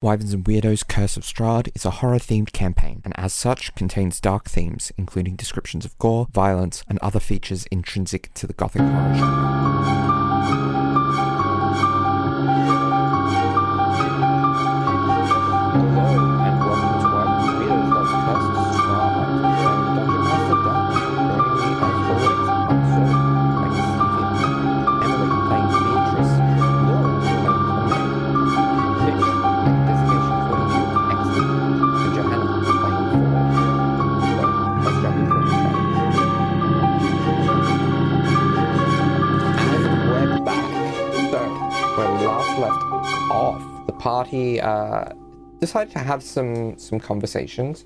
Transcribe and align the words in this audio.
Wyverns 0.00 0.32
and 0.32 0.44
Weirdos 0.44 0.86
Curse 0.86 1.16
of 1.16 1.24
Strahd 1.24 1.70
is 1.74 1.84
a 1.84 1.90
horror 1.90 2.20
themed 2.20 2.52
campaign, 2.52 3.02
and 3.04 3.12
as 3.18 3.34
such 3.34 3.74
contains 3.74 4.20
dark 4.20 4.48
themes, 4.48 4.92
including 4.96 5.34
descriptions 5.34 5.84
of 5.84 5.98
gore, 5.98 6.28
violence, 6.30 6.84
and 6.88 7.00
other 7.00 7.18
features 7.18 7.66
intrinsic 7.72 8.32
to 8.34 8.46
the 8.46 8.52
Gothic 8.52 8.82
horror 8.82 9.14
genre. 9.16 10.77
Party 44.28 44.60
uh, 44.60 45.12
decided 45.60 45.92
to 45.92 45.98
have 45.98 46.22
some 46.22 46.78
some 46.78 47.00
conversations 47.00 47.84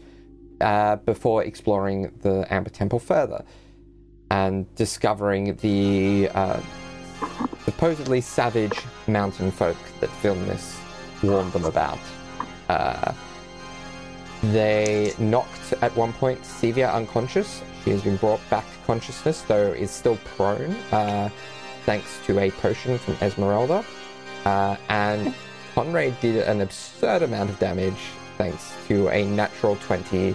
uh, 0.60 0.96
before 0.96 1.44
exploring 1.44 2.12
the 2.22 2.46
Amber 2.50 2.70
Temple 2.70 2.98
further 2.98 3.44
and 4.30 4.66
discovering 4.74 5.56
the 5.56 6.28
uh, 6.34 6.60
supposedly 7.64 8.20
savage 8.20 8.78
mountain 9.06 9.50
folk 9.50 9.76
that 10.00 10.10
Vilnius 10.22 10.76
warned 11.22 11.52
them 11.52 11.64
about. 11.64 11.98
Uh, 12.68 13.12
they 14.44 15.12
knocked 15.18 15.74
at 15.82 15.94
one 15.96 16.12
point 16.14 16.40
Sevia 16.42 16.92
unconscious. 16.92 17.62
She 17.84 17.90
has 17.90 18.02
been 18.02 18.16
brought 18.16 18.40
back 18.50 18.64
to 18.64 18.78
consciousness, 18.86 19.42
though 19.42 19.72
is 19.72 19.90
still 19.90 20.16
prone, 20.36 20.74
uh, 20.90 21.28
thanks 21.84 22.18
to 22.26 22.38
a 22.38 22.50
potion 22.50 22.98
from 22.98 23.14
Esmeralda. 23.20 23.84
Uh, 24.44 24.76
and 24.88 25.34
Conrad 25.74 26.20
did 26.20 26.36
an 26.36 26.60
absurd 26.60 27.22
amount 27.22 27.50
of 27.50 27.58
damage 27.58 28.10
thanks 28.36 28.74
to 28.88 29.08
a 29.08 29.24
natural 29.24 29.76
20 29.76 30.34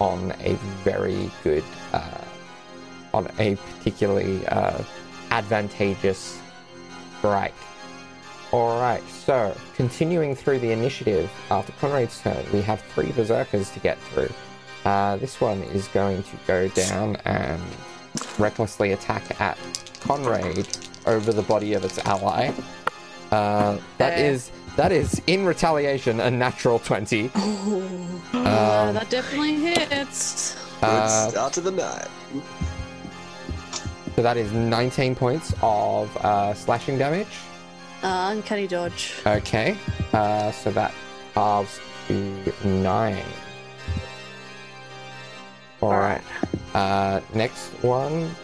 on 0.00 0.32
a 0.40 0.54
very 0.84 1.30
good, 1.44 1.64
uh, 1.92 2.20
on 3.12 3.28
a 3.38 3.56
particularly 3.56 4.46
uh, 4.46 4.82
advantageous 5.30 6.40
strike. 7.18 7.54
Alright, 8.52 9.06
so 9.08 9.54
continuing 9.76 10.34
through 10.34 10.58
the 10.60 10.72
initiative, 10.72 11.30
after 11.50 11.72
Conrad's 11.72 12.20
turn, 12.20 12.44
we 12.52 12.62
have 12.62 12.80
three 12.80 13.12
berserkers 13.12 13.70
to 13.70 13.80
get 13.80 13.98
through. 13.98 14.30
Uh, 14.84 15.16
this 15.18 15.40
one 15.40 15.62
is 15.64 15.88
going 15.88 16.22
to 16.22 16.36
go 16.46 16.68
down 16.68 17.16
and 17.26 17.62
recklessly 18.38 18.92
attack 18.92 19.40
at 19.40 19.58
Conrad 20.00 20.66
over 21.06 21.32
the 21.32 21.42
body 21.42 21.74
of 21.74 21.84
its 21.84 21.98
ally. 22.06 22.50
Uh, 23.30 23.78
that 23.98 24.18
is 24.18 24.50
that 24.80 24.92
is 24.92 25.20
in 25.26 25.44
retaliation 25.44 26.20
a 26.20 26.30
natural 26.30 26.78
20. 26.78 27.24
yeah, 27.24 27.30
Um, 28.32 28.94
that 28.94 29.10
definitely 29.10 29.56
hits. 29.56 30.54
Good 30.80 30.88
Uh, 30.88 31.28
start 31.28 31.52
to 31.52 31.60
the 31.60 31.70
night. 31.70 32.08
so 34.16 34.22
that 34.22 34.38
is 34.38 34.50
19 34.52 35.14
points 35.14 35.52
of 35.60 36.16
uh, 36.24 36.54
slashing 36.54 36.96
damage. 36.96 37.28
Uh, 38.02 38.30
uncanny 38.32 38.66
dodge. 38.66 39.12
Okay, 39.26 39.76
uh, 40.14 40.50
so 40.50 40.70
that 40.70 40.94
halves 41.34 41.78
to 42.08 42.54
nine. 42.64 43.22
All 45.82 45.90
right. 45.90 46.22
Uh, 46.72 47.20
next 47.34 47.68
one. 47.82 48.34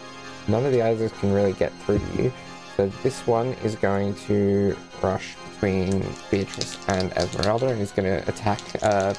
None 0.47 0.63
of 0.67 0.71
the 0.71 0.83
others 0.83 1.11
can 1.13 1.33
really 1.33 1.53
get 1.53 1.73
through 1.81 1.97
to 1.97 2.23
you. 2.23 2.31
So 2.75 2.91
this 3.01 3.25
one 3.25 3.53
is 3.63 3.75
going 3.75 4.13
to 4.27 4.77
rush 5.01 5.35
between 5.59 6.05
Beatrice 6.29 6.77
and 6.87 7.11
Esmeralda 7.13 7.69
and 7.69 7.79
he's 7.79 7.91
going 7.91 8.05
to 8.05 8.27
attack. 8.29 8.61
Uh, 8.83 9.13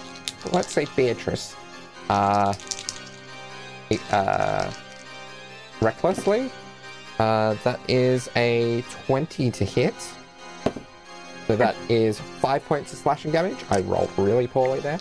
let's 0.53 0.72
say 0.72 0.87
Beatrice. 0.97 1.56
Uh, 2.09 2.54
uh, 4.12 4.71
recklessly. 5.81 6.50
Uh, 7.19 7.54
that 7.65 7.81
is 7.88 8.31
a 8.37 8.82
20 9.06 9.50
to 9.50 9.65
hit. 9.65 9.94
So 11.47 11.56
that 11.56 11.75
is 11.88 12.21
five 12.21 12.65
points 12.66 12.93
of 12.93 12.99
slashing 12.99 13.32
damage. 13.32 13.56
I 13.70 13.81
rolled 13.81 14.10
really 14.16 14.47
poorly 14.47 14.81
there. 14.81 15.00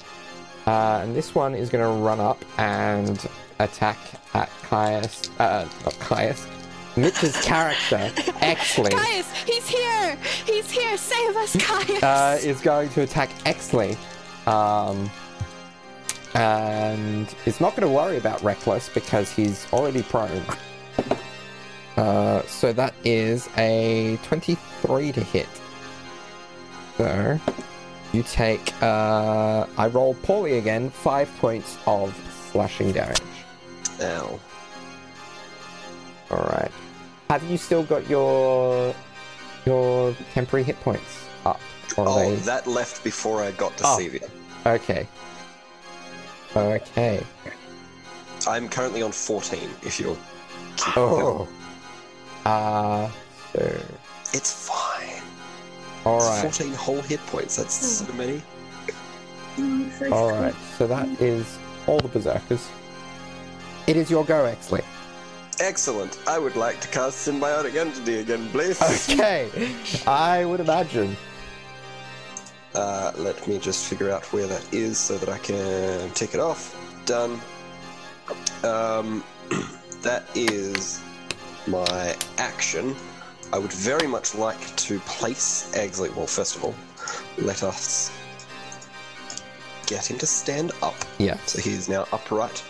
Uh, 0.65 1.01
and 1.03 1.15
this 1.15 1.35
one 1.35 1.53
is 1.53 1.69
going 1.69 1.83
to 1.83 2.03
run 2.03 2.19
up 2.19 2.43
and 2.57 3.27
attack 3.59 3.97
at 4.33 4.49
Caius. 4.63 5.29
Uh, 5.39 5.67
not 5.85 5.99
Caius. 5.99 6.47
Mitch's 6.97 7.39
character, 7.43 7.97
Exley, 8.41 8.91
Caius, 8.91 9.31
he's 9.43 9.67
here! 9.69 10.17
He's 10.45 10.69
here! 10.71 10.97
Save 10.97 11.35
us, 11.35 11.55
Caius! 11.55 12.01
uh, 12.03 12.39
is 12.41 12.59
going 12.59 12.89
to 12.89 13.01
attack 13.01 13.29
Exley. 13.45 13.95
Um, 14.47 15.09
and 16.33 17.33
is 17.45 17.61
not 17.61 17.75
going 17.75 17.87
to 17.87 17.93
worry 17.93 18.17
about 18.17 18.41
Reckless 18.43 18.89
because 18.89 19.31
he's 19.31 19.71
already 19.73 20.03
prone. 20.03 20.43
Uh, 21.95 22.43
so 22.43 22.73
that 22.73 22.93
is 23.03 23.49
a 23.57 24.19
23 24.23 25.11
to 25.11 25.23
hit. 25.23 25.47
So 26.97 27.39
you 28.13 28.23
take, 28.23 28.71
uh, 28.83 29.65
I 29.77 29.87
roll 29.87 30.13
poorly 30.15 30.57
again, 30.57 30.89
five 30.89 31.29
points 31.37 31.77
of 31.87 32.15
slashing 32.51 32.91
damage. 32.91 33.21
Ow. 34.01 34.39
Alright. 36.29 36.71
Have 37.29 37.43
you 37.43 37.57
still 37.57 37.83
got 37.83 38.09
your 38.09 38.95
your 39.65 40.15
temporary 40.33 40.63
hit 40.63 40.79
points 40.81 41.27
up? 41.45 41.59
Oh, 41.97 42.29
they... 42.29 42.35
that 42.37 42.67
left 42.67 43.03
before 43.03 43.41
I 43.41 43.51
got 43.51 43.75
to 43.77 43.83
Oh. 43.85 43.97
Sevia. 43.99 44.29
Okay. 44.65 45.07
Okay. 46.55 47.23
I'm 48.47 48.69
currently 48.69 49.01
on 49.01 49.11
14, 49.11 49.69
if 49.83 49.99
you're... 49.99 50.17
Oh. 50.95 51.47
Uh, 52.45 53.09
so, 53.51 53.81
It's 54.33 54.69
fine. 54.69 55.21
Alright. 56.05 56.41
14 56.43 56.73
whole 56.73 57.01
hit 57.01 57.19
points. 57.27 57.57
That's 57.57 57.73
so 57.73 58.13
many. 58.13 58.41
Alright, 60.11 60.55
so 60.77 60.87
that 60.87 61.07
is 61.19 61.57
all 61.87 61.99
the 61.99 62.07
berserkers. 62.07 62.69
It 63.87 63.97
is 63.97 64.09
your 64.09 64.23
go, 64.23 64.45
Exley. 64.45 64.83
Excellent. 65.59 66.19
I 66.27 66.37
would 66.37 66.55
like 66.55 66.79
to 66.81 66.87
cast 66.89 67.27
Symbiotic 67.27 67.75
Entity 67.75 68.19
again, 68.19 68.47
please. 68.49 68.79
Okay. 69.09 69.49
I 70.05 70.45
would 70.45 70.59
imagine. 70.59 71.15
Uh, 72.75 73.11
let 73.15 73.47
me 73.47 73.57
just 73.57 73.85
figure 73.87 74.11
out 74.11 74.23
where 74.31 74.45
that 74.45 74.71
is 74.71 74.99
so 74.99 75.17
that 75.17 75.29
I 75.29 75.39
can 75.39 76.11
take 76.11 76.35
it 76.35 76.39
off. 76.39 76.75
Done. 77.05 77.39
Um, 78.63 79.23
that 80.01 80.25
is 80.35 81.01
my 81.65 82.15
action. 82.37 82.95
I 83.51 83.57
would 83.57 83.73
very 83.73 84.07
much 84.07 84.35
like 84.35 84.75
to 84.75 84.99
place 84.99 85.71
Exley. 85.73 86.13
Well, 86.15 86.27
first 86.27 86.55
of 86.57 86.65
all, 86.65 86.75
let 87.37 87.63
us 87.63 88.11
get 89.87 90.05
him 90.09 90.17
to 90.19 90.27
stand 90.27 90.71
up. 90.83 90.95
Yeah. 91.17 91.37
So 91.45 91.59
he 91.59 91.71
is 91.71 91.89
now 91.89 92.07
upright. 92.11 92.63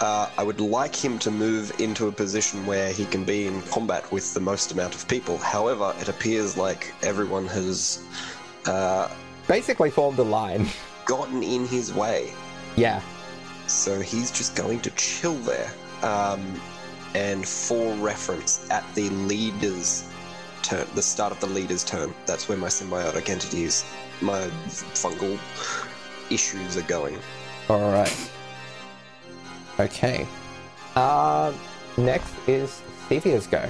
Uh, 0.00 0.30
I 0.38 0.42
would 0.44 0.60
like 0.60 0.94
him 0.94 1.18
to 1.20 1.30
move 1.30 1.72
into 1.80 2.06
a 2.06 2.12
position 2.12 2.64
where 2.66 2.92
he 2.92 3.04
can 3.06 3.24
be 3.24 3.46
in 3.46 3.60
combat 3.62 4.10
with 4.12 4.32
the 4.34 4.40
most 4.40 4.70
amount 4.70 4.94
of 4.94 5.08
people. 5.08 5.38
However, 5.38 5.94
it 5.98 6.08
appears 6.08 6.56
like 6.56 6.94
everyone 7.02 7.46
has 7.48 8.04
uh, 8.66 9.08
Basically 9.48 9.90
formed 9.90 10.18
a 10.18 10.22
line. 10.22 10.68
gotten 11.10 11.42
in 11.42 11.66
his 11.66 11.92
way. 11.92 12.32
Yeah. 12.76 13.02
So 13.66 14.00
he's 14.00 14.30
just 14.30 14.54
going 14.54 14.80
to 14.82 14.90
chill 14.90 15.34
there. 15.34 15.72
Um, 16.02 16.60
and 17.14 17.46
for 17.46 17.94
reference, 17.96 18.70
at 18.70 18.84
the 18.94 19.10
leader's 19.10 20.08
turn, 20.62 20.86
the 20.94 21.02
start 21.02 21.32
of 21.32 21.40
the 21.40 21.48
leader's 21.48 21.82
turn, 21.82 22.14
that's 22.26 22.48
where 22.48 22.56
my 22.56 22.68
symbiotic 22.68 23.28
entities, 23.28 23.84
my 24.20 24.42
fungal 24.94 25.36
issues 26.30 26.76
are 26.76 26.82
going. 26.82 27.18
Alright. 27.68 28.30
Okay. 29.78 30.26
Uh, 30.96 31.52
next 31.96 32.34
is 32.46 32.82
Sevia's 33.08 33.46
go. 33.46 33.68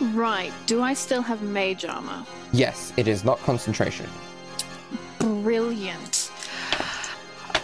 Right, 0.00 0.52
do 0.66 0.80
I 0.80 0.94
still 0.94 1.22
have 1.22 1.42
mage 1.42 1.84
armor? 1.84 2.24
Yes, 2.52 2.92
it 2.96 3.08
is 3.08 3.24
not 3.24 3.38
concentration. 3.40 4.08
Brilliant. 5.18 6.30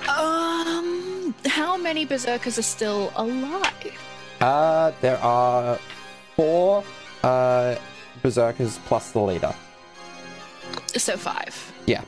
Um, 0.09 1.35
how 1.47 1.77
many 1.77 2.05
berserkers 2.05 2.59
are 2.59 2.63
still 2.63 3.13
alive? 3.17 3.99
Uh, 4.41 4.93
there 5.01 5.19
are 5.19 5.79
four 6.35 6.85
uh, 7.23 7.77
berserkers 8.21 8.79
plus 8.87 9.13
the 9.13 9.21
leader. 9.21 9.55
So 10.89 11.17
five. 11.17 11.73
Yeah. 11.87 12.03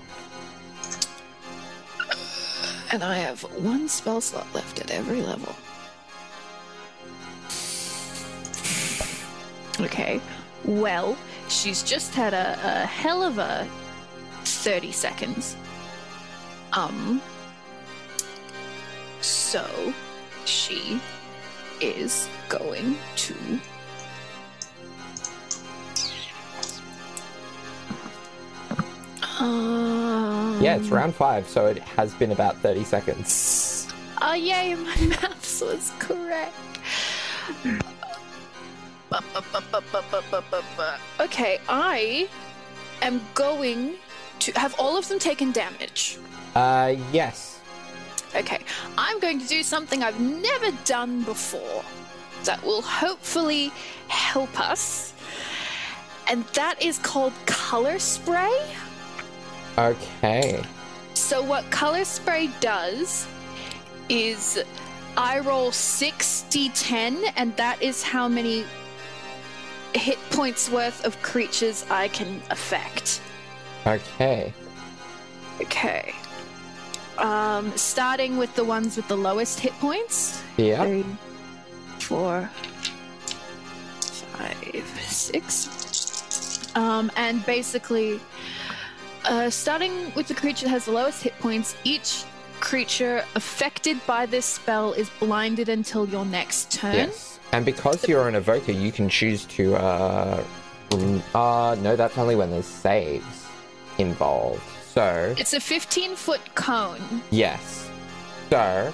And 2.92 3.02
I 3.02 3.18
have 3.18 3.42
one 3.62 3.88
spell 3.88 4.20
slot 4.20 4.46
left 4.54 4.80
at 4.80 4.90
every 4.90 5.22
level. 5.22 5.54
Okay. 9.80 10.20
Well, 10.64 11.16
she's 11.48 11.82
just 11.82 12.14
had 12.14 12.32
a, 12.32 12.58
a 12.62 12.86
hell 12.86 13.22
of 13.22 13.38
a 13.38 13.68
30 14.44 14.92
seconds. 14.92 15.56
Um. 16.72 17.20
So, 19.20 19.94
she 20.44 21.00
is 21.80 22.28
going 22.48 22.96
to. 23.16 23.34
Um, 29.38 30.62
Yeah, 30.62 30.76
it's 30.76 30.88
round 30.88 31.14
five, 31.14 31.48
so 31.48 31.66
it 31.66 31.78
has 31.78 32.14
been 32.14 32.32
about 32.32 32.56
30 32.58 32.84
seconds. 32.84 33.92
Oh, 34.22 34.34
yay, 34.34 34.74
my 34.76 34.96
maths 35.06 35.60
was 35.60 35.92
correct. 35.98 36.54
Okay, 41.20 41.58
I 41.68 42.28
am 43.02 43.20
going 43.34 43.96
to 44.40 44.52
have 44.52 44.74
all 44.78 44.96
of 44.96 45.08
them 45.08 45.18
taken 45.18 45.52
damage. 45.52 46.18
Uh, 46.54 46.94
yes. 47.12 47.60
Okay, 48.34 48.58
I'm 48.98 49.18
going 49.20 49.38
to 49.40 49.46
do 49.46 49.62
something 49.62 50.02
I've 50.02 50.20
never 50.20 50.70
done 50.84 51.22
before 51.22 51.84
that 52.44 52.62
will 52.64 52.82
hopefully 52.82 53.70
help 54.08 54.58
us. 54.60 55.14
And 56.28 56.44
that 56.54 56.82
is 56.82 56.98
called 56.98 57.32
color 57.46 57.98
spray. 57.98 58.52
Okay. 59.78 60.62
So, 61.14 61.42
what 61.42 61.68
color 61.70 62.04
spray 62.04 62.50
does 62.60 63.26
is 64.08 64.62
I 65.16 65.40
roll 65.40 65.70
6d10, 65.70 67.32
and 67.36 67.56
that 67.56 67.82
is 67.82 68.02
how 68.02 68.28
many 68.28 68.64
hit 69.94 70.18
points 70.30 70.70
worth 70.70 71.04
of 71.04 71.20
creatures 71.22 71.84
I 71.90 72.08
can 72.08 72.42
affect. 72.50 73.20
Okay. 73.86 74.52
Okay. 75.60 76.14
Um, 77.18 77.74
starting 77.76 78.36
with 78.36 78.54
the 78.56 78.64
ones 78.64 78.96
with 78.96 79.08
the 79.08 79.16
lowest 79.16 79.58
hit 79.60 79.72
points. 79.74 80.42
Yeah. 80.58 80.84
Three, 80.84 81.04
four, 81.98 82.50
five, 84.36 84.86
six. 85.08 86.76
Um, 86.76 87.10
and 87.16 87.44
basically, 87.46 88.20
uh, 89.26 89.50
starting 89.50 90.12
with 90.14 90.28
the 90.28 90.34
creature 90.34 90.64
that 90.66 90.70
has 90.70 90.84
the 90.86 90.92
lowest 90.92 91.22
hit 91.22 91.38
points, 91.40 91.76
each 91.84 92.24
creature 92.60 93.24
affected 93.34 93.98
by 94.06 94.26
this 94.26 94.46
spell 94.46 94.92
is 94.92 95.10
blinded 95.20 95.68
until 95.68 96.08
your 96.08 96.24
next 96.24 96.70
turn. 96.72 96.94
Yes. 96.94 97.38
And 97.52 97.64
because 97.64 98.06
you're 98.08 98.28
an 98.28 98.34
evoker, 98.34 98.72
you 98.72 98.90
can 98.92 99.08
choose 99.08 99.44
to, 99.46 99.76
uh, 99.76 100.42
uh, 101.34 101.76
no, 101.80 101.96
that's 101.96 102.16
only 102.18 102.34
when 102.34 102.50
there's 102.50 102.66
saves 102.66 103.46
involved. 103.98 104.62
So, 104.86 105.34
It's 105.38 105.52
a 105.52 105.60
15 105.60 106.16
foot 106.16 106.40
cone. 106.54 107.22
yes. 107.30 107.88
So, 108.50 108.92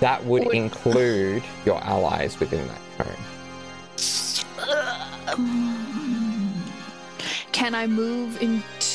that 0.00 0.24
would 0.24 0.46
Would- 0.46 0.54
include 0.54 1.42
your 1.64 1.82
allies 1.84 2.40
within 2.40 2.66
that 2.68 3.06
cone. 3.06 3.16
Can 7.52 7.74
I 7.74 7.86
move 7.86 8.42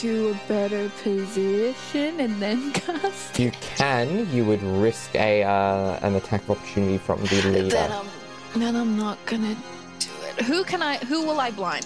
into 0.04 0.30
a 0.30 0.48
better 0.48 0.90
position 1.04 2.20
and 2.20 2.42
then 2.42 2.72
cast? 2.74 3.40
You 3.40 3.52
can, 3.62 4.32
you 4.32 4.46
would 4.46 4.62
risk 4.62 5.16
a, 5.16 5.44
uh, 5.44 6.00
an 6.02 6.16
attack 6.16 6.50
opportunity 6.50 6.98
from 6.98 7.22
the 7.24 7.42
leader. 7.44 7.70
Then 7.70 7.92
I'm, 7.92 8.08
then 8.56 8.76
I'm 8.76 8.98
not 8.98 9.24
gonna 9.26 9.56
do 10.00 10.10
it. 10.38 10.46
Who 10.46 10.64
can 10.64 10.82
I? 10.82 10.98
Who 10.98 11.26
will 11.26 11.40
I 11.40 11.52
blind? 11.52 11.86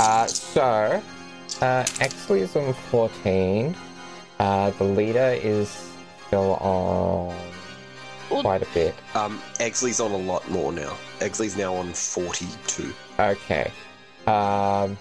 Uh, 0.00 0.26
so, 0.26 1.02
uh, 1.60 1.84
Exley 2.00 2.40
is 2.40 2.56
on 2.56 2.72
14. 2.72 3.76
Uh, 4.38 4.70
the 4.70 4.84
leader 4.84 5.36
is 5.42 5.90
still 6.26 6.54
on 6.54 7.36
Well- 8.30 8.42
quite 8.42 8.62
a 8.62 8.68
bit. 8.72 8.94
Um, 9.14 9.42
Exley's 9.58 10.00
on 10.00 10.12
a 10.12 10.16
lot 10.16 10.48
more 10.50 10.72
now. 10.72 10.96
Exley's 11.18 11.56
now 11.56 11.74
on 11.74 11.92
42. 11.92 12.94
Okay. 13.18 13.70
Um. 14.26 14.96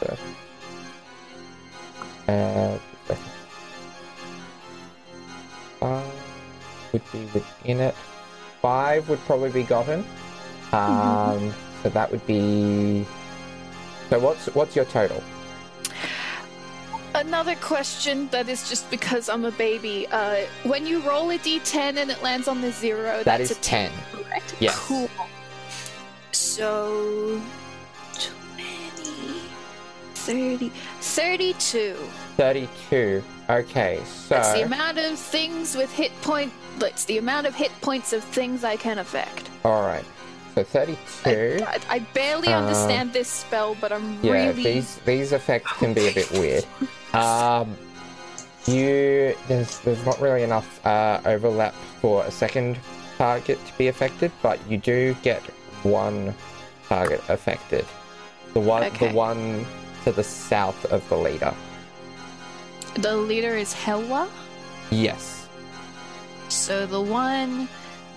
So. 0.00 0.16
Uh. 2.28 2.78
Five 5.80 6.12
would 6.92 7.12
be 7.12 7.18
within 7.34 7.80
it. 7.80 7.94
Five 8.62 9.08
would 9.08 9.20
probably 9.20 9.50
be 9.50 9.62
gotten. 9.62 10.04
Um. 10.72 11.52
So 11.82 11.90
that 11.90 12.10
would 12.10 12.26
be. 12.26 13.06
So 14.10 14.18
what's 14.18 14.46
what's 14.54 14.74
your 14.74 14.86
total? 14.86 15.22
Another 17.14 17.54
question 17.56 18.28
that 18.28 18.48
is 18.48 18.68
just 18.68 18.90
because 18.90 19.28
I'm 19.30 19.44
a 19.46 19.50
baby. 19.52 20.06
Uh, 20.10 20.44
when 20.64 20.86
you 20.86 21.00
roll 21.00 21.30
a 21.30 21.38
d10 21.38 21.96
and 21.96 22.10
it 22.10 22.22
lands 22.22 22.46
on 22.46 22.60
the 22.60 22.70
zero, 22.70 23.22
That 23.24 23.38
that's 23.38 23.50
is 23.52 23.56
a 23.56 23.60
ten. 23.60 23.90
correct? 24.12 24.54
Yes. 24.60 24.76
Cool. 24.78 25.08
So, 26.32 27.40
20, 27.40 27.42
30, 30.26 30.68
32. 31.00 31.96
Thirty-two. 32.36 33.22
Okay. 33.48 34.00
So. 34.04 34.34
That's 34.34 34.52
the 34.54 34.62
amount 34.62 34.98
of 34.98 35.18
things 35.18 35.76
with 35.76 35.90
hit 35.92 36.12
point. 36.22 36.52
It's 36.80 37.04
the 37.04 37.18
amount 37.18 37.46
of 37.46 37.54
hit 37.54 37.70
points 37.80 38.12
of 38.12 38.22
things 38.24 38.64
I 38.64 38.76
can 38.76 38.98
affect. 38.98 39.48
All 39.64 39.82
right. 39.82 40.04
So 40.54 40.64
thirty-two. 40.64 41.64
I, 41.66 41.78
I 41.88 41.98
barely 42.12 42.48
Uh, 42.48 42.60
understand 42.60 43.12
this 43.12 43.28
spell, 43.28 43.76
but 43.80 43.92
I'm 43.92 44.18
Yeah, 44.24 44.32
really. 44.48 44.62
these 44.62 44.96
these 45.04 45.32
effects 45.32 45.72
can 45.74 45.94
be 45.94 46.08
a 46.08 46.12
bit 46.12 46.30
weird. 46.32 46.64
Um, 47.14 47.76
you 48.66 49.34
there's 49.48 49.78
there's 49.80 50.04
not 50.04 50.20
really 50.20 50.42
enough 50.42 50.84
uh, 50.84 51.20
overlap 51.24 51.74
for 52.00 52.24
a 52.24 52.30
second 52.30 52.78
target 53.16 53.64
to 53.66 53.78
be 53.78 53.88
affected, 53.88 54.32
but 54.42 54.58
you 54.68 54.76
do 54.76 55.14
get 55.22 55.40
one 55.84 56.34
target 56.88 57.22
affected. 57.28 57.86
The 58.54 58.60
one 58.60 58.82
Okay. 58.84 59.08
the 59.08 59.14
one 59.14 59.64
to 60.06 60.12
the 60.12 60.22
south 60.22 60.84
of 60.92 61.06
the 61.08 61.16
leader. 61.16 61.52
The 62.94 63.16
leader 63.16 63.56
is 63.56 63.74
Helwa. 63.74 64.28
Yes. 64.90 65.48
So 66.48 66.86
the 66.86 67.00
one. 67.00 67.68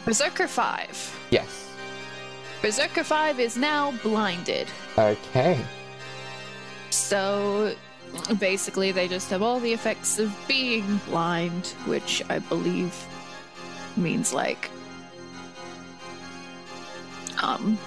Berserker 0.06 0.48
5. 0.48 1.20
Yes. 1.32 1.74
Berserker 2.62 3.04
5 3.04 3.40
is 3.40 3.58
now 3.58 3.92
blinded. 4.04 4.68
Okay. 5.00 5.60
So 6.92 7.74
basically, 8.38 8.92
they 8.92 9.08
just 9.08 9.32
have 9.32 9.42
all 9.42 9.60
the 9.60 9.74
effects 9.74 10.20
of 10.20 10.32
being 10.48 10.98
blind, 11.08 11.74
which 11.88 12.22
I 12.30 12.38
believe 12.38 12.94
means 13.98 14.32
like. 14.32 14.70
Um. 17.42 17.80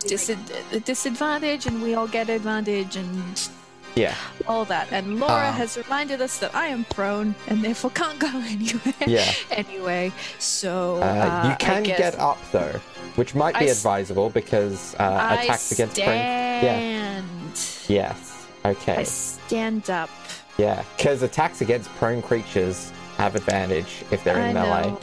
Disad- 0.00 0.84
disadvantage, 0.84 1.66
and 1.66 1.82
we 1.82 1.94
all 1.94 2.06
get 2.06 2.28
advantage, 2.28 2.96
and 2.96 3.48
Yeah. 3.94 4.14
all 4.46 4.64
that. 4.66 4.88
And 4.92 5.18
Laura 5.18 5.48
Um. 5.48 5.54
has 5.54 5.76
reminded 5.76 6.20
us 6.20 6.38
that 6.38 6.54
I 6.54 6.66
am 6.68 6.84
prone 6.84 7.34
and 7.48 7.64
therefore 7.64 7.90
can't 7.90 8.18
go 8.18 8.28
anywhere. 8.46 8.94
Yeah. 9.06 9.32
anyway, 9.50 10.12
so 10.38 10.96
Uh, 11.02 11.06
uh, 11.44 11.48
you 11.50 11.56
can 11.58 11.82
guess 11.82 11.98
get 11.98 12.18
up 12.20 12.38
though, 12.52 12.80
which 13.16 13.34
might 13.34 13.56
I 13.56 13.60
be 13.60 13.68
s- 13.70 13.78
advisable 13.78 14.30
because 14.30 14.94
uh, 14.98 15.02
I 15.02 15.42
attacks 15.42 15.72
against 15.72 15.96
prone. 15.96 16.06
stand. 16.06 17.60
Yes. 17.88 18.46
Okay. 18.64 18.96
I 18.98 19.02
stand 19.04 19.90
up. 19.90 20.10
Yeah, 20.58 20.82
because 20.96 21.22
attacks 21.22 21.60
against 21.60 21.88
prone 21.96 22.20
creatures 22.22 22.92
have 23.16 23.34
advantage 23.36 24.04
if 24.10 24.22
they're 24.24 24.38
in 24.38 24.56
I 24.56 24.60
melee. 24.60 24.82
know. 24.90 25.00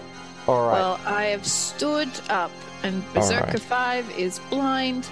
All 0.47 0.67
right. 0.67 0.73
Well, 0.73 0.99
I 1.05 1.23
have 1.25 1.45
stood 1.45 2.09
up, 2.29 2.51
and 2.83 3.03
Berserker 3.13 3.45
right. 3.45 3.59
5 3.59 4.19
is 4.19 4.39
blind. 4.49 5.07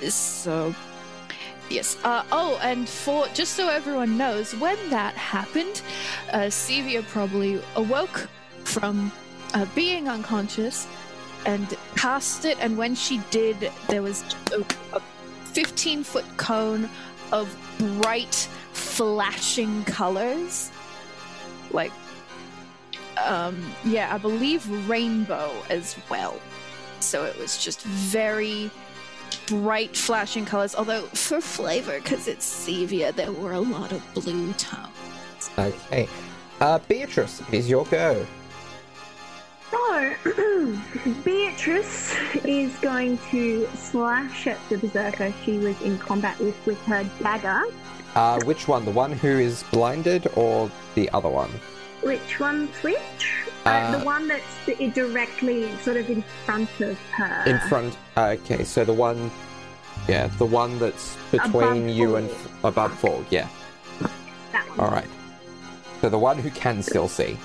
So, 0.00 0.74
yes. 1.70 1.96
Uh, 2.04 2.24
oh, 2.32 2.58
and 2.62 2.88
for 2.88 3.26
just 3.28 3.54
so 3.54 3.68
everyone 3.68 4.16
knows, 4.16 4.54
when 4.56 4.78
that 4.90 5.14
happened, 5.14 5.82
uh, 6.32 6.46
Sevia 6.50 7.06
probably 7.06 7.60
awoke 7.76 8.28
from 8.64 9.12
uh, 9.54 9.66
being 9.74 10.08
unconscious 10.08 10.86
and 11.46 11.76
cast 11.96 12.44
it. 12.44 12.58
And 12.60 12.76
when 12.76 12.94
she 12.94 13.20
did, 13.30 13.70
there 13.88 14.02
was 14.02 14.24
a, 14.52 14.64
a 14.96 15.00
15 15.44 16.04
foot 16.04 16.24
cone 16.36 16.88
of 17.32 17.54
bright, 17.78 18.48
flashing 18.72 19.84
colors. 19.84 20.70
Like, 21.70 21.92
um, 23.24 23.62
yeah, 23.84 24.14
I 24.14 24.18
believe 24.18 24.68
rainbow 24.88 25.50
as 25.70 25.96
well. 26.10 26.40
So 27.02 27.24
it 27.24 27.36
was 27.38 27.62
just 27.62 27.82
very 27.82 28.70
bright, 29.46 29.96
flashing 29.96 30.44
colors. 30.44 30.74
Although 30.74 31.02
for 31.06 31.40
flavor, 31.40 31.98
because 32.00 32.28
it's 32.28 32.46
Sevia, 32.46 33.14
there 33.14 33.32
were 33.32 33.52
a 33.52 33.60
lot 33.60 33.92
of 33.92 34.02
blue 34.14 34.52
tones. 34.54 35.50
okay. 35.58 36.08
Uh, 36.60 36.78
Beatrice, 36.88 37.40
it 37.40 37.54
is 37.54 37.68
your 37.68 37.84
go. 37.86 38.24
So, 39.70 40.14
Beatrice 41.24 42.14
is 42.44 42.76
going 42.78 43.18
to 43.30 43.66
slash 43.74 44.46
at 44.46 44.58
the 44.68 44.78
berserker 44.78 45.32
she 45.44 45.58
was 45.58 45.80
in 45.80 45.98
combat 45.98 46.38
with 46.38 46.54
with 46.66 46.80
her 46.84 47.08
dagger. 47.22 47.64
Uh, 48.14 48.38
which 48.44 48.68
one? 48.68 48.84
The 48.84 48.90
one 48.90 49.12
who 49.12 49.28
is 49.28 49.64
blinded 49.72 50.28
or 50.36 50.70
the 50.94 51.08
other 51.10 51.30
one? 51.30 51.50
Which 52.02 52.40
one's 52.40 52.70
which? 52.82 52.98
Uh, 53.64 53.68
Uh, 53.70 53.98
the 53.98 54.04
one 54.04 54.26
that's 54.28 54.94
directly 54.94 55.70
sort 55.82 55.96
of 55.96 56.10
in 56.10 56.22
front 56.44 56.68
of 56.80 56.98
her. 57.12 57.44
In 57.46 57.58
front. 57.68 57.96
Okay, 58.16 58.64
so 58.64 58.84
the 58.84 58.92
one. 58.92 59.30
Yeah, 60.08 60.26
the 60.38 60.46
one 60.46 60.78
that's 60.80 61.16
between 61.30 61.50
Above 61.54 61.88
you 61.88 62.16
and 62.16 62.28
Ford. 62.30 62.64
above 62.64 62.92
Ford. 62.98 63.26
Yeah. 63.30 63.46
That 64.52 64.68
one. 64.70 64.80
All 64.80 64.90
right. 64.90 65.06
So 66.00 66.08
the 66.08 66.18
one 66.18 66.38
who 66.38 66.50
can 66.50 66.82
still 66.82 67.06
see. 67.06 67.38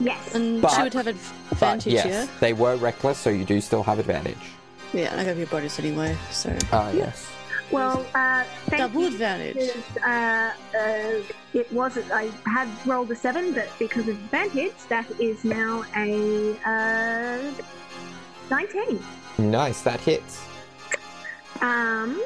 Yes. 0.00 0.34
And 0.34 0.62
But- 0.62 0.70
she 0.70 0.82
would 0.82 0.94
have 0.94 1.08
adv- 1.08 1.32
But 1.50 1.52
advantage, 1.52 1.92
yes, 1.92 2.28
they 2.40 2.54
were 2.54 2.76
reckless, 2.76 3.18
so 3.18 3.28
you 3.30 3.44
do 3.44 3.60
still 3.60 3.82
have 3.82 3.98
advantage. 3.98 4.38
yeah? 4.94 5.02
Yeah, 5.12 5.20
I 5.20 5.24
got 5.24 5.36
your 5.36 5.48
bonus 5.48 5.78
anyway, 5.78 6.16
so. 6.30 6.56
Ah, 6.72 6.90
yes. 6.92 7.26
Well, 7.70 8.06
uh, 8.14 8.44
thank 8.66 8.80
Double 8.80 9.02
you, 9.02 9.08
advantage. 9.08 9.70
Uh, 10.02 10.08
uh, 10.08 11.22
it 11.52 11.70
wasn't. 11.72 12.10
I 12.10 12.30
had 12.46 12.68
rolled 12.86 13.10
a 13.10 13.16
seven, 13.16 13.52
but 13.52 13.68
because 13.78 14.08
of 14.08 14.16
advantage, 14.16 14.72
that 14.88 15.10
is 15.20 15.44
now 15.44 15.84
a 15.94 16.56
uh, 16.64 17.52
nineteen. 18.50 19.04
Nice, 19.36 19.82
that 19.82 20.00
hits. 20.00 20.42
Um, 21.60 22.22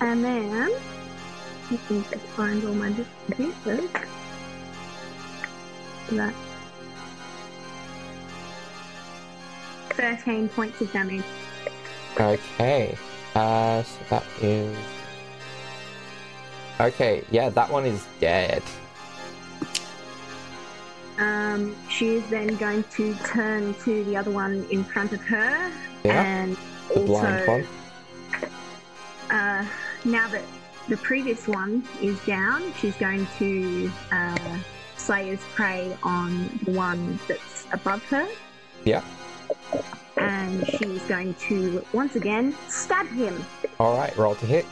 and 0.00 0.24
then 0.24 0.72
let 1.70 1.90
me 1.90 2.04
just 2.10 2.24
find 2.28 2.64
all 2.64 2.74
my 2.74 2.90
bits 2.90 3.08
and 3.26 3.36
pieces. 3.36 3.90
That 6.12 6.34
thirteen 9.90 10.48
points 10.48 10.80
of 10.80 10.90
damage. 10.92 11.24
Okay. 12.18 12.96
Uh, 13.36 13.82
so 13.82 13.98
that 14.08 14.24
is. 14.40 14.74
Okay, 16.80 17.22
yeah, 17.30 17.50
that 17.50 17.70
one 17.70 17.84
is 17.84 18.06
dead. 18.18 18.62
Um, 21.18 21.76
she 21.90 22.14
is 22.16 22.26
then 22.30 22.56
going 22.56 22.82
to 22.92 23.14
turn 23.26 23.74
to 23.84 24.04
the 24.04 24.16
other 24.16 24.30
one 24.30 24.66
in 24.70 24.84
front 24.84 25.12
of 25.12 25.20
her, 25.20 25.70
Yeah, 26.02 26.22
and 26.22 26.56
the 26.88 27.00
also, 27.00 27.06
blind 27.06 27.46
one. 27.46 27.66
Uh, 29.28 29.66
now 30.06 30.28
that 30.28 30.42
the 30.88 30.96
previous 30.96 31.46
one 31.46 31.84
is 32.00 32.18
down, 32.20 32.72
she's 32.80 32.96
going 32.96 33.26
to 33.38 33.90
uh, 34.12 34.58
Slayer's 34.96 35.44
prey 35.54 35.94
on 36.02 36.48
the 36.64 36.72
one 36.72 37.18
that's 37.28 37.66
above 37.70 38.02
her. 38.04 38.26
Yeah. 38.84 39.02
And 40.16 40.66
she's 40.66 41.02
going 41.02 41.34
to 41.34 41.84
once 41.92 42.16
again 42.16 42.56
stab 42.68 43.06
him. 43.08 43.44
All 43.78 43.96
right, 43.96 44.16
roll 44.16 44.34
to 44.36 44.46
hit. 44.46 44.66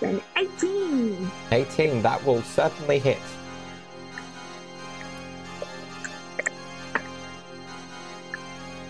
Then 0.00 0.20
18. 0.36 1.30
18, 1.52 2.02
that 2.02 2.24
will 2.24 2.42
certainly 2.42 2.98
hit. 2.98 3.18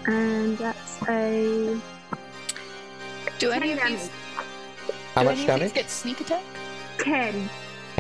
And 0.06 0.56
that's 0.58 1.02
a 1.08 1.80
Do 3.38 3.50
any 3.50 3.74
10 3.74 3.78
of 3.78 3.88
these, 3.88 4.08
damage. 4.08 4.10
How 5.14 5.22
do 5.22 5.28
much 5.28 5.32
any 5.34 5.42
of 5.42 5.46
damage? 5.46 5.62
these 5.62 5.72
get 5.72 5.90
sneak 5.90 6.20
attack? 6.20 6.44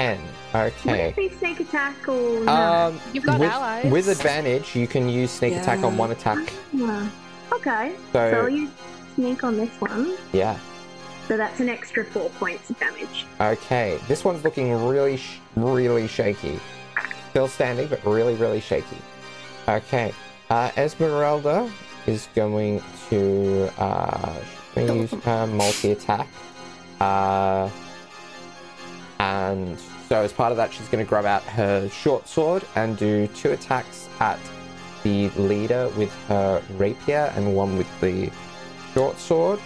10. 0.00 0.18
10. 0.52 0.72
Would 0.86 1.00
it 1.00 1.16
be 1.16 1.28
sneak 1.28 1.60
attack 1.60 2.08
or 2.08 2.40
no? 2.44 2.52
Um, 2.52 3.00
You've 3.12 3.24
got 3.24 3.38
with, 3.38 3.50
allies. 3.50 3.92
with 3.92 4.08
advantage, 4.08 4.74
you 4.74 4.86
can 4.86 5.08
use 5.10 5.30
sneak 5.30 5.54
attack 5.54 5.82
on 5.84 5.96
one 5.98 6.10
attack. 6.10 6.52
No. 6.72 7.06
Okay. 7.52 7.94
So 8.12 8.30
So, 8.30 8.46
you 8.46 8.70
sneak 9.14 9.44
on 9.44 9.58
this 9.58 9.70
one. 9.78 10.16
yeah. 10.32 10.58
So 11.28 11.36
that's 11.36 11.60
an 11.60 11.68
extra 11.68 12.04
four 12.04 12.30
points 12.30 12.70
of 12.70 12.78
damage. 12.80 13.26
Okay, 13.40 14.00
this 14.08 14.24
one's 14.24 14.42
looking 14.42 14.72
really, 14.84 15.16
sh- 15.18 15.38
really 15.54 16.08
shaky. 16.08 16.58
Still 17.30 17.46
standing, 17.46 17.86
but 17.86 18.04
really, 18.04 18.34
really 18.34 18.60
shaky. 18.60 18.96
Okay, 19.68 20.12
uh, 20.48 20.70
Esmeralda 20.76 21.70
is 22.08 22.26
going 22.34 22.82
to 23.10 23.70
uh, 23.78 24.34
use 24.76 25.10
her 25.22 25.46
multi 25.46 25.92
attack. 25.92 26.26
Uh, 27.00 27.68
and 29.20 29.78
so, 30.08 30.22
as 30.22 30.32
part 30.32 30.50
of 30.50 30.56
that, 30.56 30.72
she's 30.72 30.88
going 30.88 31.04
to 31.04 31.08
grab 31.08 31.26
out 31.26 31.42
her 31.42 31.90
short 31.90 32.26
sword 32.26 32.64
and 32.74 32.96
do 32.96 33.26
two 33.26 33.50
attacks 33.50 34.08
at 34.18 34.38
the 35.02 35.28
leader 35.30 35.90
with 35.90 36.10
her 36.28 36.62
rapier 36.78 37.30
and 37.36 37.54
one 37.54 37.76
with 37.76 38.00
the 38.00 38.30
short 38.94 39.18
sword. 39.18 39.60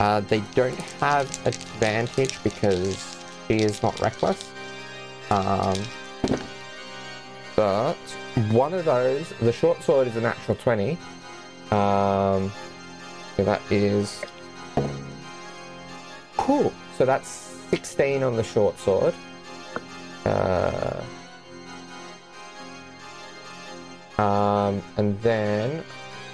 Uh, 0.00 0.20
they 0.22 0.40
don't 0.56 0.74
have 1.00 1.30
advantage 1.46 2.42
because 2.42 3.24
she 3.46 3.58
is 3.58 3.84
not 3.84 3.98
reckless. 4.00 4.50
Um, 5.30 5.76
but 7.54 7.94
one 8.50 8.74
of 8.74 8.84
those, 8.84 9.28
the 9.40 9.52
short 9.52 9.80
sword 9.84 10.08
is 10.08 10.16
a 10.16 10.20
natural 10.20 10.56
20. 10.56 10.98
Um, 11.70 12.50
so 13.36 13.44
that 13.44 13.62
is. 13.70 14.24
Cool. 16.36 16.72
So 16.96 17.04
that's 17.04 17.47
16 17.70 18.22
on 18.22 18.36
the 18.36 18.42
short 18.42 18.78
sword. 18.78 19.14
Uh, 20.24 21.02
um, 24.18 24.82
and 24.96 25.20
then 25.22 25.84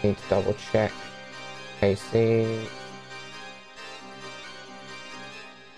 need 0.03 0.17
to 0.17 0.29
double 0.29 0.55
check 0.55 0.93
AC. 1.83 2.67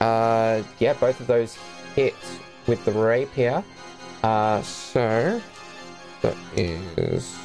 Uh, 0.00 0.62
yeah, 0.78 0.92
both 0.94 1.18
of 1.20 1.26
those 1.26 1.58
hit 1.94 2.14
with 2.66 2.84
the 2.84 2.92
rapier. 2.92 3.64
Uh, 4.22 4.62
so 4.62 5.40
that 6.22 6.36
is. 6.54 7.36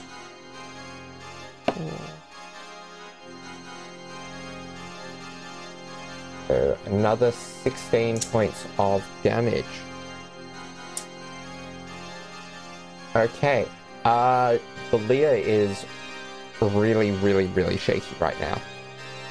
So 6.52 6.78
another 6.88 7.32
16 7.32 8.20
points 8.20 8.66
of 8.78 9.10
damage. 9.24 9.64
Okay. 13.16 13.66
Uh, 14.04 14.58
the 14.90 14.98
Leah 14.98 15.32
is 15.32 15.86
really, 16.60 17.12
really, 17.12 17.48
really 17.48 17.78
shaky 17.78 18.14
right 18.20 18.36
now. 18.42 18.60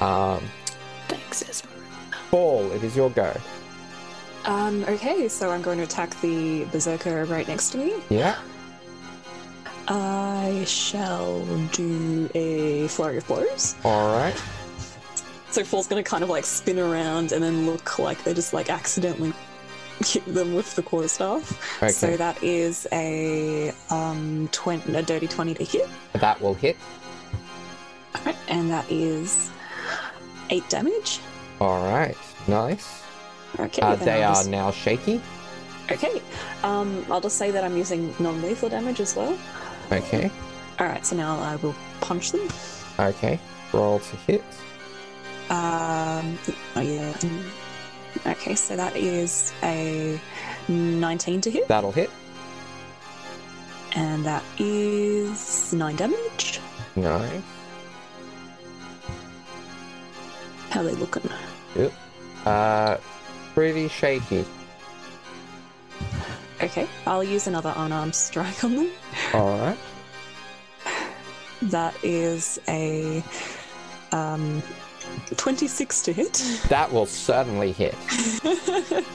Um, 0.03 0.43
Thanks, 1.09 1.47
Esmeralda. 1.47 1.85
Fall, 2.31 2.71
it 2.71 2.83
is 2.83 2.95
your 2.95 3.11
go. 3.11 3.31
Um, 4.45 4.83
okay, 4.85 5.27
so 5.27 5.51
I'm 5.51 5.61
going 5.61 5.77
to 5.77 5.83
attack 5.83 6.19
the 6.21 6.63
berserker 6.71 7.25
right 7.25 7.47
next 7.47 7.69
to 7.73 7.77
me. 7.77 7.93
Yeah. 8.09 8.35
I 9.87 10.63
shall 10.65 11.45
do 11.67 12.31
a 12.33 12.87
flurry 12.87 13.17
of 13.17 13.27
blows. 13.27 13.75
All 13.83 14.11
right. 14.17 14.35
So 15.51 15.63
going 15.63 16.01
to 16.01 16.09
kind 16.09 16.23
of 16.23 16.29
like 16.29 16.45
spin 16.45 16.79
around 16.79 17.33
and 17.33 17.43
then 17.43 17.65
look 17.65 17.99
like 17.99 18.23
they 18.23 18.33
just 18.33 18.53
like 18.53 18.69
accidentally 18.69 19.33
hit 20.05 20.25
them 20.33 20.53
with 20.55 20.73
the 20.75 20.81
quarterstaff. 20.81 21.77
Okay. 21.83 21.91
So 21.91 22.15
that 22.17 22.41
is 22.41 22.87
a 22.91 23.73
um 23.89 24.47
20, 24.51 24.95
a 24.95 25.01
dirty 25.03 25.27
20 25.27 25.53
to 25.55 25.63
hit. 25.63 25.89
That 26.13 26.39
will 26.41 26.53
hit. 26.53 26.77
Alright, 28.15 28.35
and 28.47 28.69
that 28.71 28.89
is 28.89 29.51
8 30.49 30.67
damage. 30.69 31.19
All 31.59 31.83
right. 31.91 32.17
Nice. 32.47 33.01
Okay, 33.59 33.81
Uh, 33.81 33.95
they 33.95 34.23
are 34.23 34.33
just- 34.33 34.49
now 34.49 34.71
shaky. 34.71 35.21
Okay, 35.91 36.21
um, 36.63 37.05
I'll 37.11 37.19
just 37.19 37.37
say 37.37 37.51
that 37.51 37.65
I'm 37.65 37.75
using 37.75 38.15
non 38.19 38.41
lethal 38.41 38.69
damage 38.69 39.01
as 39.01 39.13
well. 39.15 39.37
Okay. 39.91 40.31
Alright, 40.79 41.05
so 41.05 41.17
now 41.17 41.37
I 41.39 41.57
will 41.57 41.75
punch 41.99 42.31
them. 42.31 42.47
Okay. 42.97 43.37
Roll 43.73 43.99
to 43.99 44.15
hit. 44.27 44.43
Um, 45.51 46.37
oh 46.75 46.81
yeah. 46.81 47.13
Okay, 48.25 48.55
so 48.55 48.75
that 48.75 48.95
is 48.95 49.51
a 49.63 50.19
19 50.69 51.41
to 51.41 51.51
hit, 51.51 51.67
That'll 51.67 51.91
hit. 51.91 52.09
and 53.95 54.25
that 54.25 54.43
is 54.59 55.73
9 55.73 55.95
damage. 55.97 56.59
Nice. 56.95 57.41
How 60.69 60.79
are 60.79 60.83
they 60.83 60.93
looking? 60.93 61.29
Yep. 61.75 61.91
Uh, 62.45 62.97
pretty 63.53 63.87
shaky. 63.89 64.45
Okay, 66.61 66.87
I'll 67.05 67.23
use 67.23 67.47
another 67.47 67.73
unarmed 67.75 68.15
strike 68.15 68.63
on 68.63 68.75
them. 68.75 68.89
All 69.33 69.57
right. 69.57 69.77
That 71.63 71.93
is 72.03 72.59
a 72.67 73.23
um, 74.11 74.61
26 75.37 76.01
to 76.03 76.13
hit. 76.13 76.33
That 76.69 76.91
will 76.91 77.05
certainly 77.05 77.71
hit. 77.71 77.95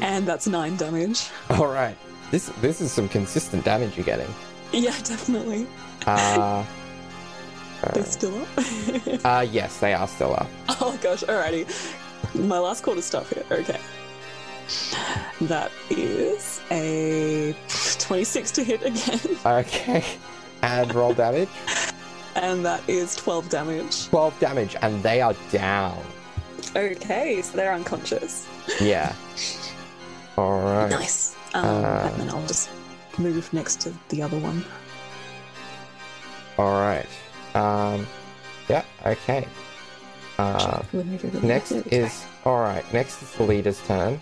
And 0.00 0.26
that's 0.28 0.46
nine 0.46 0.76
damage. 0.76 1.30
All 1.50 1.66
right. 1.66 1.96
This 2.30 2.50
this 2.60 2.80
is 2.82 2.92
some 2.92 3.08
consistent 3.08 3.64
damage 3.64 3.96
you're 3.96 4.04
getting. 4.04 4.28
Yeah, 4.70 4.90
definitely. 5.02 5.66
Uh, 6.06 6.64
They're 7.94 8.04
still 8.04 8.42
up. 8.42 8.48
uh, 9.24 9.46
yes, 9.50 9.78
they 9.78 9.94
are 9.94 10.06
still 10.06 10.34
up. 10.34 10.48
oh 10.68 10.98
gosh, 11.02 11.22
alrighty. 11.24 11.66
My 12.34 12.58
last 12.58 12.82
quarterstaff 12.82 13.30
here. 13.30 13.44
Okay. 13.50 13.80
That 15.42 15.70
is 15.90 16.60
a 16.70 17.54
26 17.98 18.50
to 18.52 18.64
hit 18.64 18.82
again. 18.82 19.20
Okay. 19.44 20.04
And 20.62 20.94
roll 20.94 21.14
damage. 21.14 21.48
And 22.36 22.64
that 22.64 22.86
is 22.88 23.14
12 23.16 23.48
damage. 23.48 24.06
12 24.08 24.38
damage, 24.40 24.76
and 24.82 25.02
they 25.02 25.20
are 25.20 25.34
down. 25.52 26.02
Okay, 26.74 27.40
so 27.42 27.56
they're 27.56 27.72
unconscious. 27.72 28.46
Yeah. 28.80 29.14
All 30.36 30.60
right. 30.62 30.90
Nice. 30.90 31.36
Um, 31.54 31.64
Uh, 31.64 32.10
and 32.12 32.20
then 32.22 32.30
I'll 32.30 32.46
just 32.46 32.70
move 33.18 33.52
next 33.52 33.80
to 33.82 33.94
the 34.08 34.22
other 34.22 34.38
one. 34.38 34.64
All 36.58 36.80
right. 36.80 37.06
Um, 37.54 38.06
yeah. 38.68 38.84
Okay. 39.06 39.46
Uh, 40.38 40.82
next 41.42 41.70
is 41.70 42.24
all 42.44 42.58
right. 42.60 42.84
Next 42.92 43.22
is 43.22 43.30
the 43.32 43.44
leader's 43.44 43.80
turn. 43.86 44.20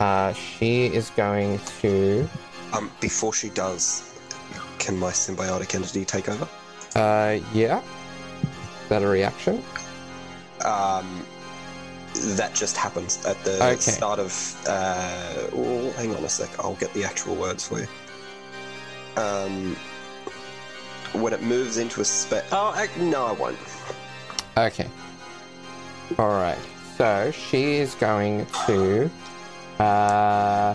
Uh, 0.00 0.32
she 0.32 0.86
is 0.86 1.10
going 1.10 1.60
to. 1.80 2.28
Um, 2.72 2.90
before 3.00 3.32
she 3.32 3.50
does, 3.50 4.18
can 4.78 4.96
my 4.98 5.10
symbiotic 5.12 5.72
entity 5.76 6.04
take 6.04 6.28
over? 6.28 6.48
Uh, 6.94 7.38
yeah. 7.52 7.80
Is 8.82 8.88
that 8.88 9.02
a 9.02 9.06
reaction? 9.08 9.62
Um, 10.64 11.24
that 12.36 12.54
just 12.54 12.76
happens 12.76 13.24
at 13.26 13.42
the 13.44 13.62
Okay. 13.64 13.76
start 13.80 14.18
of. 14.18 14.32
Uh, 14.68 15.48
oh, 15.54 15.90
hang 15.92 16.14
on 16.14 16.22
a 16.24 16.28
sec. 16.28 16.48
I'll 16.60 16.74
get 16.76 16.92
the 16.94 17.04
actual 17.04 17.34
words 17.34 17.66
for 17.66 17.80
you. 17.80 17.88
Um, 19.16 19.76
when 21.12 21.32
it 21.32 21.42
moves 21.42 21.76
into 21.78 22.00
a 22.00 22.04
spec. 22.04 22.44
Oh, 22.52 22.74
ac- 22.76 23.00
no, 23.00 23.26
I 23.26 23.32
won't. 23.32 23.58
Okay. 24.56 24.88
All 26.18 26.28
right. 26.28 26.58
So 26.96 27.30
she 27.32 27.74
is 27.74 27.94
going 27.96 28.46
to. 28.66 29.10
Uh, 29.80 30.74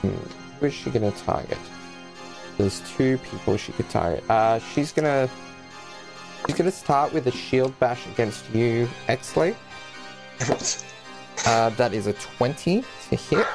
hmm, 0.00 0.08
who 0.60 0.66
is 0.66 0.72
she 0.74 0.90
going 0.90 1.10
to 1.10 1.18
target? 1.24 1.58
There's 2.56 2.80
two 2.96 3.18
people 3.18 3.56
she 3.58 3.72
could 3.72 3.88
target. 3.90 4.24
Uh, 4.30 4.58
she's 4.58 4.90
gonna. 6.48 6.58
Gonna 6.58 6.70
start 6.72 7.12
with 7.12 7.26
a 7.28 7.30
shield 7.30 7.78
bash 7.78 8.06
against 8.08 8.48
you, 8.54 8.88
Exley. 9.08 9.54
Uh, 11.46 11.70
that 11.70 11.94
is 11.94 12.08
a 12.08 12.12
20 12.14 12.82
to 13.10 13.16
hit. 13.16 13.46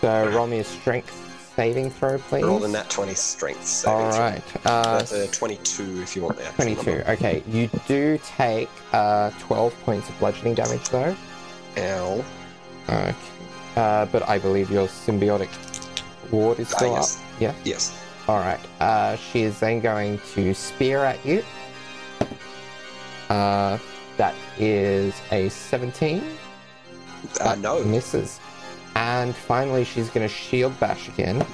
So 0.00 0.28
roll 0.30 0.46
me 0.46 0.60
a 0.60 0.64
strength 0.64 1.12
saving 1.54 1.90
throw, 1.90 2.16
please. 2.16 2.44
Roll 2.44 2.58
the 2.60 2.68
nat 2.68 2.88
20 2.88 3.12
strength 3.14 3.62
saving 3.66 3.94
All 3.94 4.10
throw. 4.12 4.20
right. 4.20 4.42
Uh, 4.66 4.98
That's 4.98 5.12
a 5.12 5.28
22 5.28 6.00
if 6.00 6.16
you 6.16 6.22
want 6.22 6.40
actual 6.40 6.64
22. 6.64 6.90
number. 6.90 7.10
Okay, 7.10 7.42
you 7.46 7.68
do 7.86 8.18
take 8.24 8.70
uh, 8.94 9.30
12 9.40 9.78
points 9.84 10.08
of 10.08 10.18
bludgeoning 10.18 10.54
damage 10.54 10.88
though. 10.88 11.14
Ow. 11.76 12.24
Okay. 12.88 13.14
Uh, 13.76 14.06
but 14.06 14.26
I 14.26 14.38
believe 14.38 14.70
your 14.70 14.86
symbiotic 14.86 15.50
ward 16.32 16.58
is 16.58 16.72
Ah, 16.72 16.76
still 16.78 16.92
yes. 16.92 17.16
up. 17.18 17.22
Yeah. 17.38 17.54
Yes. 17.64 18.02
Alright. 18.28 18.60
Uh, 18.80 19.16
she 19.16 19.42
is 19.42 19.60
then 19.60 19.80
going 19.80 20.18
to 20.34 20.52
spear 20.54 21.04
at 21.04 21.24
you. 21.24 21.44
Uh, 23.30 23.78
that 24.16 24.34
is 24.58 25.14
a 25.30 25.48
17. 25.48 26.18
Uh, 27.40 27.44
That 27.44 27.58
no. 27.60 27.82
Misses. 27.84 28.40
And 28.94 29.34
finally, 29.34 29.84
she's 29.84 30.08
going 30.10 30.26
to 30.26 30.32
shield 30.32 30.78
bash 30.80 31.08
again. 31.08 31.44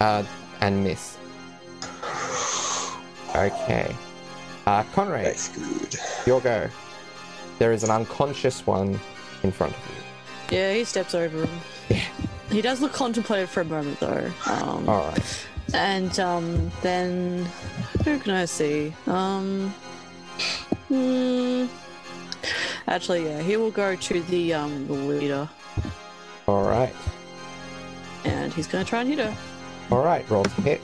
Uh, 0.00 0.22
and 0.60 0.84
miss. 0.84 1.16
Okay. 3.34 3.94
Uh, 4.66 4.82
Conrad, 4.92 5.24
That's 5.26 5.48
good. 5.48 5.96
your 6.26 6.40
go. 6.40 6.68
There 7.58 7.72
is 7.72 7.82
an 7.82 7.90
unconscious 7.90 8.66
one 8.66 8.98
in 9.42 9.50
front 9.52 9.72
of 9.74 9.78
you. 10.50 10.56
Yeah, 10.58 10.74
he 10.74 10.84
steps 10.84 11.14
over 11.14 11.44
him. 11.46 11.60
Yeah. 11.88 12.04
He 12.50 12.60
does 12.60 12.80
look 12.80 12.92
contemplative 12.92 13.48
for 13.48 13.60
a 13.60 13.64
moment 13.64 14.00
though. 14.00 14.30
Um, 14.46 14.88
Alright. 14.88 15.46
And 15.72 16.18
um, 16.18 16.70
then 16.82 17.46
who 18.04 18.18
can 18.18 18.32
I 18.32 18.44
see? 18.44 18.94
Um, 19.06 19.72
hmm, 20.88 21.66
actually, 22.88 23.24
yeah, 23.26 23.40
he 23.40 23.56
will 23.56 23.70
go 23.70 23.94
to 23.94 24.22
the 24.22 24.54
um 24.54 24.86
the 24.86 24.94
leader, 24.94 25.48
Alright. 26.48 26.94
and 28.24 28.52
he's 28.52 28.66
gonna 28.66 28.84
try 28.84 29.00
and 29.02 29.08
hit 29.10 29.18
her. 29.18 29.36
Alright, 29.92 30.28
roll 30.30 30.44
to 30.44 30.62
hit. 30.62 30.80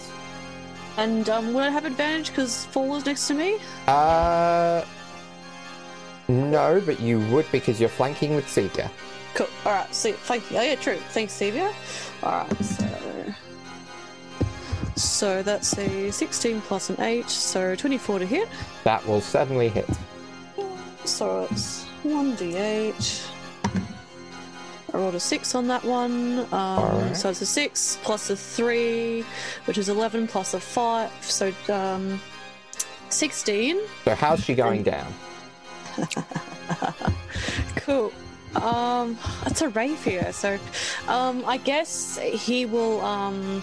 And 0.97 1.29
um, 1.29 1.53
would 1.53 1.65
I 1.65 1.71
have 1.71 1.85
advantage 1.85 2.31
because 2.31 2.65
Fall 2.67 2.97
is 2.97 3.05
next 3.07 3.27
to 3.29 3.35
me? 3.35 3.59
Uh. 3.87 4.85
No, 6.29 6.81
but 6.85 6.99
you 6.99 7.21
would 7.31 7.47
because 7.53 7.79
you're 7.79 7.89
flanking 7.89 8.35
with 8.35 8.47
Sevia. 8.47 8.91
Cool. 9.35 9.47
All 9.65 9.73
right. 9.73 9.95
So 9.95 10.13
thank 10.13 10.51
you. 10.51 10.59
Oh 10.59 10.63
yeah, 10.63 10.75
true. 10.75 10.97
Thanks, 11.11 11.33
Sevia. 11.35 11.73
All 12.23 12.47
right. 12.49 12.65
So, 12.65 12.86
so 14.97 15.43
that's 15.43 15.77
a 15.79 16.11
16 16.11 16.61
plus 16.63 16.91
an 16.91 17.01
8, 17.01 17.29
so 17.29 17.75
24 17.75 18.21
to 18.21 18.27
hit. 18.27 18.49
That 18.85 19.07
will 19.07 19.21
certainly 19.21 19.69
hit. 19.69 19.89
So 21.05 21.47
it's 21.51 21.87
1d8. 22.05 23.29
I 24.95 24.99
rolled 24.99 25.15
a 25.15 25.21
6 25.21 25.55
on 25.55 25.69
that 25.69 25.85
one. 25.85 26.39
Um, 26.39 26.47
Alright. 26.53 27.17
So 27.17 27.31
it's 27.31 27.43
a 27.43 27.47
6 27.47 27.99
plus 28.03 28.31
a 28.31 28.37
3, 28.37 29.25
which 29.67 29.79
is 29.79 29.89
11 29.89 30.27
plus 30.27 30.55
a 30.55 30.61
5. 30.61 31.11
So 31.23 31.53
um, 31.69 32.21
16. 33.11 33.79
So 34.05 34.15
how's 34.15 34.43
she 34.43 34.55
going 34.55 34.83
down? 34.83 35.13
Cool. 37.87 38.13
Um, 38.57 39.17
it's 39.45 39.63
a 39.63 39.69
rapier, 39.69 40.33
so 40.33 40.59
um, 41.07 41.45
I 41.47 41.57
guess 41.59 42.19
he 42.19 42.67
will 42.67 43.01
um, 43.01 43.63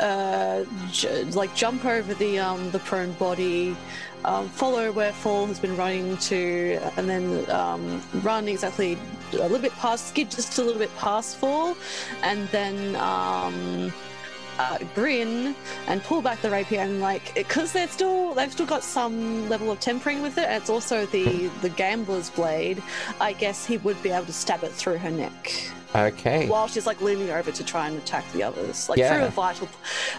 uh, 0.00 0.64
j- 0.90 1.24
like 1.24 1.54
jump 1.54 1.84
over 1.84 2.14
the 2.14 2.38
um 2.38 2.70
the 2.70 2.78
prone 2.80 3.12
body, 3.12 3.76
um, 4.24 4.48
follow 4.48 4.92
where 4.92 5.12
Fall 5.12 5.46
has 5.46 5.58
been 5.58 5.76
running 5.76 6.16
to, 6.18 6.80
and 6.96 7.08
then 7.08 7.50
um, 7.50 8.02
run 8.22 8.48
exactly 8.48 8.98
a 9.32 9.36
little 9.36 9.58
bit 9.58 9.72
past, 9.72 10.08
skid 10.08 10.30
just 10.30 10.58
a 10.58 10.62
little 10.62 10.78
bit 10.78 10.94
past 10.96 11.36
Fall, 11.36 11.76
and 12.22 12.48
then 12.48 12.96
um. 12.96 13.92
Uh, 14.60 14.76
grin 14.92 15.54
and 15.86 16.02
pull 16.02 16.20
back 16.20 16.42
the 16.42 16.50
rapier 16.50 16.80
and 16.80 17.00
like 17.00 17.32
because 17.36 17.72
they're 17.72 17.86
still 17.86 18.34
they've 18.34 18.50
still 18.50 18.66
got 18.66 18.82
some 18.82 19.48
level 19.48 19.70
of 19.70 19.78
tempering 19.78 20.20
with 20.20 20.36
it 20.36 20.46
and 20.48 20.60
it's 20.60 20.68
also 20.68 21.06
the 21.06 21.46
the 21.62 21.68
gambler's 21.68 22.28
blade 22.30 22.82
i 23.20 23.32
guess 23.32 23.64
he 23.64 23.76
would 23.76 24.02
be 24.02 24.10
able 24.10 24.26
to 24.26 24.32
stab 24.32 24.64
it 24.64 24.72
through 24.72 24.98
her 24.98 25.12
neck 25.12 25.70
Okay. 25.94 26.46
while 26.48 26.68
she's 26.68 26.86
like 26.86 27.00
leaning 27.00 27.30
over 27.30 27.50
to 27.50 27.64
try 27.64 27.88
and 27.88 27.96
attack 27.98 28.24
the 28.32 28.42
others 28.42 28.88
like 28.88 28.98
Yeah. 28.98 29.14
through 29.16 29.24
a 29.26 29.30
vital 29.30 29.68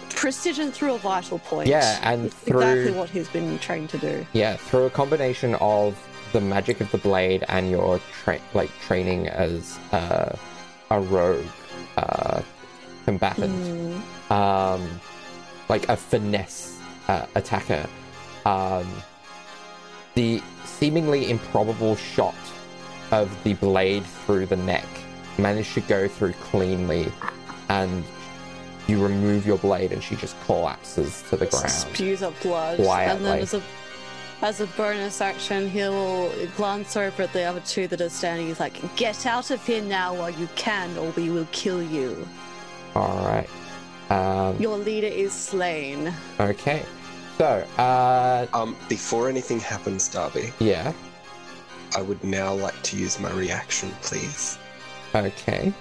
precision 0.10 0.71
through 0.71 0.95
a 0.95 0.97
vital 0.97 1.39
point 1.39 1.67
Yeah, 1.69 1.99
and 2.01 2.25
It's 2.25 2.47
exactly 2.47 2.91
what 2.91 3.10
he's 3.10 3.27
been 3.29 3.60
trained 3.60 3.89
to 3.91 3.97
do 3.99 4.25
yeah 4.34 4.55
through 4.58 4.86
a 4.86 4.89
combination 4.89 5.55
of 5.55 5.95
the 6.34 6.41
magic 6.41 6.82
of 6.82 6.91
the 6.91 6.97
blade 6.97 7.43
and 7.49 7.69
your 7.69 7.99
tra- 8.23 8.39
like 8.53 8.69
training 8.82 9.27
as 9.27 9.77
uh, 9.91 10.36
a 10.91 10.99
rogue 11.01 11.45
uh, 11.97 12.41
combatant, 13.05 14.01
Mm, 14.29 14.32
um, 14.32 15.01
like 15.69 15.88
a 15.89 15.95
finesse 15.97 16.79
uh, 17.08 17.25
attacker. 17.36 17.88
Um, 18.45 18.88
the 20.15 20.41
seemingly 20.65 21.29
improbable 21.32 21.95
shot 21.95 22.36
of 23.12 23.32
the 23.43 23.53
blade 23.55 24.03
through 24.05 24.45
the 24.45 24.55
neck 24.58 24.86
managed 25.39 25.73
to 25.75 25.82
go 25.82 26.08
through 26.08 26.34
cleanly, 26.34 27.12
and 27.69 28.04
you 28.88 29.02
remove 29.04 29.45
your 29.45 29.58
blade, 29.58 29.91
and 29.91 30.04
she 30.04 30.15
just 30.15 30.39
collapses 30.45 31.23
to 31.30 31.38
the 31.38 31.45
ground. 31.47 31.69
spews 31.71 32.21
up 32.23 32.34
blood 32.41 32.78
Quietly. 32.80 33.15
and 33.15 33.25
then 33.25 33.39
as 33.39 33.54
a 33.54 33.62
as 34.41 34.62
a 34.62 34.67
bonus 34.67 35.19
action 35.19 35.69
he'll 35.69 36.32
glance 36.56 36.95
over 36.95 37.23
at 37.23 37.34
the 37.34 37.43
other 37.43 37.60
two 37.62 37.88
that 37.89 37.99
are 37.99 38.08
standing 38.10 38.47
he's 38.47 38.60
like 38.60 38.80
get 38.95 39.25
out 39.25 39.52
of 39.52 39.63
here 39.65 39.82
now 39.82 40.15
while 40.15 40.30
you 40.30 40.47
can 40.56 40.97
or 40.97 41.10
we 41.12 41.30
will 41.30 41.45
kill 41.52 41.84
you 41.84 42.25
All 42.95 43.17
right. 43.25 43.49
Um, 44.10 44.58
your 44.58 44.78
leader 44.78 45.08
is 45.08 45.34
slain 45.34 46.13
okay. 46.39 46.84
So, 47.38 47.65
uh, 47.78 48.47
Um, 48.54 48.75
before 48.88 49.28
anything 49.30 49.60
happens, 49.60 50.08
Darby, 50.08 50.52
yeah. 50.60 50.93
I 51.97 52.02
would 52.02 52.23
now 52.23 52.54
like 52.54 52.82
to 52.84 52.97
use 52.97 53.19
my 53.19 53.32
reaction, 53.32 53.91
please. 54.02 54.58
Okay. 55.15 55.73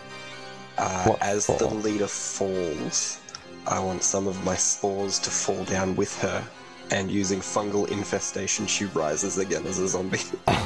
Uh, 0.77 1.05
What 1.05 1.23
as 1.23 1.47
the 1.47 1.67
leader 1.67 2.07
falls, 2.07 3.21
I 3.67 3.81
want 3.81 4.03
some 4.03 4.27
of 4.27 4.43
my 4.45 4.55
spores 4.55 5.19
to 5.21 5.31
fall 5.31 5.65
down 5.65 5.97
with 5.97 6.17
her, 6.21 6.43
and 6.91 7.11
using 7.11 7.41
fungal 7.41 7.89
infestation, 7.89 8.67
she 8.67 8.87
rises 8.87 9.39
again 9.39 9.67
as 9.67 9.79
a 9.79 9.89
zombie. 9.89 10.21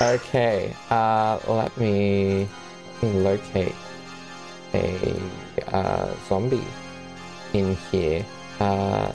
Okay, 0.00 0.74
uh, 0.90 1.38
let 1.46 1.76
me, 1.78 2.48
let 3.00 3.14
me 3.14 3.20
locate 3.20 3.74
a 4.74 5.20
uh, 5.68 6.12
zombie 6.28 6.64
in 7.52 7.76
here. 7.92 8.26
Uh, 8.58 9.12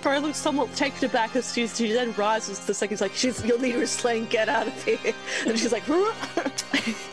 Pro 0.00 0.18
looks 0.18 0.38
somewhat 0.38 0.74
taken 0.74 1.04
aback 1.04 1.36
as 1.36 1.54
she, 1.54 1.68
she 1.68 1.92
then 1.92 2.12
rises 2.14 2.58
the 2.66 2.74
second. 2.74 2.96
She's 2.96 3.00
like, 3.00 3.14
she's, 3.14 3.44
your 3.44 3.58
leader 3.58 3.82
is 3.82 3.92
slain, 3.92 4.26
get 4.26 4.48
out 4.48 4.66
of 4.66 4.84
here. 4.84 4.98
And 5.46 5.56
she's 5.56 5.70
like, 5.70 5.84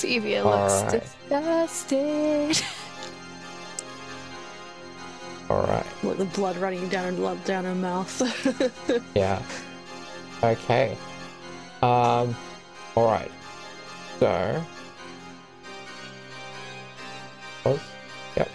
Sevia 0.00 0.44
looks 0.44 0.72
Alright. 0.72 1.02
disgusted. 1.28 2.64
all 5.50 5.62
right. 5.62 5.86
with 6.02 6.18
the 6.18 6.24
blood 6.26 6.56
running 6.56 6.88
down 6.88 7.16
her, 7.16 7.34
down 7.44 7.64
her 7.64 7.74
mouth. 7.74 8.22
Yeah. 9.14 9.42
Okay. 10.42 10.96
Um. 11.82 12.34
All 12.96 13.06
right. 13.06 13.30
So. 14.18 14.64
Pause. 17.62 17.80
Yep. 18.36 18.48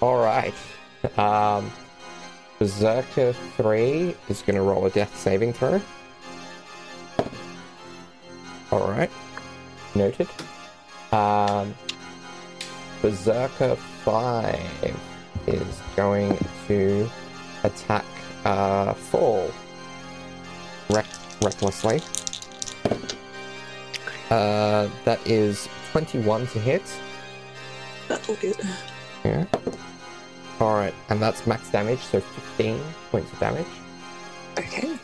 All 0.00 0.16
right. 0.18 0.54
Um. 1.16 1.70
Berserker 2.58 3.32
three 3.56 4.16
is 4.28 4.42
going 4.42 4.56
to 4.56 4.62
roll 4.62 4.84
a 4.86 4.90
death 4.90 5.16
saving 5.16 5.52
throw. 5.52 5.80
All 8.70 8.88
right. 8.88 9.10
Noted. 9.94 10.28
Um. 11.12 11.74
Berserker 13.00 13.76
five 14.04 14.60
is 15.46 15.80
going 15.94 16.36
to 16.66 17.08
attack 17.62 18.04
uh, 18.44 18.92
Fall 18.92 19.50
Rec- 20.90 21.06
recklessly. 21.40 22.02
Uh, 24.30 24.88
that 25.04 25.20
is 25.26 25.68
21 25.92 26.48
to 26.48 26.58
hit. 26.58 26.82
That'll 28.08 28.34
hit. 28.34 28.60
Yeah. 29.24 29.44
Alright, 30.60 30.94
and 31.08 31.22
that's 31.22 31.46
max 31.46 31.70
damage, 31.70 32.00
so 32.00 32.20
15 32.20 32.80
points 33.12 33.32
of 33.32 33.38
damage. 33.38 33.66
Okay. 34.58 34.98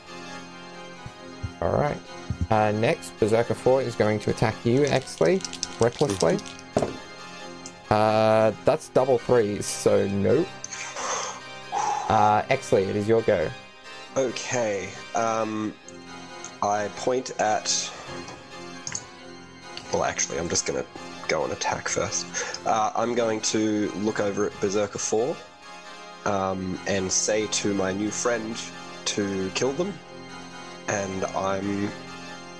Alright. 1.64 1.96
Uh, 2.50 2.72
next, 2.72 3.18
Berserker 3.18 3.54
4 3.54 3.80
is 3.80 3.96
going 3.96 4.18
to 4.20 4.30
attack 4.30 4.54
you, 4.66 4.80
Exley, 4.80 5.40
recklessly. 5.80 6.38
Uh, 7.88 8.52
that's 8.66 8.90
double 8.90 9.16
threes, 9.16 9.64
so 9.64 10.06
nope. 10.08 10.46
Uh, 12.10 12.42
Exley, 12.50 12.86
it 12.86 12.96
is 12.96 13.08
your 13.08 13.22
go. 13.22 13.48
Okay. 14.14 14.90
Um, 15.14 15.74
I 16.62 16.88
point 16.96 17.30
at. 17.40 17.90
Well, 19.90 20.04
actually, 20.04 20.38
I'm 20.38 20.50
just 20.50 20.66
gonna 20.66 20.84
go 21.28 21.42
on 21.42 21.50
attack 21.50 21.88
first. 21.88 22.26
Uh, 22.66 22.92
I'm 22.94 23.14
going 23.14 23.40
to 23.40 23.90
look 23.92 24.20
over 24.20 24.46
at 24.46 24.60
Berserker 24.60 24.98
4 24.98 25.34
um, 26.26 26.78
and 26.86 27.10
say 27.10 27.46
to 27.46 27.72
my 27.72 27.90
new 27.90 28.10
friend 28.10 28.54
to 29.06 29.50
kill 29.54 29.72
them. 29.72 29.94
And 30.88 31.24
I'm 31.26 31.90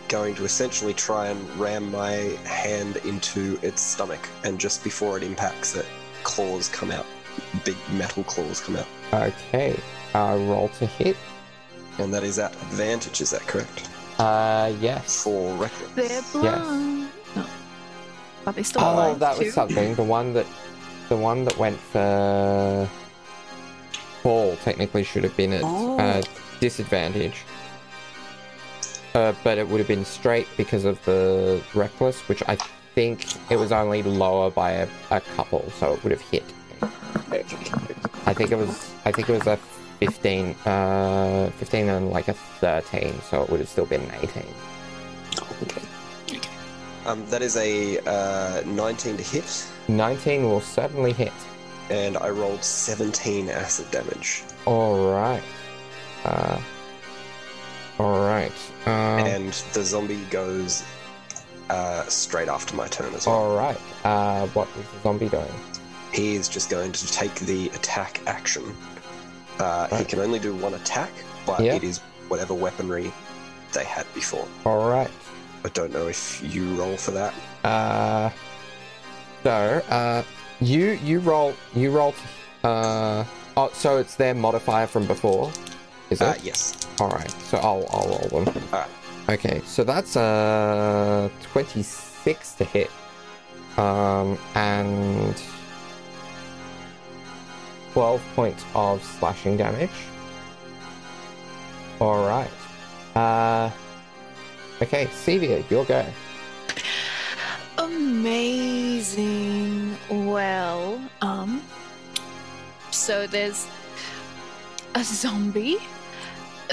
going 0.08 0.34
to 0.36 0.44
essentially 0.44 0.94
try 0.94 1.28
and 1.28 1.56
ram 1.58 1.90
my 1.90 2.12
hand 2.44 2.96
into 3.04 3.58
its 3.62 3.80
stomach. 3.82 4.28
And 4.44 4.58
just 4.58 4.84
before 4.84 5.16
it 5.16 5.22
impacts 5.22 5.74
it, 5.76 5.86
claws 6.22 6.68
come 6.68 6.90
out. 6.90 7.06
Big 7.64 7.76
metal 7.92 8.24
claws 8.24 8.60
come 8.60 8.76
out. 8.76 8.86
Okay. 9.12 9.78
Uh, 10.14 10.36
roll 10.40 10.68
to 10.78 10.86
hit. 10.86 11.16
And 11.98 12.12
that 12.14 12.22
is 12.22 12.38
at 12.38 12.52
advantage, 12.54 13.20
is 13.20 13.30
that 13.30 13.42
correct? 13.42 13.88
Uh, 14.18 14.72
yes. 14.80 15.22
For 15.22 15.52
reckless. 15.54 15.90
They're 15.94 16.22
blind. 16.32 17.08
No. 17.36 17.46
But 18.44 18.54
they 18.56 18.62
still 18.62 18.82
Oh, 18.84 18.94
blind 18.94 19.20
that 19.20 19.38
was 19.38 19.52
something. 19.54 19.94
The 19.94 20.02
one 20.04 20.32
that, 20.34 20.46
the 21.08 21.16
one 21.16 21.44
that 21.44 21.56
went 21.58 21.78
for 21.78 22.88
Fall 24.22 24.56
technically 24.64 25.02
should 25.04 25.24
have 25.24 25.36
been 25.36 25.52
at 25.52 25.62
Oh. 25.64 25.98
uh, 25.98 26.22
disadvantage. 26.60 27.42
Uh, 29.14 29.32
but 29.44 29.58
it 29.58 29.68
would 29.68 29.78
have 29.78 29.86
been 29.88 30.04
straight 30.04 30.48
because 30.56 30.84
of 30.84 31.02
the 31.04 31.62
reckless, 31.74 32.20
which 32.28 32.42
I 32.48 32.56
think 32.94 33.26
it 33.50 33.56
was 33.56 33.70
only 33.70 34.02
lower 34.02 34.50
by 34.50 34.72
a, 34.72 34.88
a 35.10 35.20
couple, 35.20 35.70
so 35.78 35.92
it 35.94 36.02
would 36.02 36.10
have 36.12 36.20
hit. 36.20 36.44
I 38.26 38.34
think 38.34 38.50
it 38.50 38.56
was. 38.56 38.90
I 39.04 39.12
think 39.12 39.28
it 39.28 39.32
was 39.32 39.46
a 39.46 39.56
fifteen, 40.00 40.54
uh, 40.66 41.50
fifteen 41.58 41.88
and 41.88 42.10
like 42.10 42.28
a 42.28 42.32
thirteen, 42.32 43.20
so 43.22 43.42
it 43.42 43.50
would 43.50 43.60
have 43.60 43.68
still 43.68 43.86
been 43.86 44.00
an 44.02 44.12
eighteen. 44.22 44.46
Okay. 45.62 45.82
Um, 47.06 47.24
that 47.28 47.42
is 47.42 47.56
a 47.58 47.98
uh, 48.06 48.62
19 48.64 49.18
to 49.18 49.22
hit, 49.22 49.66
Nineteen 49.88 50.44
will 50.44 50.62
certainly 50.62 51.12
hit. 51.12 51.32
and 51.90 52.16
I 52.16 52.30
rolled 52.30 52.64
17 52.64 53.50
acid 53.50 53.90
damage. 53.90 54.42
All 54.64 55.12
right. 55.12 55.42
Uh, 56.24 56.58
all 57.98 58.20
right. 58.26 58.52
Um, 58.86 59.26
and 59.26 59.52
the 59.72 59.82
zombie 59.84 60.24
goes 60.30 60.82
uh, 61.70 62.04
straight 62.06 62.48
after 62.48 62.74
my 62.76 62.88
turn 62.88 63.14
as 63.14 63.26
well. 63.26 63.36
all 63.36 63.56
right. 63.56 63.78
Uh, 64.04 64.46
what 64.48 64.68
is 64.78 64.86
the 64.94 65.00
zombie 65.02 65.28
doing? 65.28 65.46
He 66.12 66.36
is 66.36 66.48
just 66.48 66.70
going 66.70 66.92
to 66.92 67.06
take 67.12 67.34
the 67.36 67.68
attack 67.70 68.20
action. 68.26 68.76
Uh, 69.58 69.88
He 69.96 70.04
can 70.04 70.18
only 70.20 70.38
do 70.38 70.54
one 70.54 70.74
attack, 70.74 71.10
but 71.46 71.60
Yeah. 71.60 71.74
it 71.74 71.84
is 71.84 71.98
whatever 72.28 72.54
weaponry 72.54 73.12
they 73.72 73.84
had 73.84 74.06
before. 74.14 74.46
All 74.64 74.88
right. 74.90 75.10
I 75.64 75.68
don't 75.70 75.92
know 75.92 76.06
if 76.08 76.42
you 76.54 76.74
roll 76.74 76.96
for 76.96 77.12
that. 77.12 77.34
Uh, 77.64 78.30
so 79.42 79.82
uh, 79.88 80.22
you 80.60 80.98
you 81.02 81.20
roll 81.20 81.54
you 81.74 81.90
roll. 81.90 82.14
Uh, 82.62 83.24
oh, 83.56 83.70
so 83.72 83.98
it's 83.98 84.14
their 84.14 84.34
modifier 84.34 84.86
from 84.86 85.06
before, 85.06 85.50
is 86.10 86.20
it? 86.20 86.24
Uh, 86.24 86.34
yes. 86.42 86.74
All 87.00 87.10
right. 87.10 87.30
So 87.48 87.58
I'll 87.58 87.86
I'll 87.90 88.08
roll 88.08 88.44
them. 88.44 88.54
Alright. 88.72 88.90
Okay. 89.28 89.60
So 89.64 89.84
that's 89.84 90.16
uh 90.16 91.28
twenty 91.42 91.82
six 91.82 92.54
to 92.54 92.64
hit. 92.64 92.90
Um 93.76 94.38
and 94.54 95.40
twelve 97.92 98.22
points 98.34 98.64
of 98.74 99.02
slashing 99.02 99.56
damage. 99.56 99.90
All 102.00 102.26
right. 102.26 102.50
Uh. 103.16 103.70
Okay, 104.82 105.06
Sevia, 105.06 105.62
your 105.70 105.84
go. 105.84 106.04
Amazing. 107.78 109.96
Well, 110.10 111.00
um, 111.22 111.62
so 112.90 113.28
there's 113.28 113.68
a 114.96 115.04
zombie 115.04 115.78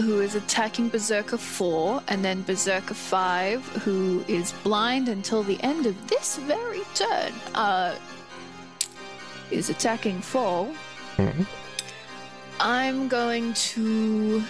who 0.02 0.20
is 0.22 0.36
attacking 0.36 0.90
Berserker 0.90 1.38
4, 1.38 2.02
and 2.08 2.24
then 2.26 2.42
Berserker 2.44 2.94
5, 2.94 3.66
who 3.84 4.24
is 4.28 4.52
blind 4.64 5.08
until 5.08 5.44
the 5.44 5.62
end 5.64 5.86
of 5.86 6.08
this 6.08 6.38
very 6.38 6.82
turn, 6.96 7.32
uh, 7.56 7.96
is 9.52 9.70
attacking 9.70 10.22
Fall. 10.22 10.74
Mhm. 11.18 11.46
I'm 12.60 13.08
going 13.08 13.54
to 13.54 14.44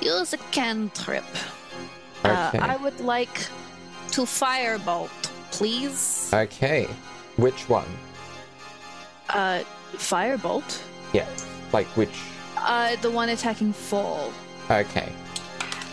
use 0.00 0.32
a 0.32 0.38
cantrip. 0.52 1.24
Uh, 2.24 2.50
I 2.54 2.76
would 2.76 3.00
like 3.00 3.46
to 4.12 4.22
firebolt, 4.22 5.10
please. 5.50 6.30
Okay. 6.32 6.88
Which 7.36 7.68
one? 7.68 7.88
Uh, 9.28 9.62
firebolt. 9.96 10.80
Yeah. 11.12 11.26
Like 11.72 11.86
which? 11.96 12.16
Uh, 12.64 12.96
the 12.96 13.10
one 13.10 13.28
attacking 13.28 13.72
fall. 13.72 14.32
Okay. 14.70 15.12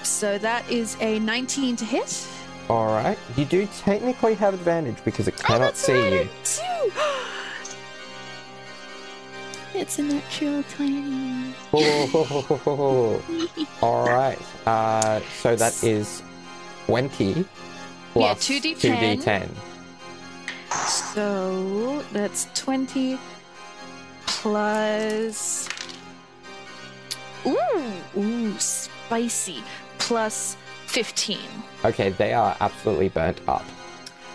So 0.04 0.38
that 0.38 0.70
is 0.72 0.96
a 1.02 1.20
19 1.20 1.76
to 1.76 1.86
hit. 1.86 2.28
All 2.70 2.88
right. 2.88 3.18
You 3.36 3.46
do 3.46 3.68
technically 3.80 4.34
have 4.36 4.54
advantage 4.54 5.04
because 5.04 5.28
it 5.28 5.36
oh, 5.40 5.44
cannot 5.44 5.60
that's 5.60 5.80
see 5.82 5.94
right, 5.94 6.62
you. 6.86 6.92
It's 9.74 10.00
a 10.00 10.04
natural 10.04 10.64
20. 10.64 11.54
All 13.82 14.06
right. 14.06 14.38
Uh, 14.66 15.22
so 15.40 15.56
that 15.56 15.82
is 15.82 16.22
twenty 16.86 17.46
Yeah, 18.16 18.34
plus 18.34 18.50
2d10. 18.50 19.22
2d10. 19.24 19.50
So 20.88 22.02
that's 22.12 22.48
20 22.54 23.18
plus. 24.28 25.70
Ooh, 27.46 27.94
ooh, 28.18 28.58
spicy. 28.60 29.64
Plus 29.98 30.58
15. 30.88 31.38
Okay, 31.86 32.10
they 32.10 32.34
are 32.34 32.56
absolutely 32.60 33.10
burnt 33.10 33.40
up. 33.48 33.66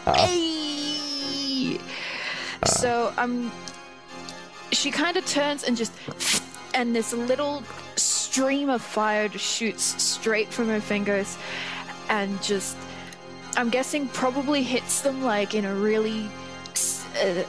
Uh, 0.06 0.14
Hey! 0.26 1.78
so 2.64 3.12
um 3.18 3.52
she 4.72 4.90
kind 4.90 5.16
of 5.16 5.26
turns 5.26 5.64
and 5.64 5.76
just 5.76 5.92
and 6.74 6.94
this 6.96 7.12
little 7.12 7.62
stream 7.96 8.68
of 8.70 8.82
fire 8.82 9.28
just 9.28 9.44
shoots 9.44 9.82
straight 10.02 10.52
from 10.52 10.68
her 10.68 10.80
fingers 10.80 11.38
and 12.08 12.40
just, 12.42 12.76
I'm 13.56 13.68
guessing, 13.70 14.08
probably 14.08 14.62
hits 14.62 15.00
them 15.00 15.22
like 15.24 15.54
in 15.54 15.64
a 15.64 15.74
really 15.74 16.28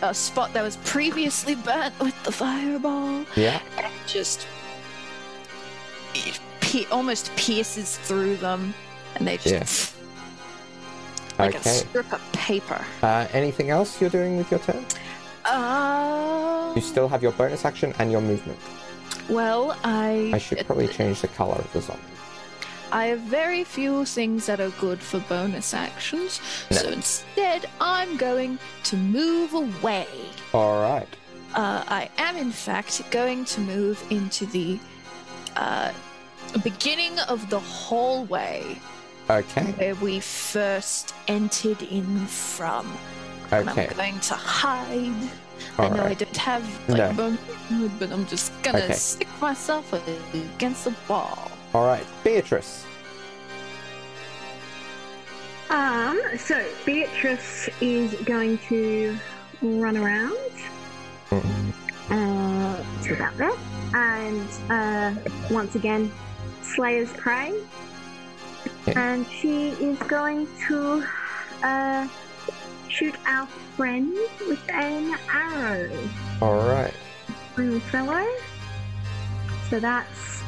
a 0.02 0.13
spot 0.13 0.54
that 0.54 0.62
was 0.63 0.78
previously 0.78 1.56
burnt 1.56 1.98
with 2.00 2.15
the 2.24 2.32
fireball 2.32 3.26
Yeah. 3.36 3.60
and 3.78 3.91
just 4.08 4.48
it 6.25 6.39
pe- 6.62 6.86
almost 6.86 7.32
pierces 7.36 7.97
through 7.97 8.38
them 8.38 8.73
and 9.15 9.27
they 9.27 9.38
just 9.38 9.95
like 11.39 11.56
a 11.56 11.63
strip 11.63 12.12
of 12.13 12.21
paper. 12.34 12.84
Uh, 13.03 13.27
anything 13.34 13.69
else 13.69 13.99
you're 14.01 14.10
doing 14.10 14.38
with 14.38 14.49
your 14.51 14.60
turn? 14.62 14.86
Um, 15.45 16.75
You 16.75 16.82
still 16.82 17.08
have 17.08 17.23
your 17.23 17.32
bonus 17.34 17.63
action 17.65 17.93
and 17.99 18.12
your 18.12 18.21
movement. 18.21 18.60
well, 19.30 19.77
I 19.84 20.32
I 20.34 20.38
should 20.39 20.65
probably 20.65 20.88
change 20.88 21.21
the 21.21 21.27
color 21.30 21.56
of 21.56 21.71
the 21.73 21.82
zombie. 21.82 22.01
I 22.91 23.06
have 23.08 23.19
very 23.19 23.63
few 23.65 24.06
things 24.06 24.45
that 24.45 24.60
are 24.62 24.69
good 24.80 24.99
for 25.01 25.19
bonus 25.27 25.73
actions, 25.73 26.39
No. 26.71 26.77
so 26.77 26.89
instead 26.89 27.65
I'm 27.82 28.15
going 28.17 28.60
to 28.86 28.95
move 28.95 29.53
away. 29.53 30.08
All 30.53 30.82
right. 30.82 31.08
Uh, 31.53 31.84
I 31.88 32.10
am, 32.17 32.38
in 32.38 32.51
fact, 32.51 33.01
going 33.12 33.43
to 33.45 33.60
move 33.62 34.01
into 34.10 34.45
the 34.45 34.80
uh, 35.56 35.91
beginning 36.64 37.18
of 37.28 37.50
the 37.50 37.60
hallway 37.60 38.80
Okay. 39.30 39.72
where 39.78 39.96
we 39.96 40.20
first 40.20 41.14
entered 41.28 41.82
in 41.82 42.26
from. 42.28 42.86
And 43.52 43.70
Okay. 43.70 43.88
I'm 43.90 43.96
going 43.98 44.20
to 44.22 44.34
hide. 44.36 45.30
I 45.78 45.84
All 45.84 45.90
know 45.92 46.04
I 46.04 46.14
don't 46.14 46.38
have 46.38 46.64
like 46.88 46.98
No. 46.98 47.14
bone 47.14 47.38
wood, 47.80 47.92
but 48.00 48.12
I'm 48.12 48.26
just 48.28 48.52
gonna 48.64 48.80
Okay. 48.80 48.94
stick 48.94 49.28
myself 49.42 49.92
against 50.34 50.86
the 50.86 50.94
wall. 51.08 51.52
All 51.74 51.86
right. 51.86 52.06
Beatrice. 52.24 52.86
Um, 55.70 56.20
so 56.38 56.64
Beatrice 56.86 57.70
is 57.82 58.14
going 58.24 58.58
to 58.70 59.18
run 59.62 59.98
around 59.98 60.38
uh, 62.10 62.84
to 63.04 63.14
about 63.14 63.38
there, 63.38 63.52
and 63.94 64.48
uh, 64.70 65.14
once 65.52 65.76
again, 65.76 66.10
Slayer's 66.75 67.12
prey, 67.13 67.53
Okay. 68.84 68.93
and 68.95 69.25
she 69.27 69.69
is 69.69 69.97
going 69.99 70.47
to 70.67 71.03
uh, 71.63 72.08
shoot 72.89 73.15
our 73.25 73.47
friend 73.75 74.13
with 74.47 74.62
an 74.69 75.15
arrow, 75.32 75.89
All 76.41 76.56
right. 76.67 76.93
little 77.58 77.80
fellow. 77.80 78.25
So 79.69 79.80
that's 79.80 80.41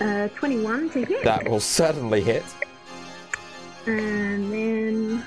uh, 0.00 0.28
21 0.28 0.90
to 0.90 1.04
hit. 1.04 1.24
That 1.24 1.48
will 1.48 1.60
certainly 1.60 2.20
hit. 2.20 2.44
And 3.86 4.52
then. 4.52 5.24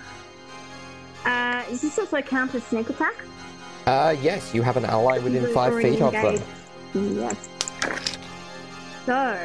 Uh, 1.25 1.63
does 1.69 1.81
this 1.81 1.99
also 1.99 2.21
count 2.21 2.55
as 2.55 2.63
sneak 2.63 2.89
attack? 2.89 3.15
Uh, 3.85 4.15
yes, 4.21 4.53
you 4.53 4.61
have 4.61 4.77
an 4.77 4.85
ally 4.85 5.17
within 5.19 5.51
five 5.53 5.75
feet 5.81 6.01
of 6.01 6.11
them. 6.13 6.41
Yes. 6.93 7.49
So. 9.05 9.37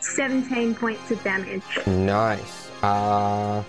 Seventeen 0.00 0.74
points 0.74 1.10
of 1.10 1.22
damage. 1.24 1.62
Nice. 1.86 2.70
Uh, 2.82 3.64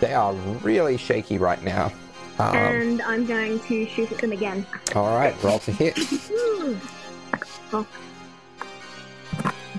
they 0.00 0.14
are 0.14 0.32
really 0.62 0.96
shaky 0.96 1.38
right 1.38 1.62
now. 1.62 1.92
Um, 2.38 2.56
and 2.56 3.02
I'm 3.02 3.26
going 3.26 3.60
to 3.60 3.86
shoot 3.86 4.10
at 4.12 4.18
them 4.18 4.32
again. 4.32 4.66
all 4.94 5.16
right, 5.16 5.34
roll 5.42 5.58
to 5.60 5.72
hit. 5.72 5.98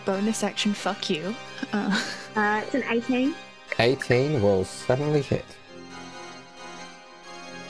Bonus 0.06 0.44
action, 0.44 0.74
fuck 0.74 1.10
you. 1.10 1.36
Uh, 1.72 2.02
Uh, 2.36 2.62
it's 2.66 2.74
an 2.74 2.84
18, 2.90 3.36
18 3.78 4.42
will 4.42 4.64
suddenly 4.66 5.22
hit. 5.22 5.46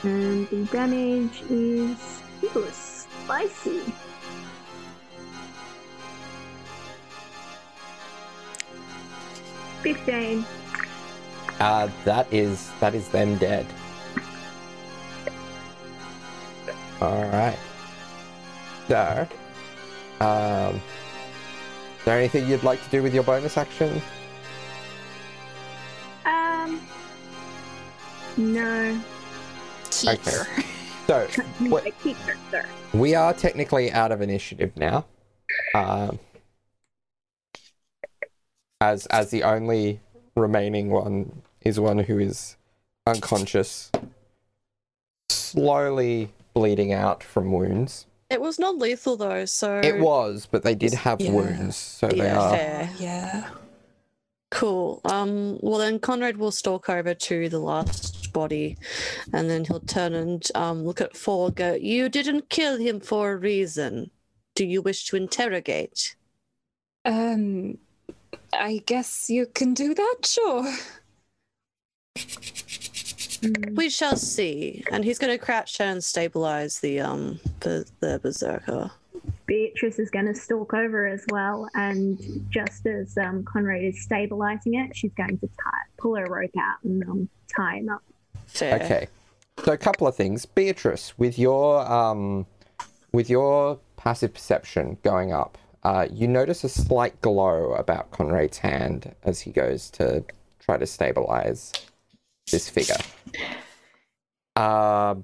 and 0.02 0.48
the 0.48 0.64
damage 0.72 1.42
is 1.50 2.22
ooh, 2.56 2.66
spicy. 2.72 3.82
Fifteen. 9.82 10.44
Uh, 11.60 11.88
that 12.04 12.26
is 12.32 12.70
that 12.80 12.94
is 12.94 13.08
them 13.08 13.36
dead. 13.36 13.66
All 17.00 17.24
right. 17.28 17.58
So, 18.88 19.28
um, 20.20 20.80
is 22.04 22.06
there 22.06 22.18
anything 22.18 22.46
you'd 22.46 22.62
like 22.62 22.84
to 22.84 22.90
do 22.90 23.02
with 23.02 23.14
your 23.14 23.22
bonus 23.22 23.56
action? 23.56 24.02
Um. 26.26 26.78
No. 28.36 29.00
Okay. 30.06 30.64
So, 31.06 31.28
what, 31.58 31.86
I 31.86 32.14
sir. 32.50 32.64
we 32.94 33.14
are 33.14 33.34
technically 33.34 33.92
out 33.92 34.10
of 34.10 34.22
initiative 34.22 34.74
now. 34.74 35.04
Um, 35.74 36.18
as 38.80 39.04
as 39.06 39.30
the 39.30 39.42
only 39.42 40.00
remaining 40.34 40.88
one 40.88 41.42
is 41.60 41.78
one 41.78 41.98
who 41.98 42.18
is 42.18 42.56
unconscious, 43.06 43.92
slowly 45.28 46.30
bleeding 46.54 46.94
out 46.94 47.22
from 47.22 47.52
wounds. 47.52 48.06
It 48.34 48.40
was 48.40 48.58
non 48.58 48.80
lethal 48.80 49.16
though, 49.16 49.44
so. 49.44 49.80
It 49.80 49.98
was, 50.00 50.48
but 50.50 50.64
they 50.64 50.74
did 50.74 50.92
have 50.92 51.20
Yeah. 51.20 51.30
wounds, 51.30 51.76
so 51.76 52.08
they 52.08 52.16
Yeah, 52.16 52.40
are. 52.40 52.56
fair. 52.56 52.90
Yeah. 52.98 53.50
Cool. 54.50 55.00
Um, 55.04 55.58
well, 55.62 55.78
then 55.78 56.00
Conrad 56.00 56.36
will 56.36 56.50
stalk 56.50 56.88
over 56.88 57.14
to 57.14 57.48
the 57.48 57.60
last 57.60 58.32
body 58.32 58.76
and 59.32 59.48
then 59.48 59.64
he'll 59.64 59.78
turn 59.78 60.14
and 60.14 60.44
um, 60.56 60.84
look 60.84 61.00
at 61.00 61.16
Four 61.16 61.52
go, 61.52 61.74
You 61.74 62.08
didn't 62.08 62.50
kill 62.50 62.76
him 62.76 62.98
for 62.98 63.30
a 63.32 63.36
reason. 63.36 64.10
Do 64.56 64.66
you 64.66 64.82
wish 64.82 65.06
to 65.06 65.16
interrogate? 65.16 66.16
Um, 67.04 67.78
I 68.52 68.82
guess 68.84 69.30
you 69.30 69.46
can 69.46 69.74
do 69.74 69.94
that, 69.94 70.16
sure. 70.24 70.72
Mm. 73.44 73.76
We 73.76 73.90
shall 73.90 74.16
see. 74.16 74.84
And 74.90 75.04
he's 75.04 75.18
going 75.18 75.36
to 75.36 75.44
crouch 75.44 75.78
down 75.78 75.88
and 75.88 76.04
stabilize 76.04 76.80
the 76.80 77.00
um 77.00 77.40
the, 77.60 77.88
the 78.00 78.18
berserker. 78.22 78.90
Beatrice 79.46 79.98
is 79.98 80.10
going 80.10 80.26
to 80.26 80.34
stalk 80.34 80.74
over 80.74 81.06
as 81.06 81.24
well, 81.30 81.68
and 81.74 82.18
just 82.50 82.86
as 82.86 83.16
um, 83.18 83.44
Conrad 83.44 83.82
is 83.82 84.02
stabilizing 84.02 84.74
it, 84.74 84.96
she's 84.96 85.12
going 85.14 85.38
to 85.38 85.46
tie, 85.46 85.82
pull 85.98 86.16
her 86.16 86.26
rope 86.26 86.50
out 86.58 86.76
and 86.82 87.02
um, 87.04 87.28
tie 87.54 87.76
him 87.76 87.88
up. 87.90 88.02
Fair. 88.46 88.82
Okay. 88.82 89.08
So 89.64 89.72
a 89.72 89.78
couple 89.78 90.06
of 90.06 90.16
things, 90.16 90.46
Beatrice, 90.46 91.16
with 91.18 91.38
your 91.38 91.90
um, 91.90 92.46
with 93.12 93.30
your 93.30 93.78
passive 93.96 94.34
perception 94.34 94.98
going 95.02 95.32
up, 95.32 95.56
uh, 95.84 96.06
you 96.10 96.26
notice 96.26 96.64
a 96.64 96.68
slight 96.68 97.20
glow 97.20 97.72
about 97.74 98.10
Conrad's 98.10 98.58
hand 98.58 99.14
as 99.22 99.40
he 99.40 99.50
goes 99.50 99.90
to 99.90 100.24
try 100.58 100.76
to 100.76 100.86
stabilize 100.86 101.72
this 102.50 102.68
figure. 102.68 102.96
Uh, 104.56 105.16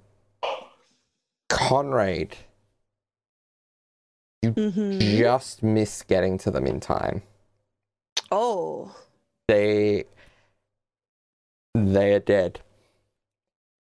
Conrad, 1.49 2.37
Mm-hmm. 4.43 4.99
just 5.19 5.63
miss 5.63 6.03
getting 6.03 6.39
to 6.39 6.51
them 6.51 6.67
in 6.67 6.81
time. 6.81 7.23
Oh. 8.33 8.95
They 9.49 10.05
they 11.75 12.15
are 12.15 12.21
dead 12.21 12.61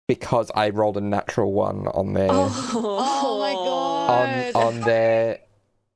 because 0.06 0.50
I 0.54 0.68
rolled 0.68 0.98
a 0.98 1.00
natural 1.00 1.52
one 1.52 1.86
on 1.88 2.12
their 2.12 2.28
Oh 2.30 3.38
my 3.40 3.52
on 3.54 4.52
god. 4.52 4.66
on 4.66 4.80
their 4.82 5.38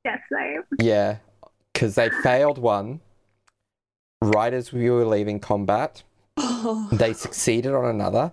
Death 0.03 0.21
save. 0.31 0.61
yeah 0.79 1.17
because 1.73 1.93
they 1.95 2.09
failed 2.23 2.57
one 2.57 3.01
right 4.23 4.53
as 4.53 4.73
we 4.73 4.89
were 4.89 5.05
leaving 5.05 5.39
combat 5.39 6.01
Oh. 6.03 6.04
They 6.91 7.13
succeeded 7.13 7.73
on 7.73 7.85
another 7.85 8.31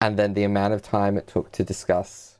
and 0.00 0.18
then 0.18 0.34
the 0.34 0.44
amount 0.44 0.74
of 0.74 0.82
time 0.82 1.16
it 1.16 1.26
took 1.26 1.52
to 1.52 1.64
discuss 1.64 2.38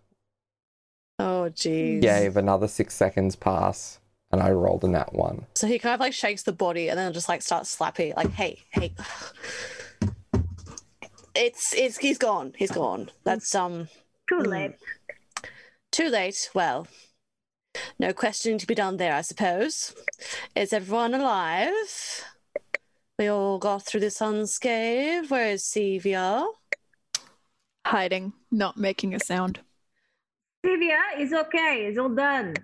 Oh 1.18 1.48
jeez. 1.52 2.00
gave 2.02 2.36
another 2.36 2.68
six 2.68 2.94
seconds 2.94 3.36
pass 3.36 4.00
and 4.32 4.42
i 4.42 4.50
rolled 4.50 4.84
in 4.84 4.92
that 4.92 5.12
one 5.14 5.46
So 5.54 5.66
he 5.66 5.78
kind 5.78 5.94
of 5.94 6.00
like 6.00 6.12
shakes 6.12 6.42
the 6.42 6.52
body 6.52 6.88
and 6.88 6.98
then 6.98 7.12
just 7.12 7.28
like 7.28 7.42
starts 7.42 7.70
slapping, 7.70 8.12
like, 8.16 8.30
hey, 8.32 8.58
hey. 8.70 8.92
It's 11.34 11.74
it's 11.74 11.98
he's 11.98 12.16
gone. 12.18 12.54
He's 12.56 12.70
gone. 12.70 13.10
That's 13.24 13.54
um 13.54 13.88
Too 14.28 14.38
Hmm. 14.38 14.48
late. 14.50 14.74
too 15.92 16.08
late. 16.08 16.50
Well, 16.54 16.88
no 17.98 18.12
questioning 18.14 18.58
to 18.58 18.66
be 18.66 18.74
done 18.74 18.96
there, 18.96 19.14
I 19.14 19.20
suppose. 19.20 19.94
Is 20.54 20.72
everyone 20.72 21.12
alive? 21.14 22.24
We 23.18 23.28
all 23.28 23.58
got 23.58 23.82
through 23.82 24.00
this 24.00 24.20
unscathed. 24.20 25.30
Where 25.30 25.50
is 25.52 25.62
Sevia? 25.62 26.46
Hiding, 27.86 28.32
not 28.50 28.76
making 28.76 29.14
a 29.14 29.20
sound. 29.20 29.60
Sevia 30.64 30.98
is 31.18 31.32
okay. 31.32 31.86
It's 31.88 31.98
all 31.98 32.10
done. 32.10 32.54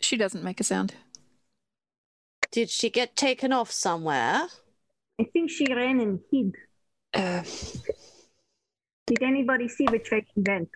She 0.00 0.16
doesn't 0.16 0.42
make 0.42 0.58
a 0.60 0.64
sound. 0.64 0.94
Did 2.50 2.70
she 2.70 2.90
get 2.90 3.14
taken 3.14 3.52
off 3.52 3.70
somewhere? 3.70 4.48
I 5.20 5.24
think 5.32 5.50
she 5.50 5.66
ran 5.72 6.00
and 6.00 6.20
hid. 6.32 6.54
Uh, 7.14 7.42
Did 9.06 9.22
anybody 9.22 9.68
see 9.68 9.86
the 9.86 9.98
tracking 9.98 10.44
vent? 10.44 10.68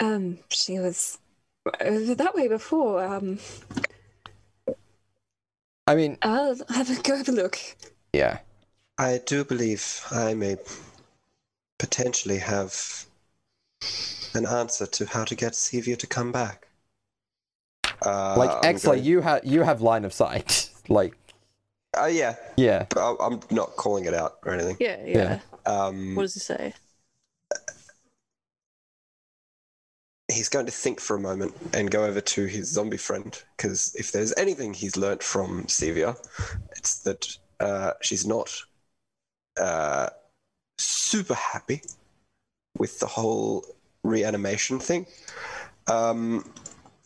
um, 0.00 0.38
she 0.48 0.78
was 0.78 1.18
over 1.80 2.14
that 2.14 2.34
way 2.34 2.48
before. 2.48 3.04
Um, 3.04 3.38
I 5.88 5.94
mean, 5.94 6.18
I'll 6.20 6.54
have 6.68 6.90
a 6.90 7.00
go 7.02 7.16
have 7.16 7.28
a 7.28 7.32
look. 7.32 7.58
yeah. 8.12 8.38
I 8.98 9.20
do 9.24 9.44
believe 9.44 10.02
I 10.10 10.34
may 10.34 10.56
potentially 11.78 12.38
have 12.38 12.74
an 14.34 14.44
answer 14.44 14.86
to 14.86 15.06
how 15.06 15.24
to 15.24 15.34
get 15.36 15.52
Sevia 15.52 15.96
to 15.98 16.06
come 16.06 16.32
back. 16.32 16.66
Uh, 18.04 18.34
Like 18.36 18.50
I'm 18.66 18.74
Exley, 18.74 18.84
going- 18.84 19.04
you 19.04 19.20
have 19.22 19.44
you 19.44 19.62
have 19.62 19.80
line 19.80 20.04
of 20.04 20.12
sight. 20.12 20.70
like, 20.88 21.14
Uh, 21.96 22.06
yeah, 22.06 22.34
yeah. 22.56 22.86
but 22.90 22.98
I- 22.98 23.24
I'm 23.26 23.40
not 23.50 23.76
calling 23.76 24.04
it 24.04 24.14
out 24.14 24.38
or 24.44 24.52
anything. 24.52 24.76
Yeah, 24.80 24.98
yeah. 25.04 25.16
Yeah. 25.16 25.40
Um, 25.72 26.14
What 26.16 26.22
does 26.24 26.34
he 26.34 26.40
say? 26.40 26.74
He's 30.30 30.48
going 30.48 30.66
to 30.66 30.72
think 30.72 31.00
for 31.00 31.16
a 31.16 31.20
moment 31.20 31.54
and 31.72 31.90
go 31.90 32.04
over 32.04 32.20
to 32.20 32.46
his 32.46 32.70
zombie 32.70 32.98
friend 32.98 33.42
because 33.56 33.94
if 33.94 34.12
there's 34.12 34.34
anything 34.36 34.74
he's 34.74 34.96
learnt 34.96 35.22
from 35.22 35.64
Sevia, 35.64 36.16
it's 36.76 37.00
that 37.00 37.36
uh, 37.60 37.92
she's 38.02 38.26
not 38.26 38.54
uh, 39.58 40.08
super 40.76 41.34
happy 41.34 41.82
with 42.76 42.98
the 43.00 43.06
whole 43.06 43.64
reanimation 44.04 44.78
thing. 44.78 45.06
Um, 45.86 46.44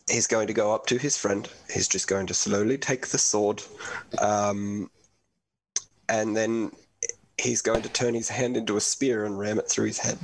he's 0.09 0.27
going 0.27 0.47
to 0.47 0.53
go 0.53 0.73
up 0.73 0.85
to 0.87 0.97
his 0.97 1.17
friend. 1.17 1.49
He's 1.73 1.87
just 1.87 2.07
going 2.07 2.27
to 2.27 2.33
slowly 2.33 2.77
take 2.77 3.07
the 3.07 3.17
sword, 3.17 3.63
um, 4.19 4.91
and 6.09 6.35
then 6.35 6.71
he's 7.39 7.61
going 7.61 7.81
to 7.81 7.89
turn 7.89 8.13
his 8.13 8.29
hand 8.29 8.57
into 8.57 8.75
a 8.75 8.81
spear 8.81 9.25
and 9.25 9.39
ram 9.39 9.59
it 9.59 9.69
through 9.69 9.87
his 9.87 9.99
head. 9.99 10.19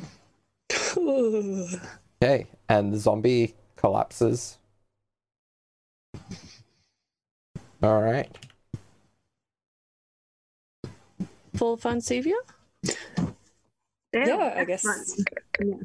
Okay, 2.21 2.47
and 2.69 2.93
the 2.93 2.97
zombie 2.97 3.55
collapses. 3.75 4.57
All 7.81 8.01
right. 8.01 8.29
Fall 11.55 11.75
fun 11.75 11.99
Sevia? 11.99 12.33
There, 14.13 14.27
Yeah, 14.27 14.53
I 14.55 14.63
guess. 14.63 14.85
Yeah. 15.59 15.75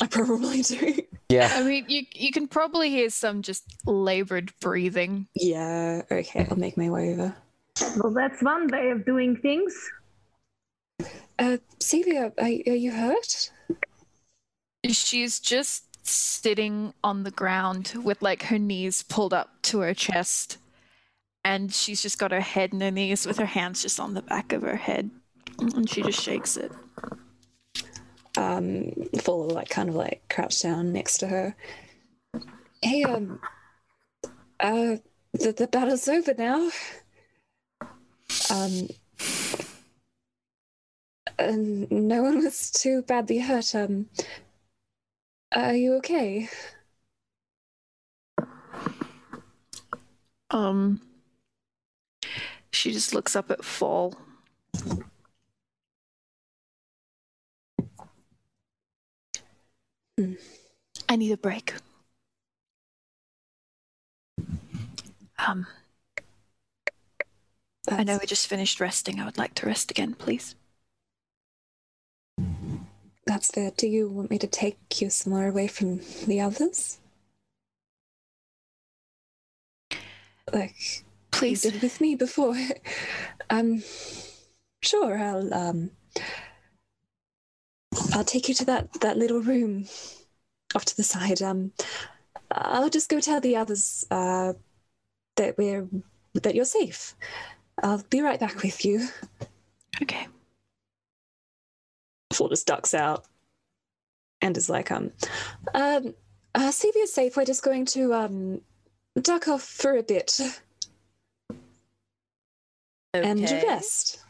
I 0.00 0.06
probably 0.06 0.62
do. 0.62 1.02
Yeah. 1.28 1.50
I 1.54 1.62
mean, 1.62 1.86
you 1.88 2.02
you 2.14 2.30
can 2.30 2.46
probably 2.46 2.90
hear 2.90 3.10
some 3.10 3.42
just 3.42 3.64
labored 3.86 4.52
breathing. 4.60 5.26
Yeah. 5.34 6.02
Okay. 6.10 6.46
I'll 6.50 6.56
make 6.56 6.76
my 6.76 6.90
way 6.90 7.12
over. 7.12 7.34
Well, 7.96 8.12
that's 8.12 8.42
one 8.42 8.68
way 8.68 8.90
of 8.90 9.04
doing 9.04 9.36
things. 9.36 9.74
Uh, 11.38 11.58
Sevia, 11.80 12.32
are, 12.38 12.72
are 12.72 12.76
you 12.76 12.92
hurt? 12.92 13.50
She's 14.86 15.40
just 15.40 15.93
sitting 16.04 16.94
on 17.02 17.24
the 17.24 17.30
ground 17.32 17.94
with 18.02 18.22
like 18.22 18.44
her 18.44 18.58
knees 18.58 19.02
pulled 19.02 19.34
up 19.34 19.50
to 19.62 19.80
her 19.80 19.94
chest. 19.94 20.58
And 21.44 21.72
she's 21.72 22.02
just 22.02 22.18
got 22.18 22.32
her 22.32 22.40
head 22.40 22.72
in 22.72 22.80
her 22.80 22.90
knees 22.90 23.26
with 23.26 23.38
her 23.38 23.46
hands 23.46 23.82
just 23.82 24.00
on 24.00 24.14
the 24.14 24.22
back 24.22 24.52
of 24.52 24.62
her 24.62 24.76
head. 24.76 25.10
And 25.60 25.88
she 25.88 26.02
just 26.02 26.20
shakes 26.20 26.56
it. 26.56 26.72
um 28.36 28.92
full 29.20 29.46
of 29.46 29.52
like 29.52 29.68
kind 29.68 29.88
of 29.88 29.94
like 29.94 30.22
crouched 30.28 30.62
down 30.62 30.92
next 30.92 31.18
to 31.18 31.28
her 31.28 31.54
hey 32.82 33.04
um 33.04 33.38
uh 34.60 34.96
the, 35.32 35.52
the 35.52 35.68
battle's 35.70 36.08
over 36.08 36.34
now 36.34 36.70
um 38.50 38.88
and 41.38 41.90
no 41.90 42.22
one 42.22 42.42
was 42.42 42.70
too 42.70 43.02
badly 43.02 43.38
hurt 43.38 43.74
um 43.74 44.06
are 45.54 45.74
you 45.74 45.94
okay 45.94 46.48
Um 50.50 51.00
she 52.74 52.92
just 52.92 53.14
looks 53.14 53.34
up 53.36 53.50
at 53.50 53.64
Fall. 53.64 54.14
Hmm. 60.18 60.34
I 61.08 61.16
need 61.16 61.32
a 61.32 61.36
break. 61.36 61.74
Um, 65.38 65.66
I 67.90 68.04
know 68.04 68.18
we 68.20 68.26
just 68.26 68.46
finished 68.46 68.80
resting. 68.80 69.20
I 69.20 69.24
would 69.24 69.38
like 69.38 69.54
to 69.56 69.66
rest 69.66 69.90
again, 69.90 70.14
please. 70.14 70.54
That's 73.26 73.50
fair 73.50 73.70
do 73.76 73.86
you 73.86 74.08
want 74.08 74.30
me 74.30 74.38
to 74.38 74.46
take 74.46 75.00
you 75.00 75.10
somewhere 75.10 75.48
away 75.48 75.66
from 75.66 76.00
the 76.26 76.40
others 76.40 76.98
like 80.52 81.04
Please. 81.34 81.62
did 81.62 81.82
with 81.82 82.00
me 82.00 82.14
before. 82.14 82.56
Um, 83.50 83.82
sure, 84.82 85.18
I'll 85.18 85.52
um, 85.52 85.90
I'll 88.14 88.24
take 88.24 88.48
you 88.48 88.54
to 88.54 88.64
that 88.64 89.00
that 89.00 89.18
little 89.18 89.40
room 89.40 89.86
off 90.74 90.84
to 90.86 90.96
the 90.96 91.02
side. 91.02 91.42
Um, 91.42 91.72
I'll 92.50 92.88
just 92.88 93.10
go 93.10 93.20
tell 93.20 93.40
the 93.40 93.56
others 93.56 94.06
uh 94.10 94.54
that 95.36 95.58
we're 95.58 95.88
that 96.34 96.54
you're 96.54 96.64
safe. 96.64 97.14
I'll 97.82 98.02
be 98.08 98.22
right 98.22 98.40
back 98.40 98.62
with 98.62 98.84
you. 98.84 99.08
Okay. 100.02 100.26
Fall 102.34 102.48
just 102.48 102.66
ducks 102.66 102.94
out 102.94 103.24
and 104.42 104.56
is 104.56 104.68
like, 104.68 104.90
um, 104.90 105.12
um, 105.74 106.14
uh, 106.54 106.70
Sevia's 106.70 107.12
safe. 107.12 107.36
We're 107.36 107.44
just 107.44 107.62
going 107.62 107.86
to 107.86 108.12
um 108.14 108.60
duck 109.20 109.48
off 109.48 109.62
for 109.62 109.96
a 109.96 110.02
bit 110.02 110.38
and 113.14 113.44
Okay. 113.44 113.62
rest. 113.66 114.20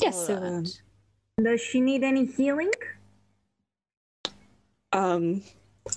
Yes, 0.00 0.26
so, 0.26 0.34
um, 0.36 0.64
Does 1.42 1.60
she 1.60 1.80
need 1.80 2.04
any 2.04 2.24
healing? 2.26 2.70
um, 4.92 5.42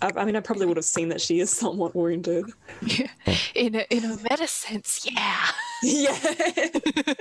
I, 0.01 0.12
I 0.17 0.25
mean, 0.25 0.36
I 0.36 0.39
probably 0.39 0.65
would 0.65 0.77
have 0.77 0.86
seen 0.86 1.10
that 1.10 1.21
she 1.21 1.39
is 1.39 1.49
somewhat 1.51 1.95
wounded. 1.95 2.45
in 3.55 3.75
a 3.75 3.86
in 3.89 4.05
a 4.05 4.17
meta 4.17 4.47
sense, 4.47 5.07
yeah. 5.10 5.47
Yeah. 5.84 6.15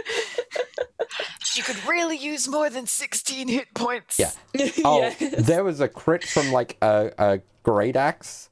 she 1.53 1.63
could 1.63 1.77
really 1.87 2.17
use 2.17 2.49
more 2.49 2.71
than 2.71 2.87
16 2.87 3.49
hit 3.49 3.75
points. 3.75 4.19
Yeah. 4.19 4.31
Oh, 4.85 5.01
Yes. 5.01 5.47
there 5.47 5.65
was 5.65 5.81
a 5.81 5.89
crit 5.89 6.25
from 6.25 6.51
like 6.53 6.77
a, 6.83 7.13
a 7.19 7.41
great 7.63 7.97
axe. 7.97 8.49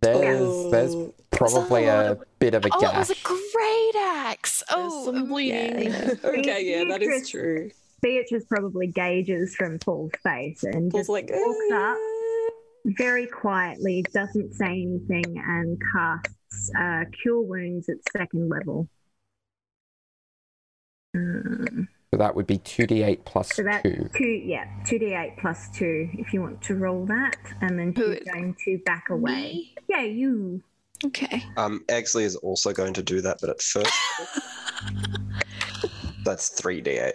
There's 0.00 0.70
there's 0.70 0.94
Oh. 0.94 1.14
probably 1.30 1.84
a 1.86 2.18
bit 2.38 2.54
of 2.54 2.64
a 2.64 2.68
Oh, 2.72 2.78
it 2.86 2.96
was 2.98 3.10
a 3.10 3.16
great 3.22 3.94
axe. 3.96 4.62
Oh, 4.70 5.04
some 5.06 5.28
bleeding. 5.28 5.84
Yeah. 5.90 6.14
okay, 6.24 6.64
yeah, 6.64 6.84
that 6.88 7.02
is 7.02 7.28
true. 7.30 7.70
Beatrice 8.00 8.44
probably 8.48 8.88
gauges 8.88 9.54
from 9.54 9.78
Fall's 9.78 10.10
face 10.24 10.64
and 10.64 10.90
Fall's 10.90 11.02
just 11.02 11.08
like, 11.08 11.30
walks 11.32 11.72
up 11.72 11.96
"Uh, 11.96 12.50
very 12.98 13.28
quietly, 13.28 14.04
doesn't 14.12 14.54
say 14.54 14.66
anything, 14.66 15.38
and 15.38 15.80
casts 15.92 16.70
uh, 16.76 17.04
Cure 17.22 17.40
Wounds 17.42 17.88
at 17.88 17.96
second 18.12 18.48
level. 18.48 18.88
Um, 21.14 21.88
So 22.12 22.18
that 22.18 22.36
would 22.36 22.46
be 22.46 22.58
2d8 22.58 23.24
plus 23.24 23.48
so 23.54 23.62
that's 23.62 23.82
2. 23.84 24.10
two, 24.14 24.24
yeah, 24.26 24.66
two 24.86 24.98
d 24.98 25.14
eight 25.14 25.34
plus 25.40 25.70
two. 25.70 26.10
If 26.12 26.34
you 26.34 26.42
want 26.42 26.60
to 26.64 26.74
roll 26.74 27.06
that, 27.06 27.36
and 27.62 27.78
then 27.78 27.94
Who 27.96 28.12
she's 28.12 28.20
is- 28.20 28.28
going 28.30 28.54
to 28.66 28.78
back 28.84 29.08
away. 29.08 29.32
me? 29.32 29.74
Yeah, 29.88 30.02
you. 30.02 30.62
Okay. 31.06 31.42
Um, 31.56 31.82
Exley 31.88 32.24
is 32.24 32.36
also 32.36 32.74
going 32.74 32.92
to 32.94 33.02
do 33.02 33.22
that, 33.22 33.38
but 33.40 33.48
at 33.48 33.62
first, 33.62 33.90
that's 36.24 36.50
3d8. 36.60 37.12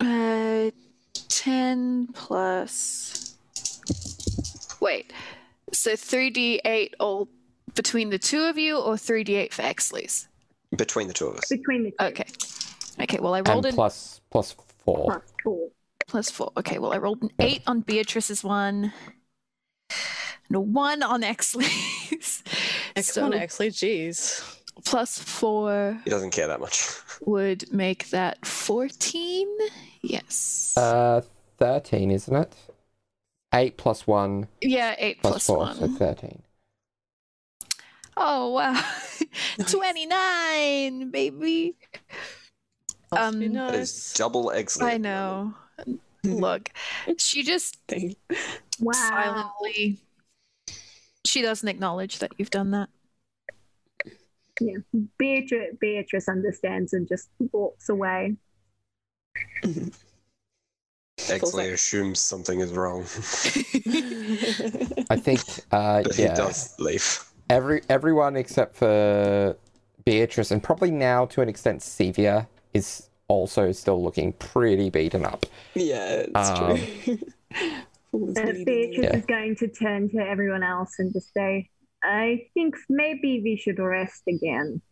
Uh, 0.00 0.70
10 1.28 2.08
plus. 2.12 3.36
Wait. 4.80 5.12
So 5.72 5.92
3d8 5.92 6.90
all 6.98 7.28
between 7.76 8.10
the 8.10 8.18
two 8.18 8.40
of 8.42 8.58
you, 8.58 8.78
or 8.78 8.94
3d8 8.94 9.52
for 9.52 9.62
Exley's? 9.62 10.26
Between 10.76 11.06
the 11.06 11.14
two 11.14 11.28
of 11.28 11.36
us. 11.36 11.48
Between 11.48 11.84
the 11.84 11.90
two. 11.92 11.96
Okay. 12.06 12.24
Okay, 13.00 13.18
well, 13.20 13.34
I 13.34 13.40
rolled 13.40 13.66
And 13.66 13.72
an 13.72 13.74
plus 13.74 14.20
plus 14.30 14.56
4. 14.84 15.04
Plus 15.06 15.22
four. 15.42 15.68
plus 16.06 16.30
four. 16.30 16.52
Okay, 16.56 16.78
well, 16.78 16.92
I 16.92 16.98
rolled 16.98 17.22
an 17.22 17.30
8 17.38 17.62
on 17.66 17.80
Beatrice's 17.80 18.42
one, 18.42 18.92
and 20.48 20.56
a 20.56 20.60
one 20.60 21.02
on 21.02 21.22
Exley's. 21.22 22.42
Come 23.14 23.24
on, 23.24 23.32
Exley, 23.32 23.68
jeez. 23.68 24.42
plus 24.84 25.18
four 25.18 26.00
He 26.04 26.10
doesn't 26.10 26.30
care 26.30 26.46
that 26.48 26.60
much. 26.60 26.88
would 27.26 27.70
make 27.72 28.08
that 28.10 28.44
14. 28.46 29.48
Yes. 30.02 30.74
Uh, 30.76 31.20
13, 31.58 32.10
isn't 32.10 32.34
it? 32.34 32.54
8 33.54 33.76
plus 33.76 34.06
1 34.06 34.48
yeah, 34.60 34.94
8 34.98 35.22
plus, 35.22 35.32
plus 35.32 35.46
4, 35.46 35.56
1. 35.58 35.76
so 35.76 35.88
13. 35.88 36.42
Oh, 38.16 38.52
wow. 38.52 38.82
29, 39.66 41.10
baby. 41.10 41.74
Must 41.74 41.90
be 41.90 42.45
Um, 43.16 43.40
That 43.40 43.74
is 43.74 43.92
nice. 43.94 44.12
double 44.14 44.50
excellent. 44.50 44.94
I 44.94 44.96
know. 44.98 45.54
Look, 46.24 46.70
she 47.18 47.42
just 47.42 47.76
Thing. 47.88 48.16
Wow. 48.80 48.92
silently. 48.92 49.98
She 51.24 51.42
doesn't 51.42 51.68
acknowledge 51.68 52.18
that 52.20 52.32
you've 52.38 52.50
done 52.50 52.70
that. 52.72 52.88
Beatrice, 55.18 55.74
Beatrice 55.80 56.28
understands 56.28 56.92
and 56.94 57.06
just 57.06 57.28
walks 57.52 57.88
away. 57.88 58.36
Exley 61.18 61.72
assumes 61.72 62.20
something 62.20 62.60
is 62.60 62.72
wrong, 62.72 63.02
I 65.10 65.16
think, 65.16 65.40
uh, 65.72 66.02
but 66.04 66.14
he 66.14 66.24
does 66.26 66.74
leave. 66.78 67.24
every 67.50 67.80
everyone 67.88 68.36
except 68.36 68.76
for 68.76 69.56
Beatrice, 70.04 70.50
and 70.50 70.62
probably 70.62 70.90
now 70.90 71.24
to 71.26 71.40
an 71.40 71.48
extent 71.48 71.80
Sevia, 71.80 72.46
is 72.74 73.08
also 73.28 73.72
still 73.72 74.02
looking 74.02 74.32
pretty 74.34 74.90
beaten 74.90 75.24
up. 75.24 75.46
yeah, 75.74 76.24
it's 76.28 76.34
Um, 76.34 76.52
true. 76.52 77.18
Always. 78.12 78.40
Beatrice 78.64 79.12
Yeah. 79.12 79.12
is 79.12 79.26
going 79.26 79.56
to 79.56 79.68
turn 79.68 80.08
to 80.10 80.18
everyone 80.18 80.62
else 80.62 80.94
and 80.98 81.12
just 81.12 81.32
say, 81.32 81.68
I 82.02 82.48
think 82.54 82.76
maybe 82.88 83.40
we 83.42 83.56
should 83.56 83.78
rest 83.78 84.22
again. 84.28 84.82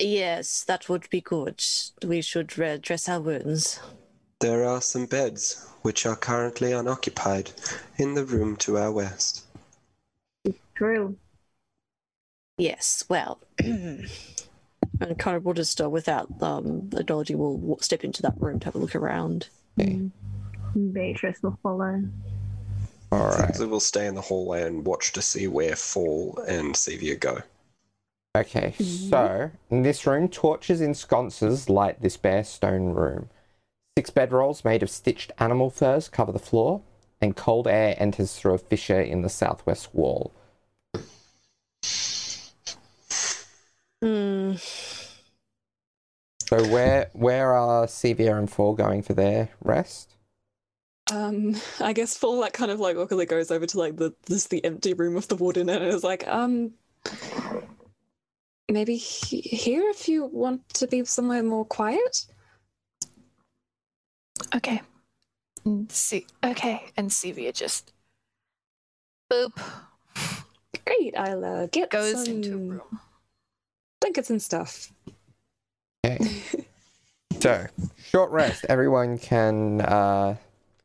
yes, 0.00 0.64
that 0.64 0.88
would 0.88 1.08
be 1.10 1.20
good. 1.20 1.62
We 2.04 2.22
should 2.22 2.58
uh, 2.60 2.78
dress 2.78 3.08
our 3.08 3.20
wounds. 3.20 3.80
There 4.40 4.64
are 4.64 4.80
some 4.82 5.06
beds 5.06 5.68
which 5.82 6.04
are 6.04 6.16
currently 6.16 6.72
unoccupied 6.72 7.52
in 7.96 8.14
the 8.14 8.24
room 8.24 8.56
to 8.56 8.76
our 8.76 8.90
west. 8.90 9.44
True. 10.74 11.18
Yes, 12.58 13.04
well. 13.08 13.40
and 15.00 15.18
kind 15.18 15.36
of 15.36 15.44
will 15.44 15.54
just, 15.54 15.80
uh, 15.80 15.88
without 15.88 16.28
um, 16.42 16.90
acknowledging, 16.96 17.38
will 17.38 17.78
step 17.80 18.04
into 18.04 18.22
that 18.22 18.34
room 18.38 18.60
to 18.60 18.64
have 18.66 18.74
a 18.74 18.78
look 18.78 18.94
around. 18.94 19.48
Okay. 19.78 20.10
Beatrice 20.92 21.42
will 21.42 21.58
follow. 21.62 22.02
All 23.12 23.28
right. 23.28 23.56
So 23.56 23.66
we'll 23.66 23.80
stay 23.80 24.06
in 24.06 24.14
the 24.14 24.20
hallway 24.20 24.62
and 24.62 24.86
watch 24.86 25.12
to 25.12 25.22
see 25.22 25.48
where 25.48 25.74
Fall 25.74 26.38
and 26.46 26.74
Sevia 26.74 27.18
go. 27.18 27.42
Okay, 28.36 28.74
so 28.78 29.50
in 29.70 29.82
this 29.82 30.06
room, 30.06 30.28
torches 30.28 30.80
in 30.80 30.94
sconces 30.94 31.68
light 31.68 32.00
this 32.00 32.16
bare 32.16 32.44
stone 32.44 32.90
room. 32.90 33.28
Six 33.98 34.10
bedrolls 34.10 34.64
made 34.64 34.84
of 34.84 34.90
stitched 34.90 35.32
animal 35.38 35.68
furs 35.68 36.08
cover 36.08 36.30
the 36.30 36.38
floor, 36.38 36.82
and 37.20 37.34
cold 37.34 37.66
air 37.66 37.96
enters 37.98 38.36
through 38.36 38.54
a 38.54 38.58
fissure 38.58 39.00
in 39.00 39.22
the 39.22 39.28
southwest 39.28 39.92
wall. 39.92 40.32
So 46.50 46.66
where 46.66 47.08
where 47.12 47.54
are 47.54 47.86
Sevia 47.86 48.36
and 48.36 48.50
Fall 48.50 48.74
going 48.74 49.02
for 49.02 49.14
their 49.14 49.50
rest? 49.62 50.16
Um, 51.12 51.54
I 51.78 51.92
guess 51.92 52.16
Fall 52.16 52.40
like 52.40 52.54
kind 52.54 52.72
of 52.72 52.80
like 52.80 52.96
awkwardly 52.96 53.26
goes 53.26 53.52
over 53.52 53.66
to 53.66 53.78
like 53.78 53.96
the 53.98 54.12
this 54.26 54.48
the 54.48 54.64
empty 54.64 54.92
room 54.92 55.16
of 55.16 55.28
the 55.28 55.36
warden 55.36 55.68
and 55.68 55.84
is 55.84 56.02
like, 56.02 56.26
um, 56.26 56.72
maybe 58.68 58.96
he- 58.96 59.42
here 59.42 59.88
if 59.90 60.08
you 60.08 60.24
want 60.24 60.68
to 60.70 60.88
be 60.88 61.04
somewhere 61.04 61.44
more 61.44 61.64
quiet. 61.64 62.26
Okay. 64.52 64.82
And 65.64 65.88
see, 65.92 66.26
okay, 66.42 66.82
and 66.96 67.10
Sevia 67.10 67.54
just 67.54 67.92
boop 69.32 69.52
Great, 70.84 71.16
I'll 71.16 71.44
uh, 71.44 71.66
get 71.66 71.90
goes 71.90 72.24
some 72.24 72.34
into 72.34 72.54
a 72.54 72.56
room. 72.56 73.00
blankets 74.00 74.30
and 74.30 74.42
stuff. 74.42 74.92
Okay. 76.04 76.42
so 77.40 77.66
short 77.96 78.30
rest. 78.30 78.66
Everyone 78.68 79.18
can 79.18 79.80
uh, 79.82 80.36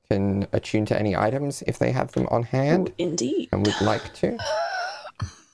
can 0.09 0.47
attune 0.51 0.85
to 0.85 0.99
any 0.99 1.15
items 1.15 1.63
if 1.67 1.79
they 1.79 1.91
have 1.91 2.11
them 2.11 2.27
on 2.29 2.43
hand 2.43 2.93
Indeed. 2.97 3.49
and 3.51 3.65
would 3.65 3.81
like 3.81 4.13
to. 4.15 4.37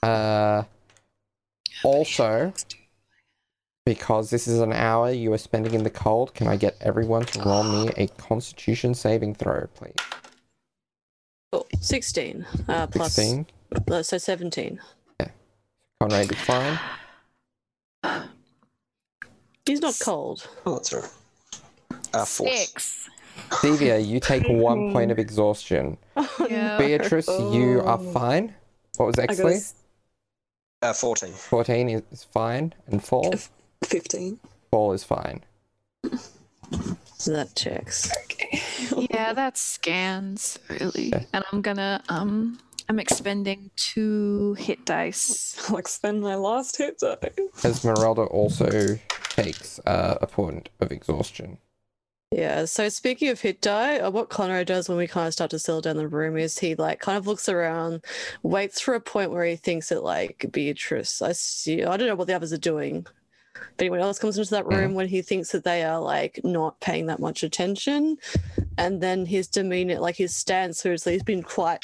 Uh, 0.04 0.64
also, 1.84 2.52
because 3.86 4.30
this 4.30 4.48
is 4.48 4.58
an 4.58 4.72
hour 4.72 5.12
you 5.12 5.32
are 5.32 5.38
spending 5.38 5.74
in 5.74 5.84
the 5.84 5.90
cold, 5.90 6.34
can 6.34 6.48
I 6.48 6.56
get 6.56 6.76
everyone 6.80 7.24
to 7.26 7.42
roll 7.42 7.62
me 7.62 7.88
a 7.96 8.08
Constitution 8.18 8.94
saving 8.94 9.36
throw, 9.36 9.68
please? 9.76 9.94
Oh, 11.52 11.66
16 11.80 12.44
uh, 12.68 12.88
plus. 12.88 13.14
Sixteen. 13.14 13.46
Uh, 13.88 14.02
so 14.02 14.18
17. 14.18 14.80
Conrad 16.00 16.32
is 16.32 16.38
fine. 16.40 16.80
He's 19.66 19.80
not 19.80 19.94
cold. 20.02 20.46
Oh, 20.66 20.74
that's 20.74 20.92
right. 20.92 21.08
Uh, 22.14 22.24
force. 22.24 22.60
Six. 22.68 23.10
Sevia, 23.50 24.04
you 24.04 24.20
take 24.20 24.44
one 24.48 24.92
point 24.92 25.10
of 25.10 25.18
exhaustion. 25.18 25.96
Yeah. 26.48 26.78
Beatrice, 26.78 27.28
you 27.28 27.80
are 27.80 27.98
Oh. 27.98 28.12
fine. 28.12 28.54
What 28.96 29.06
was 29.06 29.18
I 29.18 29.26
got 29.26 29.38
a 29.38 29.42
Exley? 29.42 29.74
Uh, 30.82 30.92
14. 30.92 31.32
14 31.32 31.88
is, 31.88 32.02
is 32.10 32.24
fine. 32.24 32.74
And 32.88 33.02
Fall? 33.02 33.32
fifteen. 33.84 34.38
Fall 34.70 34.92
is 34.92 35.04
fine. 35.04 35.42
So 37.18 37.32
that 37.32 37.54
checks. 37.54 38.10
Okay. 38.24 38.60
Yeah, 39.10 39.32
that 39.32 39.56
scans 39.56 40.58
really. 40.68 41.12
Okay. 41.14 41.26
And 41.32 41.44
I'm 41.52 41.62
gonna 41.62 42.02
um 42.08 42.58
I'm 42.88 42.98
expending 42.98 43.70
two 43.76 44.54
hit 44.54 44.84
dice. 44.84 45.56
I'll 45.68 45.78
expend 45.78 46.22
my 46.22 46.34
last 46.34 46.76
hit 46.76 46.98
die. 46.98 47.30
Esmeralda 47.64 48.22
also 48.22 48.98
takes 49.30 49.78
uh, 49.80 50.18
a 50.20 50.26
point 50.26 50.68
of 50.80 50.92
exhaustion. 50.92 51.58
Yeah, 52.32 52.64
so 52.64 52.88
speaking 52.88 53.28
of 53.28 53.40
hit 53.40 53.60
die, 53.60 53.98
uh, 53.98 54.10
what 54.10 54.30
Conrad 54.30 54.66
does 54.66 54.88
when 54.88 54.96
we 54.96 55.06
kind 55.06 55.26
of 55.26 55.34
start 55.34 55.50
to 55.50 55.58
settle 55.58 55.82
down 55.82 55.98
the 55.98 56.08
room 56.08 56.38
is 56.38 56.58
he 56.58 56.74
like 56.74 56.98
kind 56.98 57.18
of 57.18 57.26
looks 57.26 57.46
around, 57.48 58.04
waits 58.42 58.80
for 58.80 58.94
a 58.94 59.00
point 59.00 59.32
where 59.32 59.44
he 59.44 59.56
thinks 59.56 59.90
that 59.90 60.02
like 60.02 60.46
Beatrice, 60.50 61.20
I 61.20 61.32
see, 61.32 61.84
I 61.84 61.96
don't 61.96 62.08
know 62.08 62.14
what 62.14 62.28
the 62.28 62.34
others 62.34 62.52
are 62.52 62.58
doing. 62.58 63.06
If 63.54 63.80
anyone 63.80 64.00
else 64.00 64.18
comes 64.18 64.38
into 64.38 64.50
that 64.50 64.66
room 64.66 64.94
when 64.94 65.08
he 65.08 65.20
thinks 65.20 65.52
that 65.52 65.64
they 65.64 65.84
are 65.84 66.00
like 66.00 66.40
not 66.42 66.80
paying 66.80 67.06
that 67.06 67.20
much 67.20 67.42
attention, 67.42 68.16
and 68.78 69.02
then 69.02 69.26
his 69.26 69.46
demeanor, 69.46 70.00
like 70.00 70.16
his 70.16 70.34
stance, 70.34 70.80
seriously, 70.80 71.12
he's 71.12 71.22
been 71.22 71.42
quite 71.42 71.80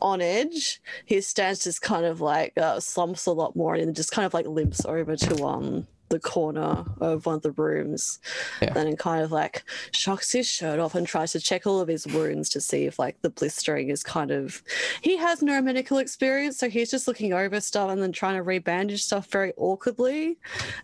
on 0.00 0.20
edge. 0.20 0.80
His 1.04 1.26
stance 1.26 1.64
just 1.64 1.82
kind 1.82 2.04
of 2.06 2.20
like 2.20 2.56
uh, 2.56 2.80
slumps 2.80 3.26
a 3.26 3.32
lot 3.32 3.54
more 3.56 3.74
and 3.74 3.94
just 3.94 4.12
kind 4.12 4.26
of 4.26 4.34
like 4.34 4.46
limps 4.46 4.84
over 4.84 5.16
to 5.16 5.44
um 5.44 5.86
the 6.08 6.20
corner 6.20 6.84
of 7.00 7.24
one 7.24 7.36
of 7.36 7.40
the 7.42 7.52
rooms 7.52 8.18
Yeah. 8.60 8.68
and 8.68 8.76
then 8.76 8.96
kind 8.96 9.22
of 9.24 9.32
like 9.32 9.64
shocks 9.92 10.30
his 10.32 10.46
shirt 10.46 10.78
off 10.78 10.94
and 10.94 11.06
tries 11.06 11.32
to 11.32 11.40
check 11.40 11.66
all 11.66 11.80
of 11.80 11.88
his 11.88 12.06
wounds 12.06 12.50
to 12.50 12.60
see 12.60 12.84
if 12.84 12.98
like 12.98 13.16
the 13.22 13.30
blistering 13.30 13.88
is 13.88 14.02
kind 14.02 14.30
of 14.30 14.62
he 15.00 15.16
has 15.16 15.40
no 15.40 15.62
medical 15.62 15.96
experience 15.96 16.58
so 16.58 16.68
he's 16.68 16.90
just 16.90 17.08
looking 17.08 17.32
over 17.32 17.58
stuff 17.62 17.88
and 17.90 18.02
then 18.02 18.12
trying 18.12 18.36
to 18.36 18.44
rebandage 18.44 18.98
stuff 18.98 19.26
very 19.30 19.54
awkwardly 19.56 20.36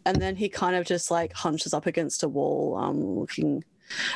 and 0.06 0.16
then 0.16 0.34
he 0.34 0.48
kind 0.48 0.74
of 0.74 0.86
just 0.86 1.10
like 1.10 1.34
hunches 1.34 1.74
up 1.74 1.84
against 1.84 2.22
a 2.22 2.28
wall 2.28 2.74
um 2.78 2.98
looking 3.18 3.62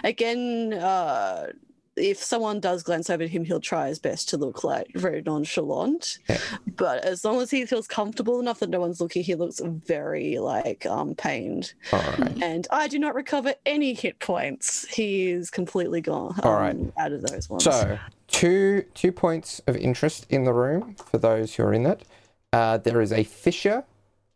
again 0.05 0.73
uh 0.73 1.49
if 1.97 2.19
someone 2.19 2.61
does 2.61 2.83
glance 2.83 3.11
over 3.11 3.25
at 3.25 3.31
him, 3.31 3.45
he'll 3.45 3.61
try 3.61 3.89
his 3.89 3.99
best 3.99 4.29
to 4.31 4.37
look 4.37 4.65
like 4.65 4.89
very 4.95 5.23
nonchalant. 5.23 6.19
Yeah. 6.29 6.39
But 6.77 7.05
as 7.05 7.25
long 7.25 7.41
as 7.41 7.51
he 7.51 7.67
feels 7.67 7.87
comfortable 7.87 8.41
enough 8.41 8.61
that 8.61 8.71
no 8.71 8.81
one's 8.81 9.01
looking, 9.01 9.23
he 9.23 9.35
looks 9.35 9.61
very 9.61 10.39
like 10.39 10.87
um 10.87 11.15
pained 11.15 11.75
right. 11.93 12.43
and 12.43 12.67
I 12.71 12.89
do 12.89 12.99
not 12.99 13.15
recover 13.15 13.55
any 13.67 13.95
hit 13.95 14.19
points. 14.21 14.87
He 14.89 15.31
is 15.31 15.51
completely 15.51 16.01
gone. 16.01 16.39
All 16.43 16.55
right. 16.55 16.75
um, 16.75 16.93
out 16.99 17.13
of 17.13 17.23
those 17.23 17.51
ones. 17.51 17.65
So, 17.65 17.99
two 18.29 18.85
two 18.95 19.13
points 19.13 19.61
of 19.67 19.77
interest 19.77 20.27
in 20.31 20.45
the 20.45 20.53
room 20.53 20.97
for 21.11 21.19
those 21.19 21.55
who 21.55 21.65
are 21.65 21.75
in 21.75 21.87
it. 21.87 22.05
Uh, 22.53 22.79
there 22.79 23.01
is 23.01 23.13
a 23.13 23.25
fissure 23.25 23.85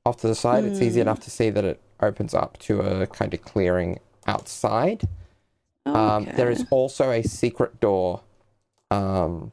off 0.04 0.18
to 0.18 0.28
the 0.28 0.34
side. 0.34 0.64
It's 0.64 0.80
easy 0.80 1.00
enough 1.00 1.20
to 1.20 1.30
see 1.30 1.50
that 1.50 1.64
it 1.64 1.80
opens 2.00 2.34
up 2.34 2.59
to 2.59 2.80
a 2.80 3.07
kind 3.07 3.34
of 3.34 3.42
clearing 3.42 3.98
outside. 4.26 5.07
Um, 5.87 6.24
there 6.37 6.51
is 6.51 6.64
also 6.70 7.11
a 7.11 7.22
secret 7.22 7.80
door 7.80 8.22
um, 8.91 9.53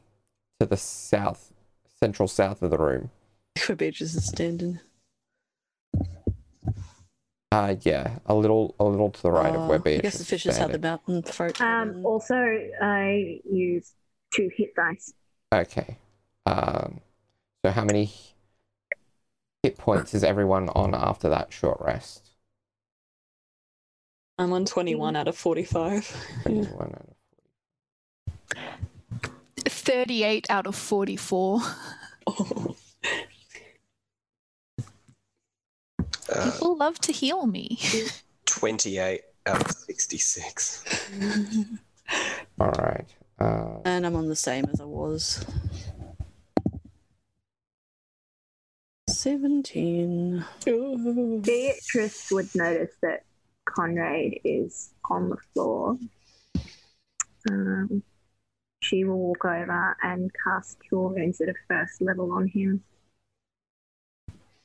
to 0.60 0.66
the 0.66 0.76
south, 0.76 1.52
central 2.00 2.28
south 2.28 2.62
of 2.62 2.70
the 2.70 2.78
room. 2.78 3.10
where 3.66 3.76
Beatrice 3.76 4.14
is 4.14 4.26
standing. 4.26 4.80
Uh, 7.52 7.76
yeah, 7.82 8.18
a 8.26 8.34
little, 8.34 8.74
a 8.80 8.84
little 8.84 9.10
to 9.10 9.22
the 9.22 9.30
right 9.30 9.54
of 9.54 9.68
where 9.68 9.78
Oh, 9.78 9.80
I 9.80 9.84
Beatrice 9.84 10.02
guess 10.02 10.18
the 10.18 10.24
fish 10.24 10.46
is 10.46 10.56
fishes 10.56 10.58
have 10.58 10.72
the 10.72 10.78
mountain 10.80 11.22
throat. 11.22 11.60
Um, 11.60 12.04
also, 12.04 12.34
I 12.82 13.40
use 13.48 13.92
two 14.34 14.50
hit 14.56 14.74
dice. 14.74 15.12
Okay. 15.54 15.96
Um, 16.46 17.00
so 17.64 17.70
how 17.70 17.84
many 17.84 18.12
hit 19.62 19.78
points 19.78 20.14
is 20.14 20.24
everyone 20.24 20.68
on 20.70 20.94
after 20.94 21.28
that 21.28 21.52
short 21.52 21.80
rest? 21.80 22.30
I'm 24.38 24.52
on 24.52 24.64
21 24.64 25.14
out 25.16 25.28
of 25.28 25.36
45. 25.36 26.42
21 26.42 26.72
out 26.80 27.08
of 27.08 27.14
38 29.66 30.46
out 30.50 30.66
of 30.66 30.74
44. 30.74 31.60
Oh. 32.26 32.76
Uh, 36.32 36.50
People 36.50 36.76
love 36.76 36.98
to 37.00 37.12
heal 37.12 37.46
me. 37.46 37.78
28 38.46 39.20
out 39.46 39.60
of 39.62 39.70
66. 39.70 40.84
All 42.60 42.70
right. 42.70 43.04
Uh, 43.38 43.80
and 43.84 44.06
I'm 44.06 44.16
on 44.16 44.28
the 44.28 44.36
same 44.36 44.64
as 44.72 44.80
I 44.80 44.84
was. 44.84 45.44
17. 49.08 50.44
Ooh. 50.68 51.40
Beatrice 51.44 52.30
would 52.30 52.48
notice 52.54 52.94
that 53.02 53.24
Conrad 53.64 54.32
is 54.44 54.94
on 55.10 55.30
the 55.30 55.36
floor. 55.52 55.98
Um, 57.50 58.02
she 58.80 59.04
will 59.04 59.18
walk 59.18 59.44
over 59.44 59.96
and 60.02 60.30
cast 60.44 60.78
Cure 60.88 61.08
Wounds 61.08 61.40
at 61.40 61.48
a 61.48 61.54
first 61.68 62.02
level 62.02 62.32
on 62.32 62.46
him. 62.46 62.82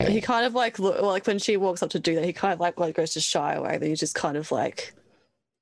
He 0.08 0.22
kind 0.22 0.45
of 0.45 0.54
like 0.54 0.80
look 0.80 1.02
like 1.02 1.28
when 1.28 1.39
she 1.39 1.58
walks 1.58 1.84
up 1.84 1.89
to 1.91 2.00
do 2.00 2.16
that, 2.16 2.26
he 2.26 2.34
kind 2.34 2.54
of 2.54 2.60
like 2.60 2.80
like 2.80 2.95
goes 2.95 3.14
to 3.14 3.20
shy 3.20 3.54
away. 3.54 3.78
Then 3.78 3.89
he 3.89 3.95
just 3.95 4.16
kind 4.16 4.38
of 4.38 4.52
like 4.52 4.93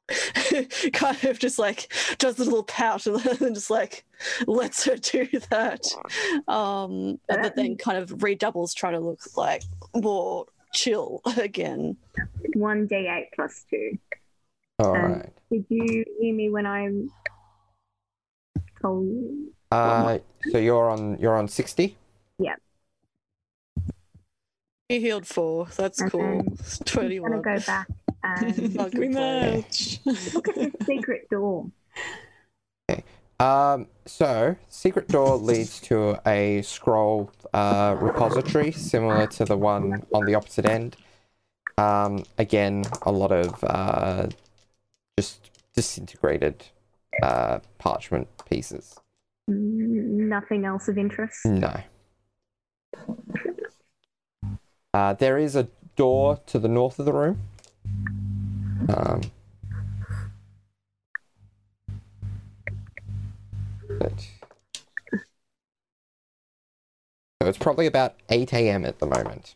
kind 0.93 1.23
of 1.25 1.39
just 1.39 1.59
like 1.59 1.91
does 2.17 2.39
a 2.39 2.43
little 2.43 2.63
pout 2.63 3.05
and 3.07 3.19
then 3.39 3.53
just 3.53 3.69
like 3.69 4.05
lets 4.45 4.85
her 4.85 4.95
do 4.95 5.27
that. 5.49 5.85
Um 6.47 7.19
but 7.27 7.55
then 7.55 7.77
kind 7.77 7.97
of 7.97 8.23
redoubles 8.23 8.73
trying 8.73 8.93
to 8.93 8.99
look 8.99 9.21
like 9.35 9.63
more 9.95 10.45
chill 10.73 11.21
again. 11.37 11.97
1d8 12.55 13.25
plus 13.35 13.65
2. 13.69 13.97
all 14.79 14.95
Um, 14.95 15.11
right. 15.13 15.33
Did 15.51 15.65
you 15.69 16.05
hear 16.19 16.33
me 16.33 16.49
when 16.49 16.65
I 16.65 16.89
told 18.81 19.05
you? 19.05 19.53
Uh, 19.71 20.19
so 20.51 20.57
you're 20.57 20.89
on 20.89 21.17
you're 21.19 21.35
on 21.35 21.47
60. 21.47 21.95
He 24.89 25.01
healed 25.01 25.27
four. 25.27 25.67
That's 25.75 25.99
And 25.99 26.09
cool. 26.11 26.21
then 26.21 26.57
I'm 26.95 27.21
Gonna 27.21 27.41
go 27.41 27.59
back 27.59 27.87
and 28.23 28.79
Ugly 28.79 29.09
match. 29.09 29.99
look 30.05 30.47
at 30.47 30.55
this 30.55 30.71
secret 30.85 31.27
door. 31.29 31.69
Um, 33.39 33.87
so 34.05 34.55
secret 34.67 35.07
door 35.07 35.35
leads 35.37 35.79
to 35.81 36.19
a 36.27 36.61
scroll 36.63 37.31
uh, 37.53 37.95
repository 37.99 38.71
similar 38.71 39.27
to 39.27 39.45
the 39.45 39.57
one 39.57 40.03
on 40.13 40.25
the 40.25 40.35
opposite 40.35 40.65
end. 40.65 40.95
Um, 41.77 42.23
again, 42.37 42.83
a 43.03 43.11
lot 43.11 43.31
of 43.31 43.63
uh, 43.63 44.27
just 45.19 45.51
disintegrated 45.75 46.65
uh, 47.21 47.59
parchment 47.77 48.27
pieces. 48.49 48.99
Nothing 49.47 50.65
else 50.65 50.87
of 50.87 50.97
interest. 50.97 51.45
No. 51.45 51.79
Uh, 54.93 55.13
there 55.13 55.37
is 55.37 55.55
a 55.55 55.67
door 55.95 56.39
to 56.47 56.57
the 56.57 56.67
north 56.67 56.97
of 56.97 57.05
the 57.05 57.13
room. 57.13 57.39
Um, 58.89 59.21
so 67.41 67.47
it's 67.47 67.57
probably 67.57 67.85
about 67.87 68.15
8 68.29 68.53
a.m. 68.53 68.85
at 68.85 68.99
the 68.99 69.05
moment. 69.05 69.55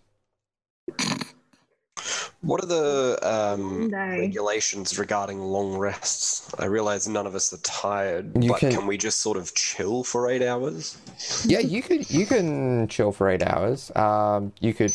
What 2.41 2.63
are 2.63 2.67
the 2.67 3.19
um, 3.21 3.89
No. 3.89 3.97
regulations 3.99 4.97
regarding 4.97 5.39
long 5.39 5.77
rests? 5.77 6.51
I 6.57 6.65
realize 6.65 7.07
none 7.07 7.27
of 7.27 7.35
us 7.35 7.53
are 7.53 7.57
tired, 7.57 8.43
You 8.43 8.49
but 8.49 8.59
can- 8.59 8.71
can... 8.71 8.87
we 8.87 8.97
just 8.97 9.21
sort 9.21 9.37
of 9.37 9.53
chill 9.53 10.03
for 10.03 10.27
eight 10.29 10.41
hours? 10.41 10.97
Yeah, 11.45 11.59
you 11.59 11.83
could 11.83 12.09
you 12.09 12.25
can 12.25 12.87
chill 12.87 13.11
for 13.11 13.29
eight 13.29 13.43
hours. 13.43 13.91
Um, 13.95 14.53
you 14.59 14.73
could 14.73 14.93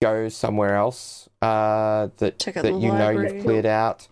go 0.00 0.28
somewhere 0.28 0.76
else 0.76 1.28
uh, 1.42 2.08
that 2.18 2.38
Check 2.38 2.56
out 2.56 2.62
that 2.64 2.72
the 2.72 2.78
you 2.78 2.92
know 2.92 3.10
you've 3.10 3.42
cleared 3.42 3.66
out. 3.66 4.06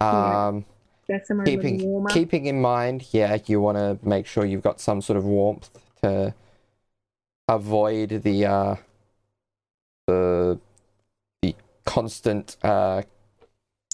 Yeah. 0.00 0.60
Go 1.08 1.20
somewhere 1.24 1.46
a 1.46 1.50
little 1.50 1.62
keeping 1.62 1.88
warmer. 1.88 2.10
keeping 2.10 2.46
in 2.46 2.60
mind, 2.60 3.06
yeah, 3.12 3.38
you 3.46 3.60
want 3.60 3.78
to 3.78 3.98
make 4.06 4.26
sure 4.26 4.44
you've 4.44 4.62
got 4.62 4.80
some 4.80 5.00
sort 5.00 5.16
of 5.16 5.24
warmth 5.24 5.70
to 6.02 6.34
avoid 7.48 8.22
the 8.22 8.46
uh, 8.46 8.76
the 10.06 10.58
the 11.42 11.54
constant 11.84 12.56
uh, 12.64 13.02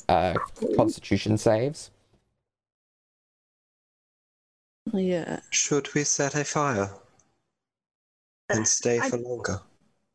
uh, 0.08 0.34
constitution 0.76 1.36
saves. 1.36 1.90
Yeah. 4.92 5.40
Should 5.50 5.92
we 5.94 6.04
set 6.04 6.34
a 6.34 6.44
fire 6.44 6.90
and 8.48 8.66
stay 8.66 9.00
I- 9.00 9.10
for 9.10 9.18
longer? 9.18 9.60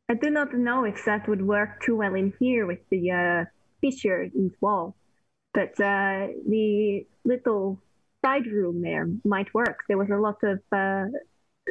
I 0.10 0.14
do 0.14 0.30
not 0.30 0.54
know 0.54 0.86
if 0.86 1.04
that 1.06 1.28
would 1.28 1.46
work 1.46 1.84
too 1.84 1.98
well 1.98 2.16
in 2.16 2.34
here 2.40 2.66
with 2.66 2.80
the 2.90 3.12
uh, 3.12 3.46
fissure 3.82 4.24
in 4.24 4.48
the 4.50 4.56
wall, 4.62 4.96
but 5.54 5.80
uh, 5.80 6.28
the 6.48 7.06
little 7.26 7.80
side 8.24 8.48
room 8.48 8.82
there 8.82 9.08
might 9.24 9.54
work. 9.54 9.84
There 9.88 9.98
was 9.98 10.10
a 10.10 10.18
lot 10.18 10.44
of 10.44 10.60
uh, 10.72 11.06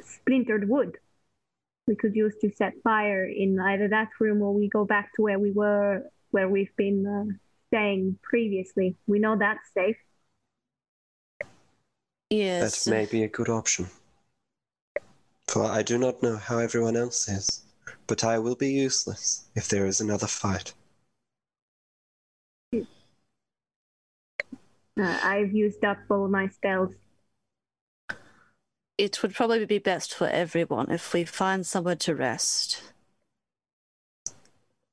splintered 0.02 0.68
wood 0.68 0.98
we 1.86 1.94
could 1.94 2.16
use 2.16 2.34
to 2.40 2.50
set 2.56 2.74
fire 2.82 3.24
in 3.24 3.58
either 3.60 3.88
that 3.88 4.08
room 4.18 4.42
or 4.42 4.52
we 4.52 4.68
go 4.68 4.84
back 4.84 5.14
to 5.14 5.22
where 5.22 5.38
we 5.38 5.52
were, 5.52 6.02
where 6.30 6.48
we've 6.48 6.74
been 6.76 7.06
uh, 7.06 7.32
staying 7.68 8.18
previously. 8.22 8.96
We 9.06 9.18
know 9.18 9.36
that's 9.38 9.72
safe. 9.72 9.96
Yes. 12.30 12.84
That 12.84 12.90
may 12.90 13.06
be 13.06 13.22
a 13.22 13.28
good 13.28 13.48
option. 13.48 13.86
For 15.46 15.64
I 15.64 15.82
do 15.82 15.96
not 15.96 16.22
know 16.22 16.36
how 16.36 16.58
everyone 16.58 16.96
else 16.96 17.28
is, 17.28 17.62
but 18.08 18.24
I 18.24 18.38
will 18.40 18.56
be 18.56 18.72
useless 18.72 19.44
if 19.54 19.68
there 19.68 19.86
is 19.86 20.00
another 20.00 20.26
fight. 20.26 20.74
Uh, 24.98 25.18
I've 25.22 25.52
used 25.52 25.84
up 25.84 25.98
all 26.10 26.28
my 26.28 26.48
spells. 26.48 26.94
It 28.98 29.22
would 29.22 29.34
probably 29.34 29.66
be 29.66 29.78
best 29.78 30.14
for 30.14 30.26
everyone 30.26 30.90
if 30.90 31.12
we 31.12 31.24
find 31.24 31.66
somewhere 31.66 31.96
to 31.96 32.14
rest. 32.14 32.82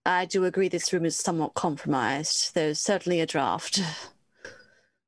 I 0.05 0.25
do 0.25 0.43
agree 0.43 0.67
this 0.67 0.91
room 0.91 1.05
is 1.05 1.15
somewhat 1.15 1.53
compromised. 1.53 2.53
There's 2.53 2.81
certainly 2.81 3.21
a 3.21 3.25
draft. 3.25 3.81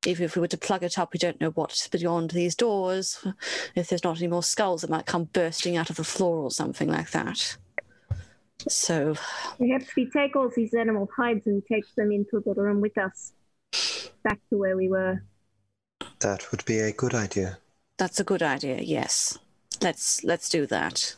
Even 0.05 0.23
if 0.23 0.35
we 0.35 0.39
were 0.39 0.47
to 0.47 0.57
plug 0.57 0.83
it 0.83 0.97
up, 0.97 1.11
we 1.11 1.17
don't 1.17 1.41
know 1.41 1.49
what's 1.49 1.89
beyond 1.89 2.31
these 2.31 2.55
doors. 2.55 3.25
If 3.75 3.89
there's 3.89 4.03
not 4.03 4.17
any 4.17 4.27
more 4.27 4.43
skulls 4.43 4.81
that 4.81 4.89
might 4.89 5.05
come 5.05 5.25
bursting 5.25 5.75
out 5.75 5.89
of 5.89 5.97
the 5.97 6.03
floor 6.05 6.37
or 6.37 6.51
something 6.51 6.87
like 6.87 7.11
that. 7.11 7.57
So, 8.69 9.15
Perhaps 9.57 9.95
we 9.97 10.09
take 10.09 10.35
all 10.35 10.49
these 10.55 10.73
animal 10.73 11.09
hides 11.15 11.47
and 11.47 11.61
take 11.65 11.83
them 11.95 12.11
into 12.11 12.39
the 12.39 12.53
room 12.53 12.79
with 12.79 12.97
us. 12.97 13.33
Back 14.23 14.39
to 14.49 14.57
where 14.57 14.75
we 14.75 14.87
were. 14.89 15.23
That 16.19 16.51
would 16.51 16.65
be 16.65 16.79
a 16.79 16.91
good 16.91 17.13
idea. 17.13 17.57
that's 17.97 18.19
a 18.19 18.23
good 18.23 18.43
idea. 18.43 18.77
Yes, 18.81 19.37
let's 19.81 20.23
let's 20.23 20.49
do 20.49 20.65
that. 20.67 21.15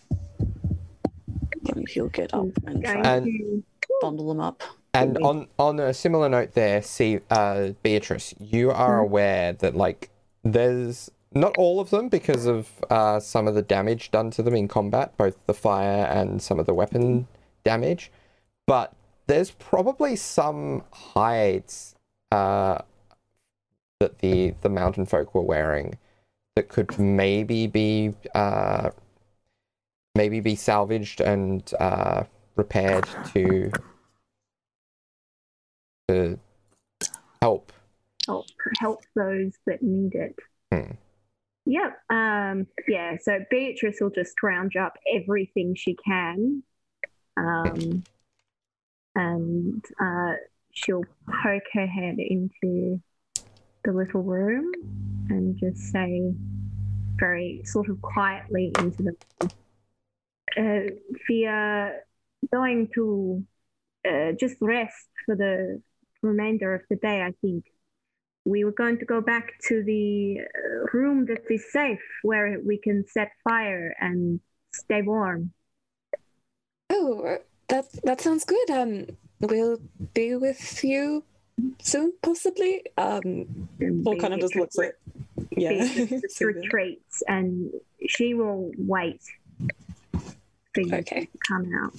And 1.74 1.88
he'll 1.89 2.10
get 2.10 2.34
up 2.34 2.47
and 2.66 2.84
try 2.84 3.01
And- 3.01 3.64
bundle 4.01 4.28
them 4.30 4.39
up. 4.39 4.62
And 4.93 5.18
on 5.20 5.47
on 5.60 5.80
a 5.80 5.93
similar 5.93 6.30
note, 6.30 6.53
there, 6.53 6.82
see, 6.82 7.20
uh, 7.30 7.70
Beatrice, 7.84 8.34
you 8.39 8.72
are 8.72 8.99
aware 8.99 9.53
that 9.53 9.76
like 9.76 10.10
there's 10.43 11.10
not 11.34 11.55
all 11.58 11.80
of 11.80 11.89
them 11.91 12.10
because 12.10 12.45
of 12.45 12.70
uh, 12.89 13.20
some 13.20 13.47
of 13.47 13.53
the 13.55 13.62
damage 13.62 14.10
done 14.12 14.32
to 14.32 14.41
them 14.43 14.55
in 14.55 14.68
combat, 14.68 15.16
both 15.18 15.36
the 15.45 15.53
fire 15.53 16.05
and 16.05 16.41
some 16.41 16.58
of 16.60 16.66
the 16.66 16.74
weapon 16.74 17.28
damage, 17.64 18.12
but 18.66 18.93
there's 19.28 19.51
probably 19.51 20.16
some 20.16 20.84
hides 20.91 21.93
uh, 22.32 22.80
that 23.99 24.19
the 24.19 24.53
the 24.61 24.69
mountain 24.69 25.05
folk 25.05 25.34
were 25.34 25.41
wearing 25.41 25.97
that 26.55 26.69
could 26.69 26.97
maybe 26.97 27.67
be 27.67 28.13
uh, 28.34 28.89
maybe 30.15 30.39
be 30.39 30.55
salvaged 30.55 31.21
and 31.21 31.71
uh, 31.80 32.23
repaired 32.55 33.07
to 33.34 33.71
to 36.07 36.39
help. 37.41 37.71
help 38.25 38.47
help 38.80 39.01
those 39.15 39.53
that 39.65 39.82
need 39.82 40.15
it. 40.15 40.36
Hmm. 40.73 40.93
Yep. 41.65 41.97
Um, 42.09 42.67
yeah. 42.88 43.17
So 43.21 43.39
Beatrice 43.49 43.97
will 43.99 44.09
just 44.09 44.32
scrounge 44.32 44.75
up 44.75 44.97
everything 45.13 45.75
she 45.75 45.95
can, 45.95 46.63
um, 47.36 48.03
and 49.15 49.84
uh, 50.01 50.34
she'll 50.78 51.05
poke 51.43 51.63
her 51.73 51.88
head 51.88 52.17
into 52.19 53.01
the 53.84 53.91
little 53.91 54.21
room 54.21 54.71
and 55.30 55.57
just 55.57 55.91
say, 55.91 56.34
very 57.15 57.61
sort 57.65 57.89
of 57.89 57.99
quietly 58.01 58.71
into 58.78 59.03
the 59.03 59.51
uh, 60.55 60.89
we 61.30 61.45
are 61.45 61.93
going 62.51 62.88
to 62.93 63.43
uh, 64.07 64.32
just 64.39 64.55
rest 64.61 65.07
for 65.25 65.36
the 65.36 65.82
remainder 66.21 66.73
of 66.73 66.82
the 66.89 66.95
day, 66.95 67.21
I 67.21 67.34
think. 67.41 67.65
We 68.45 68.63
were 68.63 68.71
going 68.71 68.97
to 68.99 69.05
go 69.05 69.19
back 69.19 69.53
to 69.67 69.84
the 69.84 70.39
uh, 70.39 70.97
room 70.97 71.25
that 71.25 71.41
is 71.49 71.71
safe 71.71 71.99
where 72.23 72.59
we 72.65 72.78
can 72.78 73.05
set 73.07 73.32
fire 73.43 73.93
and 73.99 74.39
stay 74.73 75.01
warm. 75.01 75.51
Oh, 76.89 77.39
that 77.67 77.86
that 78.03 78.21
sounds 78.21 78.45
good. 78.45 78.71
Um, 78.71 79.07
we'll 79.39 79.77
be 80.13 80.35
with 80.35 80.83
you 80.83 81.23
soon, 81.81 82.13
possibly. 82.21 82.83
Um, 82.97 83.69
And 83.79 84.03
Fall 84.03 84.17
kind 84.17 84.33
of 84.33 84.39
just 84.39 84.55
looks 84.55 84.77
at 84.79 84.93
yeah. 85.51 85.69
Beatrice 85.69 86.41
retreats 86.41 87.23
and 87.27 87.71
she 88.07 88.33
will 88.33 88.71
wait 88.77 89.21
for 90.73 90.81
you 90.81 90.93
Okay. 90.95 91.25
to 91.25 91.27
come 91.47 91.71
out. 91.83 91.93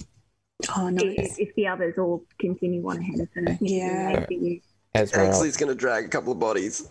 Oh, 0.77 0.87
If, 0.87 0.93
nice. 1.17 1.37
if 1.39 1.55
the 1.55 1.67
others 1.67 1.97
all 1.97 2.23
continue 2.39 2.87
on 2.89 2.97
ahead 2.97 3.19
of 3.21 3.29
her. 3.33 3.57
Yeah. 3.61 4.19
Wait 4.19 4.27
for 4.27 4.33
you. 4.33 4.61
Esmeralda. 4.95 5.31
Exley's 5.31 5.57
gonna 5.57 5.75
drag 5.75 6.05
a 6.05 6.07
couple 6.09 6.31
of 6.33 6.39
bodies. 6.39 6.87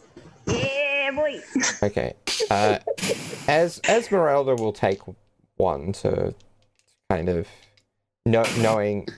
Yeah, 0.46 1.10
boy. 1.14 1.40
Okay. 1.82 2.14
Uh, 2.50 2.78
as 3.48 3.80
Esmeralda 3.88 4.54
will 4.54 4.72
take 4.72 5.00
one 5.56 5.92
to 5.92 6.34
kind 7.10 7.28
of 7.28 7.48
know, 8.24 8.44
knowing 8.58 9.06
that 9.06 9.14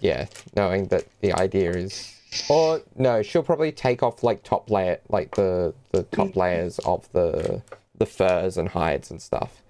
yeah, 0.00 0.26
knowing 0.56 0.88
that 0.88 1.04
the 1.20 1.32
idea 1.32 1.70
is 1.70 2.16
or 2.48 2.80
no, 2.96 3.22
she'll 3.22 3.42
probably 3.42 3.72
take 3.72 4.02
off 4.02 4.22
like 4.22 4.42
top 4.42 4.70
layer 4.70 4.98
like 5.08 5.34
the 5.34 5.74
the 5.92 6.04
top 6.04 6.36
layers 6.36 6.78
of 6.80 7.10
the 7.12 7.62
the 7.98 8.06
furs 8.06 8.56
and 8.56 8.68
hides 8.68 9.10
and 9.10 9.20
stuff 9.20 9.62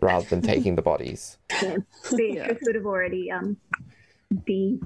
rather 0.00 0.26
than 0.28 0.42
taking 0.42 0.76
the 0.76 0.82
bodies. 0.82 1.38
Yeah. 1.62 1.76
Beatrice 2.14 2.58
would 2.62 2.74
have 2.74 2.86
already 2.86 3.30
um 3.30 3.56
be 4.44 4.80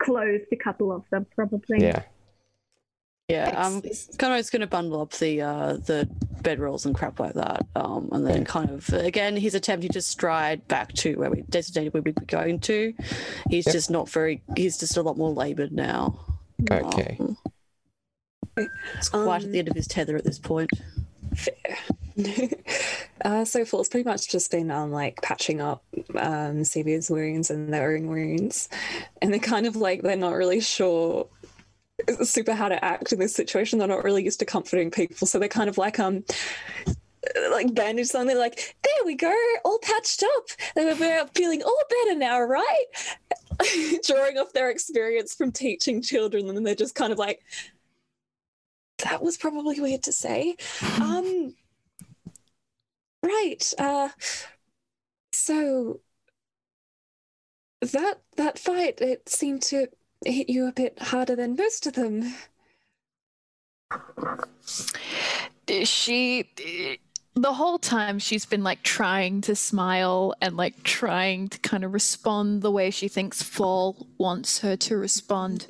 closed 0.00 0.46
a 0.52 0.56
couple 0.56 0.92
of 0.92 1.04
them 1.10 1.26
probably. 1.34 1.80
Yeah. 1.80 2.02
Yeah, 3.30 3.54
I'm 3.56 3.80
kind 3.80 4.32
of 4.34 4.38
just 4.38 4.52
going 4.52 4.60
to 4.60 4.66
bundle 4.66 5.00
up 5.00 5.12
the 5.12 5.40
uh, 5.42 5.72
the 5.74 6.08
bedrolls 6.42 6.86
and 6.86 6.94
crap 6.94 7.20
like 7.20 7.34
that, 7.34 7.66
um, 7.76 8.08
and 8.12 8.26
then 8.26 8.44
kind 8.44 8.70
of 8.70 8.88
again 8.90 9.36
he's 9.36 9.54
attempting 9.54 9.90
to 9.92 10.02
stride 10.02 10.66
back 10.68 10.92
to 10.94 11.14
where 11.18 11.30
we 11.30 11.42
designated 11.42 11.94
where 11.94 12.02
we 12.02 12.12
were 12.12 12.26
going 12.26 12.58
to. 12.60 12.92
He's 13.48 13.66
Yep. 13.66 13.72
just 13.72 13.90
not 13.90 14.08
very. 14.08 14.42
He's 14.56 14.78
just 14.78 14.96
a 14.96 15.02
lot 15.02 15.16
more 15.16 15.30
laboured 15.32 15.72
now. 15.72 16.18
Okay. 16.70 17.16
Um, 17.20 17.36
it's 18.96 19.08
quite 19.08 19.36
at 19.42 19.44
Um, 19.44 19.52
the 19.52 19.58
end 19.60 19.68
of 19.68 19.76
his 19.76 19.86
tether 19.86 20.16
at 20.16 20.24
this 20.24 20.38
point. 20.38 20.70
Fair. 21.34 21.54
uh, 23.24 23.44
so 23.44 23.60
it's 23.60 23.88
pretty 23.88 24.08
much 24.08 24.28
just 24.28 24.50
been 24.50 24.70
um, 24.70 24.90
like 24.90 25.20
patching 25.22 25.60
up 25.60 25.82
um, 26.16 26.62
wounds 26.74 27.50
and 27.50 27.72
their 27.72 27.94
own 27.94 28.08
wounds, 28.08 28.68
and 29.22 29.32
they're 29.32 29.40
kind 29.40 29.66
of 29.66 29.76
like 29.76 30.02
they're 30.02 30.16
not 30.16 30.34
really 30.34 30.60
sure 30.60 31.28
super 32.22 32.54
how 32.54 32.68
to 32.68 32.84
act 32.84 33.12
in 33.12 33.18
this 33.18 33.34
situation. 33.34 33.78
They're 33.78 33.88
not 33.88 34.04
really 34.04 34.24
used 34.24 34.40
to 34.40 34.46
comforting 34.46 34.90
people, 34.90 35.26
so 35.26 35.38
they're 35.38 35.48
kind 35.48 35.68
of 35.68 35.78
like 35.78 35.98
um 35.98 36.24
like 37.50 37.74
bandage 37.74 38.08
something. 38.08 38.28
They're 38.28 38.38
like, 38.38 38.76
there 38.82 39.04
we 39.04 39.14
go, 39.14 39.34
all 39.64 39.78
patched 39.80 40.22
up. 40.22 40.44
And 40.76 40.98
we're 40.98 41.26
feeling 41.34 41.62
all 41.62 41.82
better 41.88 42.18
now, 42.18 42.40
right? 42.40 42.84
Drawing 44.06 44.38
off 44.38 44.52
their 44.52 44.70
experience 44.70 45.34
from 45.34 45.52
teaching 45.52 46.02
children, 46.02 46.48
and 46.48 46.56
then 46.56 46.64
they're 46.64 46.74
just 46.74 46.94
kind 46.94 47.12
of 47.12 47.18
like, 47.18 47.42
that 49.04 49.22
was 49.22 49.36
probably 49.36 49.80
weird 49.80 50.02
to 50.04 50.12
say. 50.12 50.56
Um, 51.00 51.54
right. 53.22 53.72
Uh, 53.78 54.08
so 55.32 56.00
that 57.80 58.20
that 58.36 58.58
fight, 58.58 59.00
it 59.00 59.28
seemed 59.28 59.62
to 59.62 59.88
hit 60.24 60.48
you 60.48 60.66
a 60.66 60.72
bit 60.72 61.00
harder 61.00 61.36
than 61.36 61.56
most 61.56 61.86
of 61.86 61.94
them. 61.94 62.34
she 65.84 66.48
the 67.34 67.52
whole 67.52 67.78
time 67.78 68.18
she's 68.18 68.44
been 68.44 68.62
like 68.62 68.82
trying 68.82 69.40
to 69.40 69.54
smile 69.54 70.34
and 70.40 70.56
like 70.56 70.82
trying 70.82 71.48
to 71.48 71.58
kind 71.60 71.84
of 71.84 71.92
respond 71.92 72.62
the 72.62 72.70
way 72.70 72.90
she 72.90 73.08
thinks 73.08 73.42
Fall 73.42 74.06
wants 74.18 74.60
her 74.60 74.76
to 74.76 74.96
respond. 74.96 75.66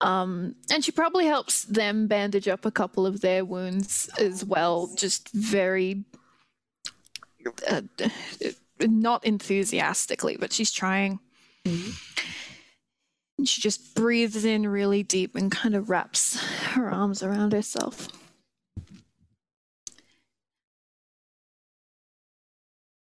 Um, 0.00 0.56
and 0.72 0.84
she 0.84 0.90
probably 0.90 1.26
helps 1.26 1.64
them 1.64 2.06
bandage 2.08 2.48
up 2.48 2.64
a 2.64 2.70
couple 2.70 3.06
of 3.06 3.20
their 3.20 3.44
wounds 3.44 4.10
as 4.18 4.44
well, 4.44 4.90
just 4.96 5.28
very 5.32 6.04
uh, 7.68 7.82
not 8.80 9.24
enthusiastically, 9.24 10.36
but 10.36 10.52
she's 10.52 10.72
trying. 10.72 11.20
Mm-hmm. 11.66 11.90
And 13.38 13.48
she 13.48 13.60
just 13.60 13.94
breathes 13.94 14.44
in 14.44 14.66
really 14.68 15.02
deep 15.02 15.34
and 15.34 15.50
kind 15.50 15.74
of 15.74 15.90
wraps 15.90 16.40
her 16.74 16.90
arms 16.90 17.22
around 17.22 17.52
herself. 17.52 18.08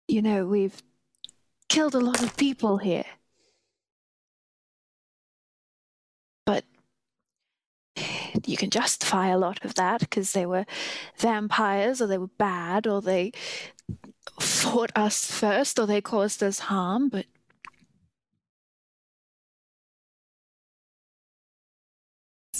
You 0.08 0.22
know, 0.22 0.46
we've 0.46 0.82
killed 1.70 1.96
a 1.96 2.00
lot 2.00 2.24
of 2.24 2.38
people 2.38 2.78
here. 2.78 3.06
But 6.46 6.64
you 8.46 8.58
can 8.58 8.70
justify 8.70 9.28
a 9.28 9.38
lot 9.38 9.64
of 9.66 9.76
that 9.76 10.00
because 10.00 10.32
they 10.32 10.46
were 10.46 10.66
vampires 11.18 12.02
or 12.02 12.08
they 12.08 12.18
were 12.18 12.28
bad 12.28 12.88
or 12.88 13.02
they 13.02 13.34
fought 14.40 14.92
us 14.96 15.30
first 15.30 15.78
or 15.78 15.86
they 15.86 16.02
caused 16.02 16.42
us 16.42 16.60
harm. 16.60 17.10
But 17.10 17.26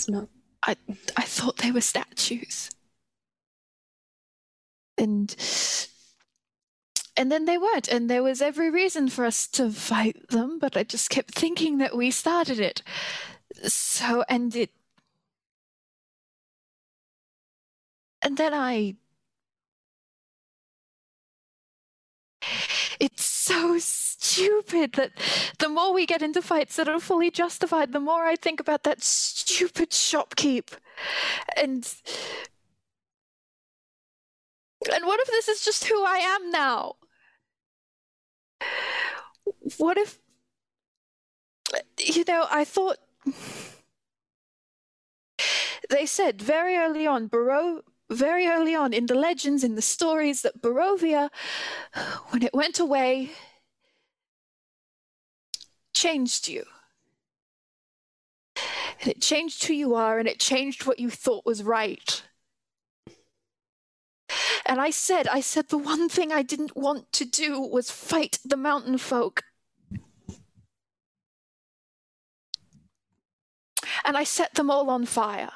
Not. 0.08 0.28
I 1.16 1.22
thought 1.22 1.58
they 1.58 1.70
were 1.70 1.80
statues. 1.80 2.70
And 4.96 5.34
and 7.16 7.32
then 7.32 7.44
they 7.46 7.58
weren't, 7.58 7.88
and 7.88 8.08
there 8.08 8.22
was 8.22 8.40
every 8.42 8.70
reason 8.70 9.08
for 9.08 9.24
us 9.24 9.46
to 9.48 9.70
fight 9.70 10.28
them, 10.28 10.58
but 10.58 10.76
I 10.76 10.84
just 10.84 11.10
kept 11.10 11.34
thinking 11.34 11.78
that 11.78 11.96
we 11.96 12.10
started 12.10 12.60
it. 12.60 12.82
So 13.64 14.24
and 14.28 14.54
it 14.56 14.70
and 18.22 18.36
then 18.36 18.54
I 18.54 18.96
it's 23.00 23.24
so 23.24 23.78
stupid 23.78 24.92
that 24.94 25.12
the 25.58 25.68
more 25.68 25.92
we 25.92 26.06
get 26.06 26.22
into 26.22 26.42
fights 26.42 26.76
that 26.76 26.88
are 26.88 27.00
fully 27.00 27.30
justified, 27.30 27.92
the 27.92 28.00
more 28.00 28.24
I 28.26 28.36
think 28.36 28.60
about 28.60 28.84
that 28.84 29.02
stupid 29.02 29.90
shopkeep. 29.90 30.72
And 31.56 31.88
and 34.92 35.06
what 35.06 35.20
if 35.20 35.28
this 35.28 35.48
is 35.48 35.64
just 35.64 35.84
who 35.84 36.04
I 36.04 36.18
am 36.18 36.50
now? 36.50 36.96
What 39.78 39.98
if 39.98 40.18
you 41.98 42.24
know, 42.26 42.46
I 42.50 42.64
thought 42.64 42.98
they 45.90 46.06
said 46.06 46.40
very 46.40 46.76
early 46.76 47.06
on, 47.06 47.26
Baro 47.26 47.82
very 48.10 48.46
early 48.46 48.74
on 48.74 48.92
in 48.92 49.06
the 49.06 49.14
legends, 49.14 49.62
in 49.62 49.74
the 49.74 49.82
stories, 49.82 50.42
that 50.42 50.62
Barovia, 50.62 51.30
when 52.30 52.42
it 52.42 52.54
went 52.54 52.78
away, 52.78 53.30
changed 55.94 56.48
you. 56.48 56.64
And 59.00 59.10
it 59.10 59.20
changed 59.20 59.64
who 59.64 59.74
you 59.74 59.94
are, 59.94 60.18
and 60.18 60.28
it 60.28 60.40
changed 60.40 60.86
what 60.86 60.98
you 60.98 61.10
thought 61.10 61.46
was 61.46 61.62
right. 61.62 62.22
And 64.66 64.80
I 64.80 64.90
said, 64.90 65.28
I 65.28 65.40
said 65.40 65.68
the 65.68 65.78
one 65.78 66.08
thing 66.08 66.32
I 66.32 66.42
didn't 66.42 66.76
want 66.76 67.10
to 67.12 67.24
do 67.24 67.60
was 67.60 67.90
fight 67.90 68.38
the 68.44 68.56
mountain 68.56 68.98
folk. 68.98 69.42
And 74.04 74.16
I 74.16 74.24
set 74.24 74.54
them 74.54 74.70
all 74.70 74.90
on 74.90 75.06
fire. 75.06 75.50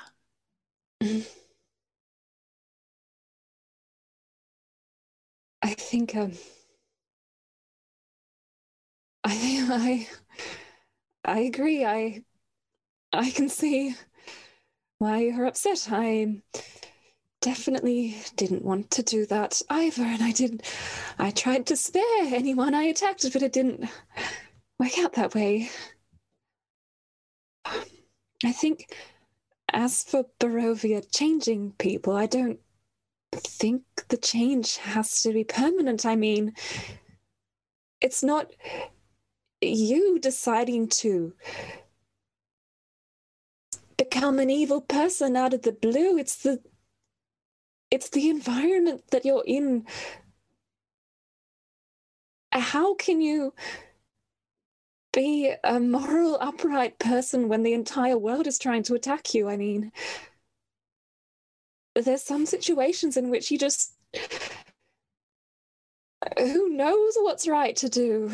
I 5.63 5.75
think 5.75 6.15
um 6.15 6.33
I 9.25 9.35
think 9.35 9.71
I 9.71 10.09
I 11.25 11.41
agree. 11.41 11.85
I 11.85 12.23
I 13.13 13.31
can 13.31 13.49
see 13.51 13.97
why 14.99 15.19
you're 15.19 15.45
upset. 15.47 15.89
I 15.91 16.43
definitely 17.41 18.17
didn't 18.37 18.65
want 18.65 18.91
to 18.93 19.03
do 19.03 19.27
that 19.27 19.61
either, 19.71 20.03
and 20.05 20.23
I 20.23 20.33
didn't. 20.33 20.63
I 21.19 21.31
tried 21.31 21.67
to 21.67 21.77
spare 21.77 22.05
anyone 22.23 22.75
I 22.75 22.85
attacked, 22.85 23.31
but 23.33 23.43
it 23.43 23.53
didn't 23.53 23.89
work 24.79 24.99
out 24.99 25.15
that 25.15 25.35
way. 25.35 25.71
I 28.45 28.53
think 28.53 28.95
as 29.73 30.05
for 30.05 30.27
Barovia 30.41 31.03
changing 31.13 31.75
people, 31.75 32.15
I 32.17 32.27
don't 32.27 32.62
think 33.37 33.83
the 34.09 34.17
change 34.17 34.77
has 34.79 35.23
to 35.23 35.33
be 35.33 35.45
permanent. 35.45 36.05
I 36.05 36.17
mean, 36.17 36.55
it's 38.01 38.23
not 38.23 38.51
you 39.61 40.19
deciding 40.19 40.89
to 40.89 41.33
become 43.97 44.39
an 44.39 44.51
evil 44.51 44.81
person 44.81 45.37
out 45.37 45.55
of 45.55 45.63
the 45.63 45.73
blue. 45.73 46.19
It's 46.19 46.37
the 46.43 46.61
it's 47.91 48.09
the 48.11 48.31
environment 48.31 49.03
that 49.11 49.25
you're 49.25 49.45
in. 49.47 49.87
How 52.51 52.95
can 52.95 53.21
you 53.21 53.55
be 55.13 55.55
a 55.63 55.79
moral, 55.79 56.39
upright 56.41 56.99
person 56.99 57.49
when 57.49 57.63
the 57.63 57.75
entire 57.75 58.17
world 58.17 58.47
is 58.47 58.59
trying 58.59 58.83
to 58.85 58.95
attack 58.95 59.35
you? 59.35 59.49
I 59.49 59.57
mean, 59.57 59.93
there's 61.95 62.23
some 62.23 62.47
situations 62.47 63.17
in 63.17 63.31
which 63.31 63.51
you 63.51 63.59
just. 63.59 63.95
Who 66.39 66.69
knows 66.71 67.15
what's 67.17 67.49
right 67.49 67.77
to 67.77 67.89
do? 67.89 68.31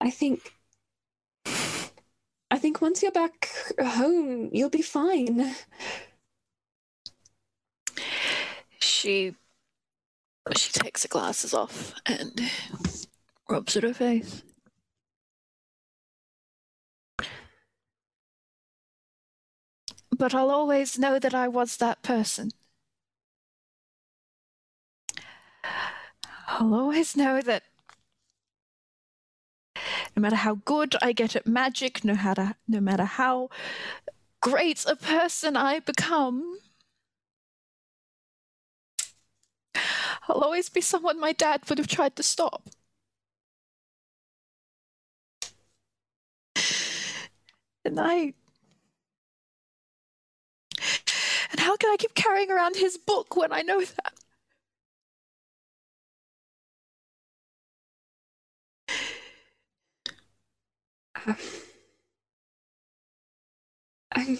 I 0.00 0.10
think. 0.10 0.52
I 2.50 2.58
think 2.58 2.80
once 2.80 3.02
you're 3.02 3.12
back 3.12 3.50
home, 3.80 4.50
you'll 4.52 4.70
be 4.70 4.82
fine. 4.82 5.54
She 8.78 9.34
she 10.54 10.70
takes 10.72 11.02
the 11.02 11.08
glasses 11.08 11.52
off 11.54 11.94
and 12.06 12.40
rubs 13.48 13.76
at 13.76 13.82
her 13.82 13.94
face. 13.94 14.42
But 20.16 20.34
I'll 20.34 20.50
always 20.50 20.98
know 20.98 21.20
that 21.20 21.32
I 21.32 21.46
was 21.46 21.76
that 21.76 22.02
person. 22.02 22.50
I'll 26.48 26.74
always 26.74 27.16
know 27.16 27.40
that 27.42 27.62
no 30.16 30.20
matter 30.20 30.36
how 30.36 30.56
good 30.64 30.96
I 31.02 31.12
get 31.12 31.36
at 31.36 31.46
magic, 31.46 32.04
no 32.04 32.14
matter 32.14 32.54
no 32.68 32.80
matter 32.80 33.04
how 33.04 33.50
great 34.42 34.84
a 34.86 34.96
person 34.96 35.56
I 35.56 35.80
become, 35.80 36.60
I'll 40.28 40.42
always 40.42 40.68
be 40.68 40.80
someone 40.82 41.18
my 41.18 41.32
dad 41.32 41.62
would 41.68 41.78
have 41.78 41.86
tried 41.88 42.16
to 42.16 42.22
stop. 42.22 42.68
And 47.84 47.98
I. 48.00 48.34
And 51.56 51.60
how 51.64 51.76
can 51.76 51.90
I 51.90 51.96
keep 51.96 52.14
carrying 52.14 52.50
around 52.52 52.76
his 52.76 52.98
book 52.98 53.34
when 53.34 53.50
I 53.50 53.62
know 53.62 53.80
that? 53.82 54.14
I'm 64.12 64.38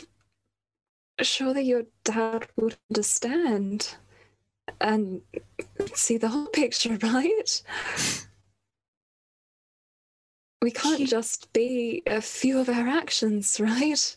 sure 1.23 1.55
that 1.55 1.64
your 1.64 1.85
dad 2.05 2.49
would 2.57 2.77
understand 2.91 3.97
and 4.81 5.23
see 5.95 6.19
the 6.19 6.29
whole 6.31 6.49
picture, 6.49 6.99
right? 7.03 7.62
We 10.61 10.71
can't 10.71 11.09
just 11.09 11.51
be 11.55 12.03
a 12.07 12.21
few 12.21 12.59
of 12.59 12.69
our 12.69 12.87
actions, 12.89 13.59
right? 13.61 14.17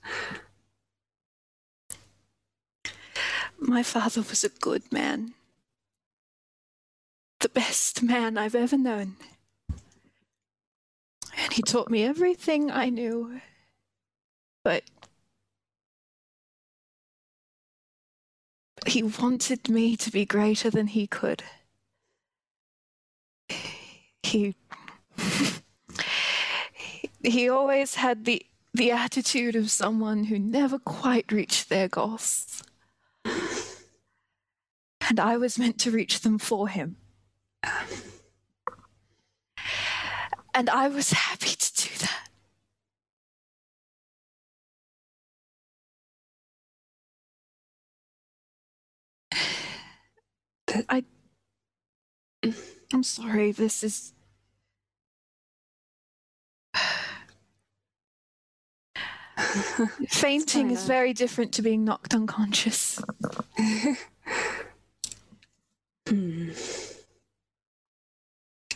My 3.60 3.84
father 3.84 4.22
was 4.22 4.43
a 4.43 4.49
good 4.49 4.91
man. 4.91 5.34
The 7.39 7.49
best 7.49 8.01
man 8.01 8.38
I've 8.38 8.55
ever 8.55 8.78
known. 8.78 9.18
And 11.38 11.53
he 11.53 11.62
taught 11.62 11.89
me 11.89 12.03
everything 12.03 12.72
I 12.72 12.89
knew. 12.89 13.41
But 14.64 14.84
he 18.86 19.03
wanted 19.03 19.70
me 19.70 19.95
to 19.97 20.12
be 20.12 20.26
greater 20.26 20.70
than 20.70 20.88
he 20.88 21.07
could. 21.07 21.43
He 24.24 24.55
he 27.24 27.49
always 27.49 27.95
had 27.95 28.26
the 28.26 28.45
the 28.74 28.91
attitude 28.91 29.55
of 29.55 29.72
someone 29.72 30.26
who 30.26 30.38
never 30.38 30.78
quite 30.78 31.32
reached 31.32 31.70
their 31.70 31.88
goals. 31.88 32.64
And 35.10 35.20
I 35.20 35.38
was 35.38 35.57
meant 35.57 35.80
to 35.80 35.89
reach 35.89 36.22
them 36.22 36.38
for 36.38 36.68
him. 36.68 36.97
And 40.53 40.70
I 40.70 40.88
was 40.88 41.12
happy 41.12 41.55
to 41.55 41.74
do 41.76 41.89
that. 41.99 42.30
But- 50.68 50.86
I. 50.89 51.03
I'm 52.93 53.03
sorry, 53.03 53.51
this 53.51 53.84
is. 53.84 54.14
Fainting 60.10 60.70
is 60.70 60.86
very 60.86 61.14
different 61.14 61.53
to 61.53 61.64
being 61.64 61.84
knocked 61.84 62.14
unconscious. 62.14 63.01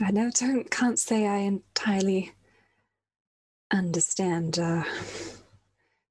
I 0.01 0.11
know, 0.11 0.31
don't 0.31 0.69
can't 0.71 0.99
say 0.99 1.27
I 1.27 1.37
entirely 1.39 2.33
understand 3.71 4.59
uh, 4.59 4.83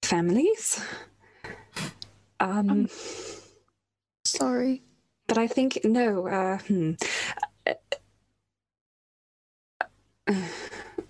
families. 0.02 0.82
Um, 2.40 2.70
Um, 2.70 2.88
Sorry. 4.24 4.82
but 5.28 5.38
I 5.38 5.46
think 5.48 5.80
no. 5.84 6.28
Uh, 6.28 6.58
hmm. 6.58 6.92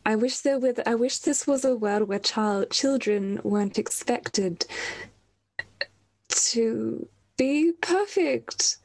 I 0.06 0.16
wish 0.16 0.40
there 0.40 0.58
were. 0.58 0.74
I 0.86 0.94
wish 0.96 1.20
this 1.20 1.46
was 1.46 1.64
a 1.64 1.76
world 1.76 2.08
where 2.08 2.18
child 2.18 2.70
children 2.70 3.40
weren't 3.44 3.78
expected 3.78 4.66
to 6.30 7.08
be 7.38 7.72
perfect. 7.80 8.78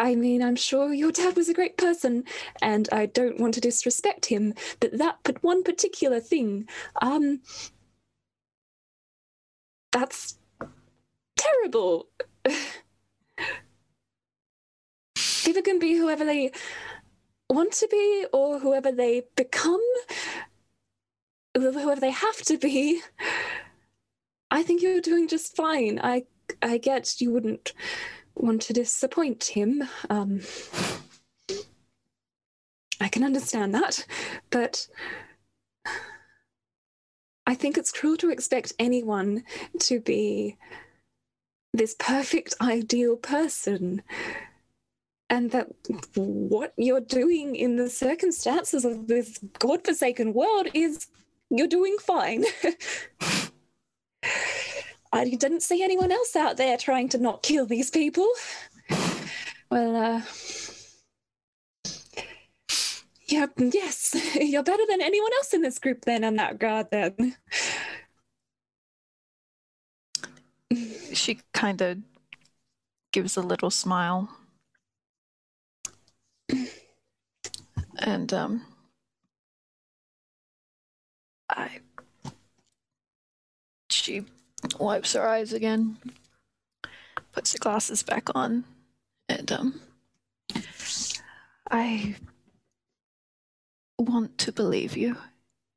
I 0.00 0.14
mean, 0.14 0.42
I'm 0.42 0.56
sure 0.56 0.94
your 0.94 1.12
dad 1.12 1.36
was 1.36 1.50
a 1.50 1.54
great 1.54 1.76
person, 1.76 2.24
and 2.62 2.88
I 2.90 3.04
don't 3.04 3.38
want 3.38 3.52
to 3.54 3.60
disrespect 3.60 4.26
him, 4.26 4.54
but 4.80 4.96
that 4.96 5.18
but 5.24 5.42
one 5.42 5.62
particular 5.62 6.20
thing, 6.20 6.66
um, 7.02 7.42
that's 9.92 10.38
terrible. 11.36 12.08
People 15.44 15.62
can 15.62 15.78
be 15.78 15.96
whoever 15.96 16.24
they 16.24 16.52
want 17.50 17.72
to 17.72 17.88
be 17.88 18.24
or 18.32 18.58
whoever 18.58 18.90
they 18.90 19.24
become, 19.36 19.82
whoever 21.54 22.00
they 22.00 22.10
have 22.10 22.38
to 22.42 22.56
be. 22.56 23.02
I 24.50 24.62
think 24.62 24.80
you're 24.80 25.02
doing 25.02 25.28
just 25.28 25.54
fine. 25.54 26.00
I 26.02 26.24
I 26.62 26.78
get 26.78 27.20
you 27.20 27.32
wouldn't 27.32 27.74
want 28.34 28.62
to 28.62 28.72
disappoint 28.72 29.44
him. 29.44 29.82
Um, 30.08 30.40
I 33.00 33.08
can 33.08 33.24
understand 33.24 33.74
that, 33.74 34.06
but 34.50 34.86
I 37.46 37.54
think 37.54 37.78
it's 37.78 37.92
cruel 37.92 38.16
to 38.18 38.30
expect 38.30 38.74
anyone 38.78 39.42
to 39.80 40.00
be 40.00 40.56
this 41.72 41.96
perfect, 41.98 42.54
ideal 42.60 43.16
person. 43.16 44.02
And 45.28 45.52
that 45.52 45.68
what 46.16 46.74
you're 46.76 47.00
doing 47.00 47.54
in 47.54 47.76
the 47.76 47.88
circumstances 47.88 48.84
of 48.84 49.06
this 49.06 49.38
godforsaken 49.58 50.34
world 50.34 50.68
is 50.74 51.06
you're 51.50 51.68
doing 51.68 51.96
fine. 52.00 52.44
I 55.12 55.24
didn't 55.28 55.62
see 55.62 55.82
anyone 55.82 56.12
else 56.12 56.36
out 56.36 56.56
there 56.56 56.76
trying 56.76 57.08
to 57.10 57.18
not 57.18 57.42
kill 57.42 57.66
these 57.66 57.90
people. 57.90 58.28
Well, 59.70 59.96
uh. 59.96 60.22
Yeah, 63.26 63.46
yes, 63.56 64.16
you're 64.40 64.64
better 64.64 64.82
than 64.88 65.00
anyone 65.00 65.30
else 65.38 65.54
in 65.54 65.62
this 65.62 65.78
group, 65.78 66.04
then, 66.04 66.24
in 66.24 66.36
that 66.36 66.52
regard, 66.52 66.90
then. 66.90 67.36
She 71.12 71.40
kind 71.52 71.80
of 71.80 71.98
gives 73.12 73.36
a 73.36 73.42
little 73.42 73.70
smile. 73.70 74.28
And 77.98 78.32
um 78.32 78.62
I 81.48 81.80
she 83.90 84.24
wipes 84.78 85.14
her 85.14 85.26
eyes 85.26 85.52
again, 85.52 85.98
puts 87.32 87.52
the 87.52 87.58
glasses 87.58 88.02
back 88.02 88.28
on, 88.34 88.64
and 89.28 89.50
um, 89.52 89.80
I 91.70 92.16
want 93.98 94.38
to 94.38 94.52
believe 94.52 94.96
you. 94.96 95.16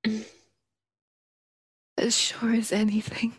as 1.98 2.16
sure 2.18 2.54
as 2.54 2.72
anything. 2.72 3.34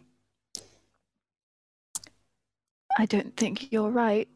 I 2.98 3.06
don't 3.06 3.36
think 3.36 3.72
you're 3.72 3.90
right. 3.90 4.28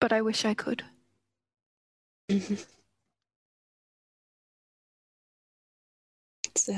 But 0.00 0.12
I 0.12 0.22
wish 0.22 0.44
I 0.44 0.54
could. 0.54 0.84
It's 6.54 6.68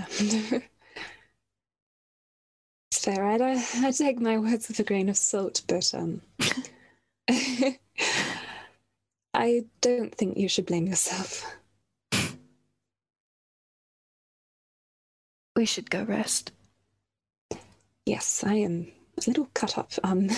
fair. 3.04 3.24
I, 3.24 3.36
I, 3.36 3.62
I 3.82 3.90
take 3.90 4.18
my 4.18 4.38
words 4.38 4.68
with 4.68 4.80
a 4.80 4.82
grain 4.82 5.10
of 5.10 5.16
salt, 5.18 5.60
but 5.68 5.92
um, 5.94 6.22
I 9.34 9.64
don't 9.82 10.14
think 10.14 10.38
you 10.38 10.48
should 10.48 10.64
blame 10.66 10.86
yourself. 10.86 11.54
We 15.54 15.66
should 15.66 15.90
go 15.90 16.02
rest. 16.04 16.52
Yes, 18.06 18.42
I 18.44 18.54
am 18.54 18.88
a 19.18 19.22
little 19.26 19.50
cut 19.54 19.76
up. 19.78 19.92
Um, 20.02 20.28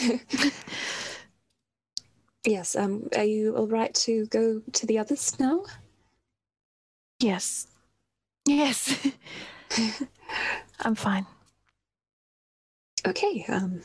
yes. 2.44 2.76
Um, 2.76 3.08
are 3.16 3.24
you 3.24 3.56
all 3.56 3.68
right 3.68 3.94
to 3.94 4.26
go 4.26 4.60
to 4.72 4.86
the 4.86 4.98
others 4.98 5.38
now? 5.38 5.62
Yes. 7.20 7.68
Yes. 8.44 9.08
I'm 10.80 10.96
fine. 10.96 11.26
Okay. 13.06 13.44
Um. 13.48 13.80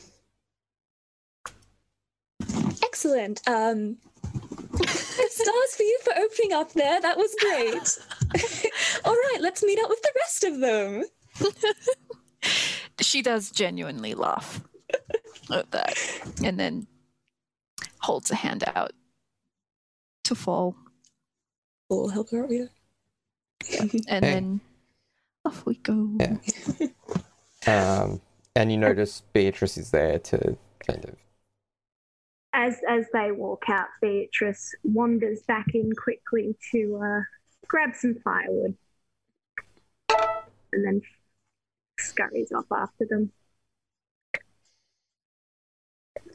Excellent. 2.83 3.41
Um. 3.47 3.97
Stars 4.85 5.75
for 5.75 5.83
you 5.83 5.99
for 6.03 6.13
opening 6.17 6.53
up 6.53 6.73
there. 6.73 7.01
That 7.01 7.17
was 7.17 7.35
great. 7.39 7.99
All 9.05 9.13
right, 9.13 9.37
let's 9.41 9.63
meet 9.63 9.79
up 9.83 9.89
with 9.89 10.01
the 10.01 10.11
rest 10.19 10.43
of 10.43 10.59
them. 10.59 11.03
She 13.01 13.21
does 13.21 13.51
genuinely 13.51 14.13
laugh 14.13 14.61
at 15.51 15.69
that 15.71 15.97
and 16.43 16.59
then 16.59 16.87
holds 17.99 18.31
a 18.31 18.35
hand 18.35 18.63
out 18.75 18.91
to 20.25 20.35
Fall 20.35 20.75
We'll 21.89 22.07
help 22.09 22.29
her 22.31 22.45
out. 22.45 22.51
Yeah. 22.51 22.67
and 23.81 23.91
Hey. 23.91 24.19
then 24.19 24.61
off 25.45 25.65
we 25.65 25.75
go. 25.75 26.09
Yeah. 26.19 26.37
Um, 27.67 28.21
and 28.55 28.71
you 28.71 28.77
notice 28.77 29.21
Beatrice 29.33 29.77
is 29.77 29.91
there 29.91 30.19
to 30.19 30.57
kind 30.85 31.05
of. 31.05 31.15
As 32.53 32.77
as 32.89 33.05
they 33.13 33.31
walk 33.31 33.63
out, 33.69 33.87
Beatrice 34.01 34.75
wanders 34.83 35.41
back 35.47 35.67
in 35.73 35.91
quickly 35.93 36.55
to 36.71 37.01
uh, 37.03 37.21
grab 37.67 37.95
some 37.95 38.15
firewood, 38.23 38.75
and 40.73 40.85
then 40.85 41.01
scurries 41.97 42.51
off 42.51 42.65
after 42.71 43.05
them. 43.09 43.31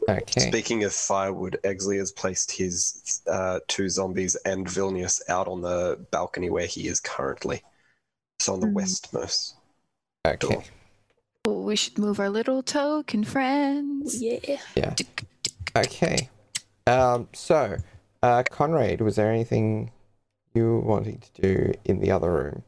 Okay. 0.08 0.48
Speaking 0.48 0.84
of 0.84 0.92
firewood, 0.92 1.58
Exley 1.64 1.98
has 1.98 2.12
placed 2.12 2.52
his 2.52 3.22
uh, 3.26 3.60
two 3.66 3.88
zombies 3.88 4.36
and 4.36 4.66
Vilnius 4.66 5.20
out 5.28 5.48
on 5.48 5.60
the 5.60 5.98
balcony 6.12 6.48
where 6.48 6.66
he 6.66 6.86
is 6.86 7.00
currently. 7.00 7.62
So 8.38 8.52
on 8.54 8.60
the 8.60 8.66
Mhm. 8.68 8.74
westmost. 8.74 9.56
Okay. 10.24 10.56
Oh, 10.56 10.62
we 11.46 11.76
should 11.76 11.98
move 11.98 12.18
our 12.20 12.30
little 12.30 12.62
token 12.62 13.24
friends. 13.24 14.20
Yeah. 14.22 14.58
Yeah. 14.74 14.94
Okay. 15.76 16.28
Um, 16.86 17.28
so, 17.32 17.76
uh, 18.22 18.42
Conrad, 18.50 19.00
was 19.00 19.16
there 19.16 19.30
anything 19.30 19.90
you 20.54 20.64
were 20.64 20.80
wanting 20.80 21.18
to 21.34 21.42
do 21.42 21.72
in 21.84 22.00
the 22.00 22.10
other 22.10 22.32
room? 22.32 22.62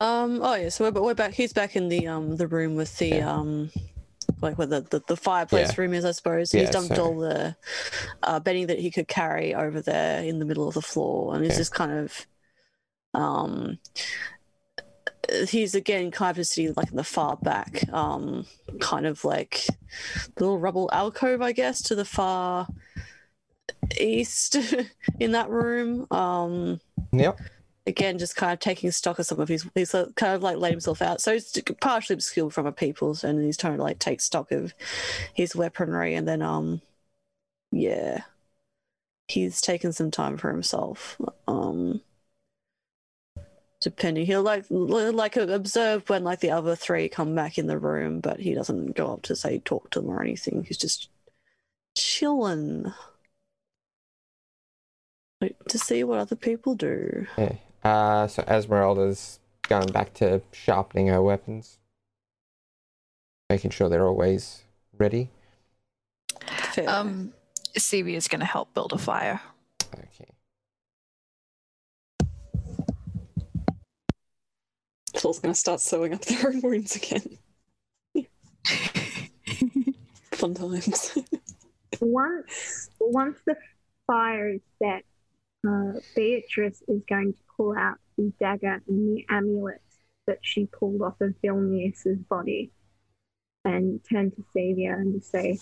Um. 0.00 0.40
Oh 0.42 0.54
yeah. 0.54 0.68
So 0.68 0.90
we're 0.90 1.00
we're 1.00 1.14
back. 1.14 1.32
He's 1.34 1.52
back 1.52 1.76
in 1.76 1.88
the 1.88 2.06
um 2.08 2.36
the 2.36 2.46
room 2.48 2.74
with 2.74 2.98
the 2.98 3.08
Yeah. 3.08 3.32
um 3.32 3.70
like 4.40 4.58
where 4.58 4.66
the, 4.66 4.80
the 4.82 5.00
the 5.06 5.16
fireplace 5.16 5.68
Yeah. 5.70 5.80
room 5.80 5.94
is. 5.94 6.04
I 6.04 6.10
suppose 6.10 6.52
Yeah, 6.52 6.62
he's 6.62 6.70
dumped 6.70 6.96
so- 6.96 7.04
all 7.04 7.18
the 7.18 7.56
uh, 8.22 8.40
bedding 8.40 8.66
that 8.66 8.78
he 8.80 8.90
could 8.90 9.08
carry 9.08 9.54
over 9.54 9.80
there 9.80 10.22
in 10.24 10.40
the 10.40 10.44
middle 10.44 10.66
of 10.68 10.74
the 10.74 10.82
floor, 10.82 11.34
and 11.34 11.44
he's 11.44 11.52
Yeah. 11.54 11.58
just 11.58 11.74
kind 11.74 11.92
of 11.92 12.26
um. 13.14 13.78
He's 15.48 15.74
again 15.74 16.10
kind 16.10 16.30
of 16.30 16.36
just 16.36 16.52
sitting 16.52 16.74
like 16.76 16.90
in 16.90 16.96
the 16.96 17.04
far 17.04 17.36
back, 17.36 17.88
um, 17.92 18.46
kind 18.80 19.06
of 19.06 19.24
like 19.24 19.66
little 20.38 20.58
rubble 20.58 20.90
alcove, 20.92 21.42
I 21.42 21.52
guess, 21.52 21.82
to 21.82 21.94
the 21.94 22.04
far 22.04 22.66
east 23.98 24.56
in 25.20 25.32
that 25.32 25.48
room. 25.50 26.06
Um, 26.10 26.80
Yep. 27.12 27.38
again 27.86 28.18
just 28.18 28.36
kind 28.36 28.52
of 28.52 28.58
taking 28.60 28.90
stock 28.90 29.18
of 29.18 29.26
some 29.26 29.40
of 29.40 29.48
his 29.48 29.68
he's 29.74 29.94
uh, 29.94 30.08
kind 30.16 30.34
of 30.34 30.42
like 30.42 30.56
laid 30.56 30.70
himself 30.70 31.02
out 31.02 31.20
so 31.20 31.32
he's 31.32 31.52
partially 31.80 32.14
obscured 32.14 32.52
from 32.52 32.66
a 32.66 32.72
people's 32.72 33.24
and 33.24 33.42
he's 33.44 33.56
trying 33.56 33.76
to 33.76 33.82
like 33.82 33.98
take 33.98 34.20
stock 34.20 34.50
of 34.52 34.72
his 35.34 35.54
weaponry 35.54 36.14
and 36.14 36.26
then 36.26 36.40
um 36.40 36.80
yeah 37.70 38.22
he's 39.28 39.60
taken 39.60 39.92
some 39.92 40.10
time 40.10 40.36
for 40.36 40.50
himself 40.50 41.16
um 41.46 42.00
depending 43.84 44.24
he'll 44.26 44.42
like 44.42 44.64
like 44.70 45.36
observe 45.36 46.08
when 46.08 46.24
like 46.24 46.40
the 46.40 46.50
other 46.50 46.74
three 46.74 47.08
come 47.08 47.34
back 47.34 47.58
in 47.58 47.66
the 47.66 47.78
room 47.78 48.18
but 48.18 48.40
he 48.40 48.54
doesn't 48.54 48.96
go 48.96 49.12
up 49.12 49.22
to 49.22 49.36
say 49.36 49.58
talk 49.58 49.90
to 49.90 50.00
them 50.00 50.10
or 50.10 50.22
anything 50.22 50.64
he's 50.64 50.78
just 50.78 51.08
chilling 51.96 52.92
Wait 55.40 55.56
to 55.68 55.78
see 55.78 56.02
what 56.02 56.18
other 56.18 56.36
people 56.36 56.74
do 56.74 57.26
Yeah. 57.36 57.56
Uh, 57.84 58.26
so 58.26 58.42
Esmeralda's 58.48 59.40
going 59.68 59.92
back 59.92 60.14
to 60.14 60.40
sharpening 60.52 61.08
her 61.08 61.22
weapons, 61.22 61.78
making 63.50 63.70
sure 63.70 63.88
they're 63.88 64.06
always 64.06 64.62
ready. 64.96 65.30
Fair. 66.72 66.88
Um, 66.88 67.32
Stevie 67.76 68.16
is 68.16 68.28
going 68.28 68.40
to 68.40 68.46
help 68.46 68.72
build 68.72 68.92
a 68.92 68.98
fire. 68.98 69.40
Okay. 69.94 70.30
Fall's 75.16 75.38
gonna 75.38 75.54
start 75.54 75.80
sewing 75.80 76.14
up 76.14 76.24
their 76.24 76.48
own 76.48 76.60
wounds 76.60 76.96
again. 76.96 77.38
Fun 80.32 80.54
times. 80.54 81.18
Once 82.00 82.90
once 82.98 83.38
the 83.46 83.56
fire 84.06 84.48
is 84.50 84.60
set, 84.82 85.04
uh, 85.66 85.92
Beatrice 86.16 86.82
is 86.88 87.02
going 87.08 87.32
to 87.32 87.38
pull 87.56 87.76
out 87.76 87.98
the 88.16 88.32
dagger 88.40 88.82
and 88.88 89.16
the 89.16 89.24
amulet 89.28 89.80
that 90.26 90.38
she 90.42 90.66
pulled 90.66 91.02
off 91.02 91.20
of 91.20 91.34
Vilnius's 91.42 92.18
body, 92.28 92.72
and 93.64 94.00
turn 94.10 94.30
to 94.32 94.44
Sevia 94.54 94.94
and 94.94 95.14
just 95.14 95.30
say, 95.30 95.58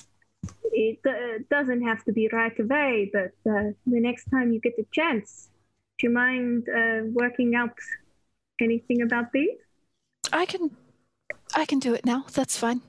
"It 0.73 1.01
uh, 1.07 1.43
doesn't 1.51 1.83
have 1.83 2.05
to 2.05 2.13
be 2.13 2.29
right 2.33 2.59
away, 2.59 3.11
but 3.13 3.33
uh, 3.51 3.73
the 3.87 4.01
next 4.01 4.25
time 4.31 4.53
you 4.53 4.61
get 4.61 4.79
a 4.79 4.87
chance, 4.93 5.51
do 5.99 6.07
you 6.07 6.13
mind 6.13 6.69
uh, 6.69 7.03
working 7.13 7.55
out 7.55 7.77
anything 8.63 9.03
about 9.03 9.33
these?" 9.33 9.59
I 10.33 10.47
can, 10.47 10.71
I 11.55 11.67
can 11.67 11.79
do 11.79 11.93
it 11.95 12.07
now. 12.07 12.25
That's 12.33 12.57
fine. 12.57 12.81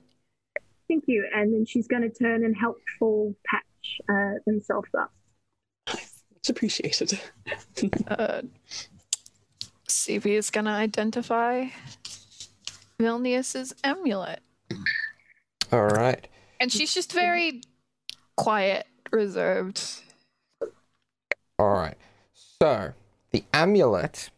Thank 0.88 1.05
you. 1.07 1.28
And 1.34 1.53
then 1.53 1.65
she's 1.65 1.88
going 1.88 2.03
to 2.03 2.09
turn 2.09 2.45
and 2.45 2.55
help 2.55 2.78
Fall 2.99 3.36
patch 3.45 3.99
uh, 4.09 4.39
themselves 4.45 4.89
up. 4.97 5.11
It's 6.36 6.49
appreciated. 6.49 7.19
Uh, 8.07 8.41
Stevie 9.88 10.36
is 10.36 10.49
going 10.49 10.65
to 10.65 10.71
identify 10.71 11.67
Vilnius's 12.99 13.74
amulet, 13.84 14.39
All 15.71 15.88
right. 15.88 16.28
and 16.59 16.71
she's 16.71 16.93
just 16.93 17.11
very 17.13 17.61
quiet, 18.38 18.88
reserved. 19.11 19.82
All 21.59 21.74
right. 21.74 21.97
So 22.61 22.93
the 23.32 23.43
amulet 23.53 24.30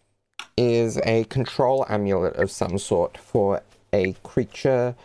is 0.57 0.99
a 1.03 1.25
control 1.25 1.85
amulet 1.89 2.35
of 2.35 2.49
some 2.49 2.77
sort 2.77 3.17
for 3.17 3.61
a 3.91 4.13
creature 4.23 4.95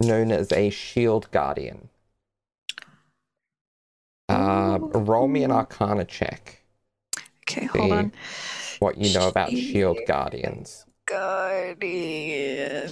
known 0.00 0.30
as 0.30 0.52
a 0.52 0.70
shield 0.70 1.30
guardian. 1.30 1.88
Uh, 4.28 4.78
roll 4.80 5.28
me 5.28 5.44
an 5.44 5.52
arcana 5.52 6.04
check. 6.04 6.62
Okay, 7.42 7.66
hold 7.66 7.90
See. 7.90 7.92
on. 7.92 8.12
What 8.80 8.98
you 8.98 9.14
know 9.14 9.28
about 9.28 9.50
shield 9.50 9.98
guardians. 10.06 10.84
Guardian. 11.06 12.90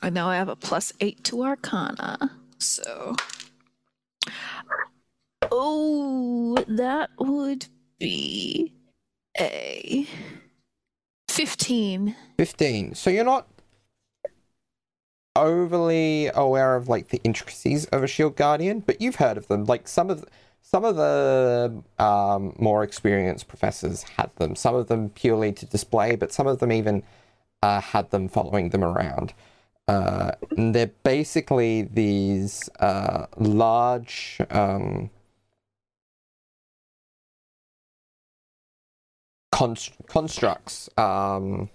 I 0.00 0.10
know 0.10 0.28
I 0.28 0.36
have 0.36 0.48
a 0.48 0.56
plus 0.56 0.92
eight 1.00 1.22
to 1.24 1.42
Arcana, 1.42 2.30
so. 2.58 3.14
Oh, 5.50 6.64
that 6.68 7.10
would 7.18 7.66
be 7.98 8.72
a 9.38 10.06
15. 11.38 12.16
15. 12.36 12.94
So 12.96 13.10
you're 13.10 13.22
not 13.22 13.46
overly 15.36 16.26
aware 16.34 16.74
of 16.74 16.88
like 16.88 17.10
the 17.10 17.20
intricacies 17.22 17.86
of 17.86 18.02
a 18.02 18.08
shield 18.08 18.34
guardian, 18.34 18.80
but 18.80 19.00
you've 19.00 19.14
heard 19.14 19.36
of 19.36 19.46
them. 19.46 19.64
Like 19.64 19.86
some 19.86 20.10
of 20.10 20.24
some 20.62 20.84
of 20.84 20.96
the 20.96 21.80
um, 22.00 22.56
more 22.58 22.82
experienced 22.82 23.46
professors 23.46 24.02
had 24.02 24.34
them. 24.34 24.56
Some 24.56 24.74
of 24.74 24.88
them 24.88 25.10
purely 25.10 25.52
to 25.52 25.64
display, 25.64 26.16
but 26.16 26.32
some 26.32 26.48
of 26.48 26.58
them 26.58 26.72
even 26.72 27.04
uh, 27.62 27.82
had 27.82 28.10
them 28.10 28.28
following 28.28 28.70
them 28.70 28.82
around. 28.82 29.32
Uh, 29.86 30.32
they're 30.56 30.90
basically 31.04 31.82
these 31.82 32.68
uh, 32.80 33.26
large. 33.36 34.40
Um, 34.50 35.10
const- 39.58 39.92
constructs 40.06 40.88
um, 40.96 41.68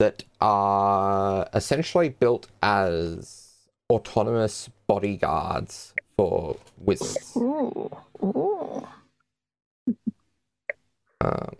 that 0.00 0.24
are 0.40 1.48
essentially 1.54 2.08
built 2.08 2.48
as 2.62 3.52
autonomous 3.88 4.68
bodyguards 4.88 5.94
for 6.16 6.56
wizards. 6.78 7.36
Ooh. 7.36 7.90
Ooh. 8.22 8.88
Um, 11.20 11.54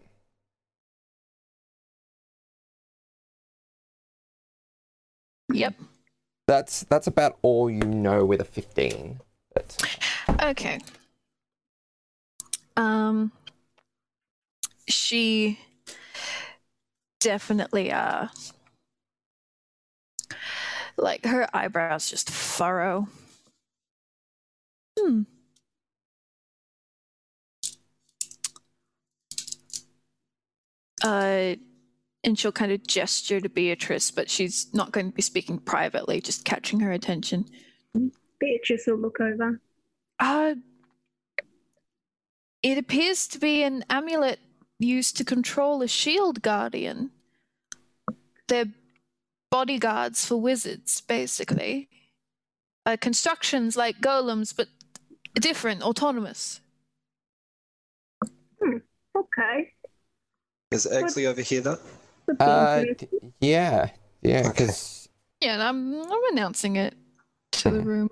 Yep. 5.52 5.74
that's 6.48 6.84
that's 6.84 7.06
about 7.06 7.38
all 7.42 7.70
you 7.70 7.82
know 7.82 8.24
with 8.24 8.40
a 8.40 8.44
fifteen. 8.44 9.20
But 9.54 9.76
Okay. 10.42 10.80
Um 12.76 13.30
she 14.92 15.58
definitely 17.20 17.92
uh 17.92 18.26
like 20.96 21.24
her 21.24 21.48
eyebrows 21.54 22.10
just 22.10 22.30
furrow. 22.30 23.08
Hmm. 24.98 25.22
Uh 31.02 31.54
and 32.24 32.38
she'll 32.38 32.52
kind 32.52 32.72
of 32.72 32.86
gesture 32.86 33.40
to 33.40 33.48
Beatrice, 33.48 34.10
but 34.10 34.30
she's 34.30 34.72
not 34.72 34.92
going 34.92 35.10
to 35.10 35.14
be 35.14 35.22
speaking 35.22 35.58
privately, 35.58 36.20
just 36.20 36.44
catching 36.44 36.80
her 36.80 36.92
attention. 36.92 37.46
Beatrice 38.38 38.84
will 38.86 38.98
look 38.98 39.20
over. 39.20 39.60
Uh, 40.20 40.54
it 42.62 42.78
appears 42.78 43.26
to 43.28 43.40
be 43.40 43.64
an 43.64 43.84
amulet 43.90 44.38
used 44.82 45.16
to 45.16 45.24
control 45.24 45.82
a 45.82 45.88
shield 45.88 46.42
guardian. 46.42 47.10
They're 48.48 48.66
bodyguards 49.50 50.26
for 50.26 50.36
wizards, 50.36 51.00
basically. 51.00 51.88
Uh, 52.84 52.96
constructions 53.00 53.76
like 53.76 54.00
golems, 54.00 54.54
but 54.54 54.68
different, 55.34 55.82
autonomous. 55.82 56.60
Okay. 58.62 59.72
Is 60.70 60.86
Exley 60.90 61.26
over 61.26 61.42
here 61.42 61.60
though? 61.60 61.78
Uh, 62.40 62.84
d- 62.96 63.08
yeah, 63.40 63.90
yeah, 64.22 64.48
because 64.48 65.08
Yeah, 65.40 65.68
I'm, 65.68 66.00
I'm 66.00 66.24
announcing 66.32 66.76
it 66.76 66.94
to 67.52 67.70
the 67.70 67.80
room. 67.80 68.10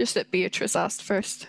Just 0.00 0.14
that 0.14 0.30
Beatrice 0.30 0.76
asked 0.76 1.02
first. 1.02 1.46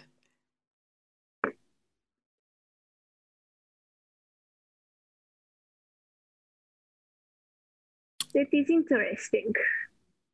That 8.33 8.47
is 8.51 8.69
interesting. 8.69 9.53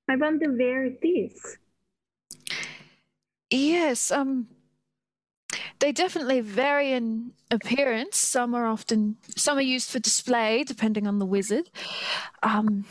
I 0.08 0.16
wonder 0.16 0.52
where 0.52 0.86
it 0.86 1.00
is. 1.04 1.58
Yes, 3.50 4.12
um 4.12 4.48
they 5.80 5.92
definitely 5.92 6.42
vary 6.42 6.92
in 6.92 7.32
appearance. 7.52 8.18
Some 8.18 8.54
are 8.56 8.66
often 8.66 9.18
some 9.36 9.58
are 9.58 9.62
used 9.62 9.90
for 9.90 10.00
display 10.00 10.64
depending 10.64 11.08
on 11.08 11.20
the 11.20 11.26
wizard. 11.26 11.70
Um 12.44 12.86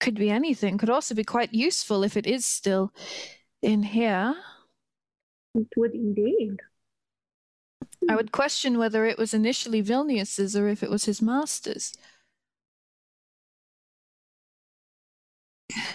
could 0.00 0.14
be 0.14 0.30
anything. 0.30 0.78
Could 0.78 0.90
also 0.90 1.14
be 1.14 1.24
quite 1.24 1.52
useful 1.52 2.04
if 2.04 2.16
it 2.16 2.26
is 2.26 2.46
still 2.46 2.92
in 3.62 3.82
here. 3.82 4.36
It 5.54 5.68
would 5.76 5.94
indeed. 5.94 6.58
I 8.08 8.14
would 8.14 8.30
question 8.30 8.78
whether 8.78 9.06
it 9.06 9.18
was 9.18 9.34
initially 9.34 9.82
Vilnius's 9.82 10.56
or 10.56 10.68
if 10.68 10.82
it 10.82 10.90
was 10.90 11.06
his 11.06 11.20
master's. 11.20 11.94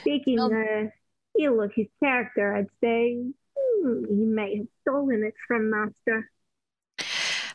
Taking 0.04 0.38
Well- 0.38 0.52
a 0.52 0.92
ill 1.40 1.62
of 1.62 1.72
his 1.74 1.88
character, 2.02 2.56
I'd 2.56 2.68
say 2.82 3.24
hmm, 3.58 4.06
he 4.08 4.26
may 4.26 4.58
have 4.58 4.68
stolen 4.82 5.24
it 5.24 5.34
from 5.48 5.70
Master. 5.70 6.30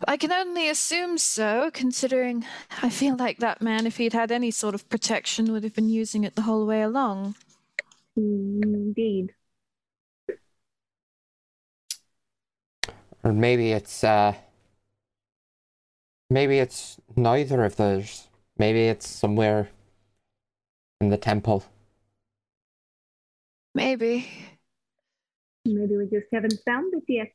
I 0.07 0.17
can 0.17 0.31
only 0.33 0.69
assume 0.69 1.19
so, 1.19 1.71
considering 1.73 2.45
I 2.83 2.89
feel 2.89 3.17
like 3.17 3.39
that 3.39 3.61
man, 3.61 3.87
if 3.87 3.97
he'd 3.97 4.13
had 4.13 4.31
any 4.31 4.51
sort 4.51 4.75
of 4.75 4.89
protection, 4.89 5.53
would 5.53 5.65
have 5.65 5.75
been 5.75 5.89
using 5.89 6.25
it 6.25 6.37
the 6.37 6.43
whole 6.43 6.67
way 6.67 6.83
along. 6.83 7.35
Hmm, 8.15 8.63
Indeed. 8.63 9.35
or 13.25 13.33
maybe 13.33 13.73
it's 13.73 14.05
uh, 14.05 14.35
maybe 16.31 16.59
it's 16.59 16.99
neither 17.17 17.65
of 17.65 17.77
those. 17.77 18.29
Maybe 18.57 18.83
it's 18.85 19.09
somewhere 19.09 19.69
in 21.01 21.11
the 21.11 21.17
temple. 21.17 21.65
Maybe. 23.79 24.27
Maybe 25.65 25.97
we 25.97 26.07
just 26.11 26.27
haven't 26.33 26.59
found 26.67 26.93
it 26.95 27.05
yet. 27.07 27.29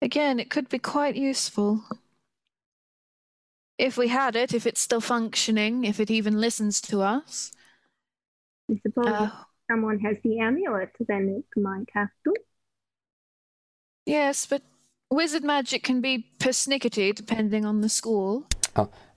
Again, 0.00 0.38
it 0.38 0.48
could 0.48 0.68
be 0.68 0.78
quite 0.78 1.16
useful. 1.16 1.82
If 3.78 3.98
we 3.98 4.06
had 4.08 4.36
it, 4.36 4.54
if 4.54 4.64
it's 4.64 4.80
still 4.80 5.00
functioning, 5.00 5.82
if 5.84 5.98
it 5.98 6.08
even 6.08 6.40
listens 6.40 6.80
to 6.82 7.02
us. 7.02 7.50
I 8.70 8.78
suppose 8.86 9.06
Uh, 9.08 9.24
if 9.24 9.32
someone 9.68 9.98
has 9.98 10.16
the 10.22 10.38
amulet, 10.38 10.92
then 11.00 11.42
it 11.42 11.60
might 11.60 11.88
have 11.94 12.10
to. 12.24 12.34
yes, 14.06 14.46
but 14.46 14.62
wizard 15.10 15.42
magic 15.42 15.82
can 15.82 16.00
be 16.00 16.30
persnickety 16.38 17.12
depending 17.12 17.64
on 17.64 17.80
the 17.80 17.88
school. 17.88 18.46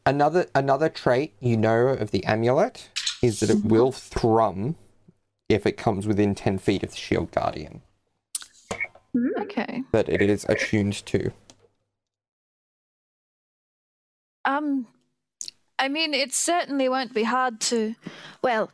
Another 0.03 0.47
another 0.55 0.89
trait 0.89 1.35
you 1.39 1.55
know 1.55 1.89
of 1.89 2.09
the 2.09 2.25
amulet 2.25 2.89
is 3.21 3.39
that 3.39 3.49
it 3.49 3.63
will 3.65 3.91
thrum 3.91 4.75
if 5.47 5.65
it 5.65 5.77
comes 5.77 6.07
within 6.07 6.35
ten 6.35 6.57
feet 6.57 6.83
of 6.83 6.91
the 6.91 6.97
shield 6.97 7.31
guardian 7.31 7.81
Hmm. 9.13 9.29
Okay. 9.41 9.83
that 9.91 10.07
it 10.07 10.21
is 10.21 10.45
attuned 10.47 11.03
to. 11.07 11.31
Um, 14.45 14.87
I 15.79 15.87
mean, 15.87 16.13
it 16.13 16.33
certainly 16.33 16.89
won't 16.89 17.13
be 17.13 17.23
hard 17.23 17.59
to. 17.61 17.95
Well, 18.43 18.71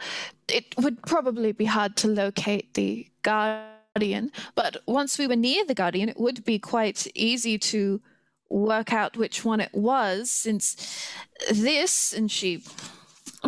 it 0.47 0.75
would 0.77 1.01
probably 1.03 1.51
be 1.51 1.65
hard 1.65 1.95
to 1.97 2.07
locate 2.07 2.73
the 2.73 3.07
guardian, 3.23 4.31
but 4.55 4.77
once 4.85 5.17
we 5.17 5.27
were 5.27 5.35
near 5.35 5.65
the 5.65 5.73
guardian, 5.73 6.09
it 6.09 6.19
would 6.19 6.43
be 6.43 6.59
quite 6.59 7.07
easy 7.15 7.57
to 7.57 8.01
work 8.49 8.93
out 8.93 9.17
which 9.17 9.43
one 9.45 9.59
it 9.59 9.73
was, 9.73 10.29
since 10.29 11.09
this, 11.49 12.13
and 12.13 12.29
she 12.29 12.63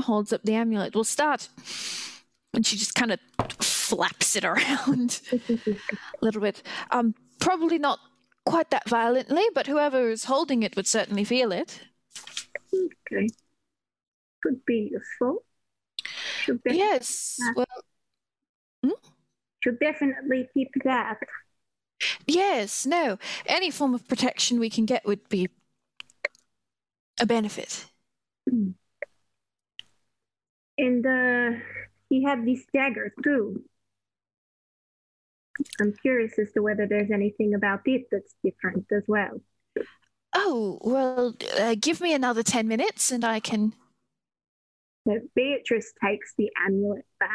holds 0.04 0.32
up 0.34 0.44
the 0.44 0.54
amulet, 0.56 0.96
We'll 0.96 1.04
start. 1.04 1.50
And 2.54 2.66
she 2.66 2.78
just 2.78 2.96
kind 2.96 3.12
of 3.12 3.20
flaps 3.60 4.36
it 4.36 4.44
around 4.46 5.22
a 5.32 5.60
little 6.22 6.42
bit. 6.42 6.64
Um, 6.92 7.14
probably 7.40 7.78
not 7.78 8.00
quite 8.46 8.70
that 8.72 8.88
violently, 8.90 9.44
but 9.54 9.68
whoever 9.68 10.10
is 10.10 10.26
holding 10.26 10.64
it 10.64 10.76
would 10.76 10.88
certainly 10.88 11.24
feel 11.24 11.52
it. 11.52 11.82
Okay. 12.74 13.28
Could 14.42 14.66
be 14.66 14.90
useful. 14.92 15.44
Should, 16.42 16.64
def- 16.64 16.76
Yes. 16.76 17.38
Ah. 17.44 17.54
Well, 17.56 18.94
should 19.64 19.80
definitely 19.80 20.48
keep 20.54 20.70
that. 20.84 21.18
yes, 22.26 22.86
no. 22.86 23.18
Any 23.46 23.70
form 23.72 23.94
of 23.94 24.08
protection 24.08 24.60
we 24.60 24.70
can 24.70 24.86
get 24.86 25.06
would 25.06 25.28
be 25.30 25.50
a 27.20 27.26
benefit. 27.26 27.86
And 30.78 31.06
uh, 31.06 31.60
he 32.10 32.24
had 32.24 32.46
this 32.46 32.66
dagger 32.74 33.14
too. 33.24 33.64
I'm 35.82 35.94
curious 36.02 36.38
as 36.38 36.52
to 36.52 36.62
whether 36.62 36.86
there's 36.88 37.12
anything 37.12 37.56
about 37.56 37.82
it 37.86 38.08
that's 38.12 38.36
different 38.44 38.86
as 38.92 39.04
well. 39.08 39.42
Oh, 40.34 40.78
well, 40.82 41.36
uh, 41.60 41.76
give 41.80 42.00
me 42.00 42.14
another 42.14 42.44
10 42.44 42.68
minutes 42.68 43.12
and 43.12 43.26
I 43.26 43.40
can. 43.40 43.74
So 45.08 45.20
Beatrice 45.36 45.94
takes 46.04 46.34
the 46.38 46.52
amulet 46.66 47.06
back 47.20 47.32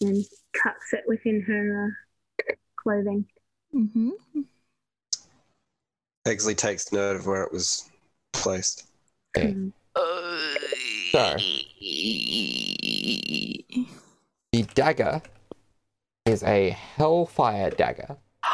and 0.00 0.24
tucks 0.62 0.92
it 0.92 1.04
within 1.06 1.42
her 1.42 1.94
uh, 2.50 2.54
clothing. 2.76 3.26
hmm 3.70 4.10
Exley 6.26 6.56
takes 6.56 6.92
note 6.92 7.16
of 7.16 7.26
where 7.26 7.42
it 7.42 7.52
was 7.52 7.90
placed. 8.32 8.86
Okay. 9.36 9.54
Mm. 9.54 9.72
So. 11.12 11.36
The 14.50 14.62
dagger 14.72 15.20
is 16.24 16.42
a 16.42 16.70
hellfire 16.70 17.68
dagger. 17.68 18.16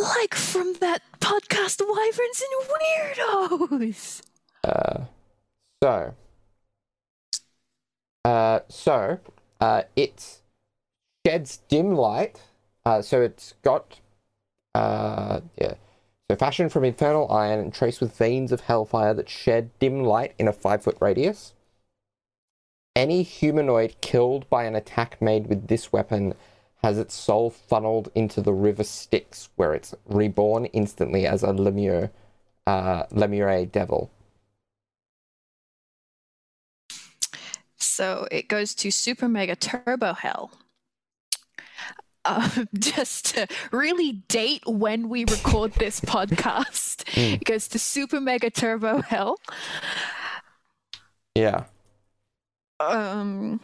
like 0.00 0.34
from 0.34 0.72
that 0.80 1.02
podcast, 1.20 1.82
Wyverns 1.86 2.42
and 2.42 2.54
Weirdos. 2.70 4.22
Uh, 4.64 5.04
so, 5.82 6.14
uh, 8.24 8.60
so 8.70 9.18
uh, 9.60 9.82
it 9.94 10.40
sheds 11.26 11.58
dim 11.68 11.94
light. 11.94 12.40
Uh, 12.86 13.02
so 13.02 13.20
it's 13.20 13.52
got, 13.62 14.00
uh, 14.74 15.40
yeah. 15.60 15.74
So 16.30 16.36
fashioned 16.36 16.70
from 16.70 16.84
infernal 16.84 17.28
iron 17.28 17.58
and 17.58 17.74
traced 17.74 18.00
with 18.00 18.16
veins 18.16 18.52
of 18.52 18.60
hellfire 18.60 19.12
that 19.14 19.28
shed 19.28 19.76
dim 19.80 20.04
light 20.04 20.32
in 20.38 20.46
a 20.46 20.52
five 20.52 20.80
foot 20.80 20.96
radius. 21.00 21.54
Any 22.94 23.24
humanoid 23.24 23.96
killed 24.00 24.48
by 24.48 24.62
an 24.62 24.76
attack 24.76 25.20
made 25.20 25.48
with 25.48 25.66
this 25.66 25.92
weapon 25.92 26.34
has 26.84 26.98
its 26.98 27.14
soul 27.14 27.50
funneled 27.50 28.12
into 28.14 28.40
the 28.40 28.52
river 28.52 28.84
Styx, 28.84 29.48
where 29.56 29.74
it's 29.74 29.92
reborn 30.06 30.66
instantly 30.66 31.26
as 31.26 31.42
a 31.42 31.48
Lemure, 31.48 32.10
uh, 32.64 33.06
Lemure 33.06 33.68
devil. 33.72 34.12
So 37.76 38.28
it 38.30 38.46
goes 38.46 38.76
to 38.76 38.92
Super 38.92 39.28
Mega 39.28 39.56
Turbo 39.56 40.12
Hell. 40.12 40.52
Um, 42.24 42.68
just 42.78 43.34
to 43.34 43.46
really 43.72 44.12
date 44.28 44.62
when 44.66 45.08
we 45.08 45.20
record 45.24 45.72
this 45.74 46.00
podcast, 46.00 47.04
Mm. 47.14 47.34
it 47.34 47.44
goes 47.44 47.66
to 47.68 47.78
Super 47.78 48.20
Mega 48.20 48.50
Turbo 48.50 49.00
Hell. 49.02 49.36
Yeah. 51.34 51.64
Um. 52.78 53.60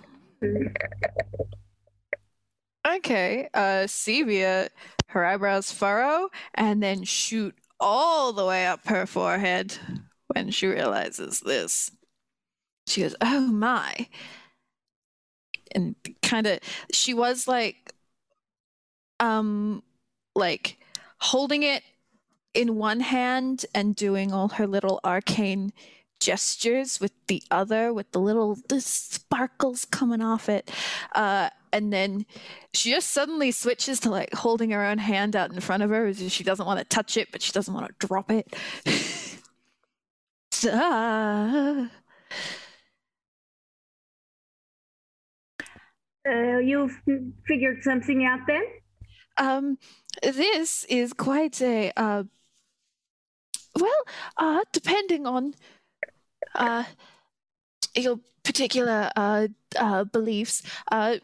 Okay. 2.87 3.49
Uh, 3.55 3.85
Sevia, 3.87 4.69
her 5.09 5.25
eyebrows 5.25 5.71
furrow, 5.73 6.29
and 6.55 6.83
then 6.83 7.05
shoot 7.05 7.55
all 7.79 8.33
the 8.33 8.45
way 8.45 8.67
up 8.67 8.87
her 8.87 9.07
forehead 9.07 9.77
when 10.29 10.51
she 10.51 10.67
realizes 10.67 11.41
this. 11.41 11.91
She 12.87 13.03
goes, 13.03 13.15
"Oh 13.21 13.41
my!" 13.41 14.09
And 15.73 15.95
kind 16.23 16.47
of, 16.47 16.61
she 16.93 17.13
was 17.13 17.47
like, 17.49 17.93
um, 19.21 19.83
like 20.35 20.79
holding 21.19 21.63
it 21.63 21.83
in 22.55 22.77
one 22.77 23.01
hand 23.01 23.67
and 23.75 23.95
doing 23.95 24.33
all 24.33 24.49
her 24.49 24.67
little 24.67 25.01
arcane 25.05 25.73
gestures 26.19 26.99
with 26.99 27.13
the 27.27 27.43
other 27.51 27.93
with 27.93 28.11
the 28.13 28.19
little 28.19 28.57
the 28.71 28.81
sparkles 28.81 29.85
coming 29.85 30.23
off 30.23 30.49
it 30.49 30.71
uh 31.15 31.51
and 31.75 31.93
then 31.93 32.25
she 32.73 32.91
just 32.91 33.11
suddenly 33.11 33.53
switches 33.53 34.01
to 34.01 34.09
like 34.09 34.33
holding 34.33 34.71
her 34.71 34.83
own 34.83 34.97
hand 34.97 35.37
out 35.37 35.53
in 35.53 35.61
front 35.61 35.83
of 35.83 35.91
her 35.91 36.15
she 36.15 36.43
doesn't 36.43 36.65
want 36.65 36.79
to 36.79 36.85
touch 36.87 37.19
it 37.19 37.29
but 37.31 37.43
she 37.43 37.53
doesn't 37.53 37.75
want 37.75 37.87
to 37.87 38.07
drop 38.07 38.31
it. 38.31 38.57
Uh, 46.29 46.59
you've 46.59 46.99
figured 47.47 47.83
something 47.83 48.25
out 48.25 48.41
then? 48.49 48.65
Um 49.39 49.79
this 50.23 50.85
is 50.89 51.13
quite 51.13 51.61
a 51.61 51.93
uh 51.97 52.25
well 53.79 54.03
uh 54.39 54.61
depending 54.73 55.27
on 55.27 55.55
uh 56.55 56.85
your 57.95 58.21
particular 58.43 59.11
uh 59.17 59.49
uh 59.77 60.05
beliefs 60.05 60.63
uh 60.91 61.17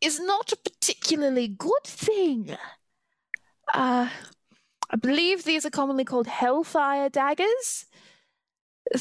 is 0.00 0.20
not 0.20 0.52
a 0.52 0.56
particularly 0.56 1.48
good 1.48 1.84
thing. 1.84 2.56
Uh 3.74 4.08
i 4.90 4.96
believe 4.96 5.44
these 5.44 5.66
are 5.66 5.70
commonly 5.70 6.04
called 6.04 6.26
hellfire 6.26 7.08
daggers. 7.08 7.86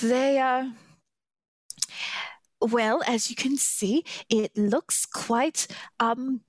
They 0.02 0.40
are 0.40 0.74
well 2.60 3.04
as 3.06 3.30
you 3.30 3.36
can 3.36 3.58
see 3.58 4.04
it 4.30 4.58
looks 4.58 5.06
quite 5.06 5.68
um 6.00 6.42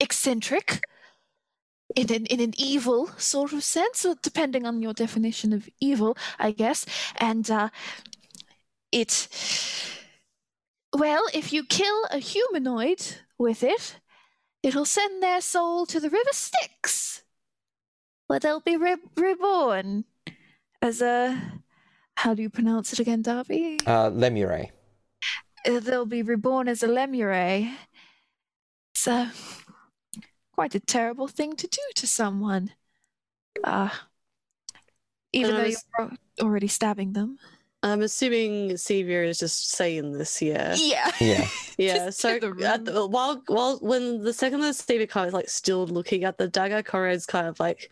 eccentric 0.00 0.84
in 1.94 2.12
an 2.12 2.26
in 2.26 2.40
an 2.40 2.54
evil 2.56 3.08
sort 3.18 3.52
of 3.52 3.62
sense, 3.62 4.04
or 4.04 4.16
depending 4.22 4.66
on 4.66 4.82
your 4.82 4.92
definition 4.92 5.52
of 5.52 5.68
evil, 5.80 6.16
I 6.38 6.50
guess. 6.50 6.86
And 7.16 7.50
uh, 7.50 7.68
it, 8.90 9.28
well, 10.92 11.24
if 11.32 11.52
you 11.52 11.64
kill 11.64 12.04
a 12.10 12.18
humanoid 12.18 13.02
with 13.38 13.62
it, 13.62 13.96
it'll 14.62 14.86
send 14.86 15.22
their 15.22 15.40
soul 15.40 15.86
to 15.86 16.00
the 16.00 16.10
river 16.10 16.32
Styx, 16.32 17.22
where 18.26 18.40
they'll 18.40 18.60
be 18.60 18.76
re- 18.76 18.96
reborn 19.16 20.04
as 20.82 21.02
a. 21.02 21.60
How 22.16 22.32
do 22.32 22.42
you 22.42 22.50
pronounce 22.50 22.92
it 22.92 23.00
again, 23.00 23.22
Darby? 23.22 23.80
Uh, 23.84 24.08
Lemure. 24.08 24.70
Uh, 25.66 25.80
they'll 25.80 26.06
be 26.06 26.22
reborn 26.22 26.68
as 26.68 26.82
a 26.82 26.88
lemure. 26.88 27.74
Uh, 29.06 29.28
quite 30.54 30.74
a 30.74 30.80
terrible 30.80 31.28
thing 31.28 31.56
to 31.56 31.66
do 31.66 31.80
to 31.96 32.06
someone. 32.06 32.70
Uh, 33.62 33.90
even 35.32 35.54
though 35.56 35.62
was- 35.64 35.84
you're 35.98 36.10
already 36.40 36.68
stabbing 36.68 37.12
them. 37.12 37.38
I'm 37.82 38.00
assuming 38.00 38.70
Sevia 38.70 39.26
is 39.28 39.38
just 39.38 39.72
saying 39.72 40.12
this, 40.12 40.40
yeah. 40.40 40.74
Yeah. 40.78 41.10
Yeah. 41.20 41.48
Yeah, 41.76 42.10
so 42.10 42.38
the 42.38 42.64
at 42.64 42.84
the, 42.84 43.04
while 43.04 43.42
while 43.48 43.78
when 43.78 44.22
the 44.22 44.32
second 44.32 44.60
that 44.60 44.74
Sevia 44.76 45.08
kind 45.08 45.26
of 45.26 45.34
like 45.34 45.48
still 45.48 45.88
looking 45.88 46.22
at 46.22 46.38
the 46.38 46.46
dagger, 46.46 46.84
Conrad's 46.84 47.26
kind 47.26 47.48
of 47.48 47.58
like 47.58 47.90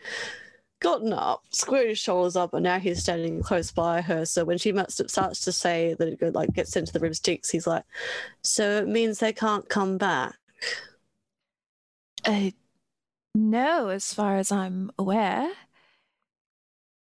gotten 0.79 1.11
up, 1.11 1.43
squared 1.51 1.89
his 1.89 1.99
shoulders 1.99 2.37
up, 2.37 2.53
and 2.53 2.63
now 2.63 2.79
he's 2.79 3.01
standing 3.03 3.43
close 3.43 3.71
by 3.71 3.99
her. 3.99 4.25
So 4.25 4.45
when 4.45 4.57
she 4.57 4.71
must 4.71 5.09
starts 5.09 5.41
to 5.41 5.51
say 5.51 5.95
that 5.99 6.07
it 6.07 6.17
go- 6.19 6.29
like 6.33 6.53
gets 6.53 6.77
into 6.77 6.93
the 6.93 7.01
river 7.01 7.13
Styx, 7.13 7.49
he's 7.49 7.67
like, 7.67 7.83
"So 8.41 8.77
it 8.77 8.87
means 8.87 9.19
they 9.19 9.33
can't 9.33 9.67
come 9.67 9.97
back." 9.97 10.35
Uh, 12.25 12.51
no, 13.35 13.89
as 13.89 14.13
far 14.13 14.37
as 14.37 14.51
I'm 14.51 14.91
aware. 14.97 15.51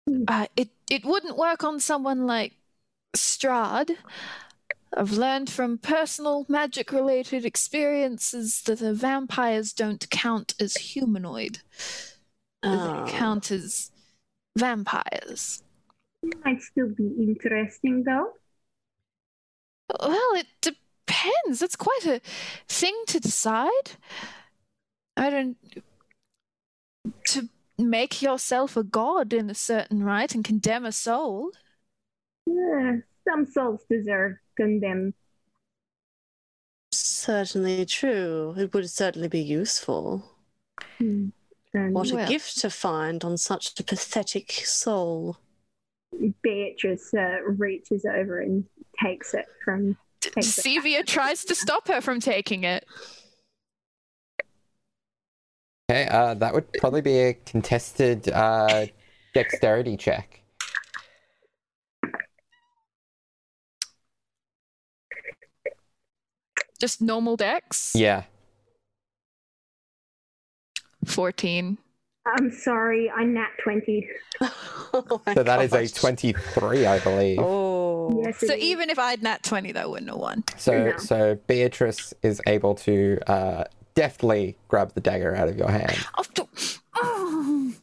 Hmm. 0.07 0.23
Uh, 0.27 0.47
it 0.55 0.69
it 0.89 1.05
wouldn't 1.05 1.37
work 1.37 1.63
on 1.63 1.79
someone 1.79 2.25
like 2.25 2.53
Strahd. 3.15 3.95
I've 4.95 5.11
learned 5.11 5.49
from 5.49 5.77
personal 5.77 6.45
magic 6.49 6.91
related 6.91 7.45
experiences 7.45 8.63
that 8.63 8.79
the 8.79 8.93
vampires 8.93 9.71
don't 9.71 10.09
count 10.09 10.55
as 10.59 10.75
humanoid. 10.75 11.59
Oh. 12.63 13.05
They 13.05 13.11
count 13.11 13.51
as 13.51 13.91
vampires. 14.57 15.63
Might 16.43 16.61
still 16.61 16.89
be 16.89 17.07
interesting 17.19 18.03
though. 18.03 18.33
Well, 19.99 20.33
it 20.35 20.47
depends. 20.61 21.61
It's 21.61 21.75
quite 21.75 22.05
a 22.05 22.21
thing 22.67 22.95
to 23.07 23.19
decide. 23.19 23.91
I 25.15 25.29
don't. 25.29 25.57
To 27.29 27.49
make 27.77 28.21
yourself 28.21 28.75
a 28.75 28.83
god 28.83 29.33
in 29.33 29.49
a 29.49 29.55
certain 29.55 30.03
right 30.03 30.33
and 30.33 30.43
condemn 30.43 30.85
a 30.85 30.91
soul. 30.91 31.51
Uh, 32.49 32.97
some 33.27 33.45
souls 33.45 33.81
deserve 33.89 34.37
condemn. 34.57 35.13
Certainly 36.91 37.85
true. 37.85 38.55
It 38.57 38.73
would 38.73 38.89
certainly 38.89 39.27
be 39.27 39.41
useful. 39.41 40.23
And 40.99 41.31
What 41.71 42.11
Well- 42.11 42.25
a 42.25 42.27
gift 42.27 42.57
to 42.59 42.69
find 42.69 43.23
on 43.23 43.37
such 43.37 43.79
a 43.79 43.83
pathetic 43.83 44.51
soul. 44.51 45.37
Beatrice 46.41 47.13
uh, 47.13 47.41
reaches 47.45 48.03
over 48.05 48.39
and 48.39 48.65
takes 49.01 49.33
it 49.35 49.45
from. 49.63 49.95
Takes 50.19 50.57
it. 50.57 50.61
Sevia 50.65 51.05
tries 51.05 51.45
to 51.45 51.55
stop 51.55 51.87
her 51.87 52.01
from 52.01 52.19
taking 52.19 52.63
it. 52.63 52.85
Okay, 55.89 56.07
uh, 56.07 56.35
that 56.35 56.53
would 56.53 56.71
probably 56.73 57.01
be 57.01 57.17
a 57.17 57.33
contested 57.33 58.29
uh, 58.29 58.85
dexterity 59.33 59.97
check. 59.97 60.43
Just 66.79 67.01
normal 67.01 67.35
dex. 67.35 67.93
Yeah. 67.95 68.23
14. 71.05 71.79
I'm 72.37 72.51
sorry, 72.51 73.09
I 73.09 73.23
nat 73.23 73.49
20. 73.63 74.07
Oh 74.91 75.21
my 75.23 75.35
So 75.35 75.43
that 75.43 75.61
is 75.61 75.71
a 75.73 75.87
23, 75.87 76.87
I 76.87 76.99
believe. 76.99 77.37
Oh. 77.39 78.23
Yes, 78.25 78.39
So 78.39 78.47
it 78.53 78.57
is. 78.57 78.63
even 78.63 78.89
if 78.89 78.97
I'd 78.97 79.21
nat 79.21 79.43
20, 79.43 79.71
that 79.73 79.87
wouldn't 79.87 80.09
have 80.09 80.17
won. 80.19 80.43
So, 80.57 80.85
No. 80.91 80.97
so 80.97 81.35
Beatrice 81.45 82.11
is 82.23 82.41
able 82.47 82.73
to 82.75 83.19
uh, 83.27 83.65
deftly 83.99 84.55
grab 84.69 84.93
the 84.93 85.01
dagger 85.01 85.35
out 85.35 85.49
of 85.49 85.57
your 85.57 85.69
hand. 85.69 85.97
Oh, 86.17 86.23
don't- 86.33 86.79
oh. 86.95 87.73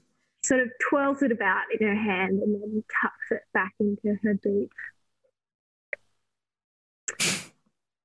sort 0.43 0.61
of 0.61 0.69
twirls 0.89 1.21
it 1.23 1.31
about 1.31 1.65
in 1.79 1.87
her 1.87 1.95
hand 1.95 2.41
and 2.41 2.55
then 2.55 2.85
tucks 3.03 3.31
it 3.33 3.43
back 3.53 3.75
into 3.81 4.17
her 4.23 4.35
boot. 4.43 4.71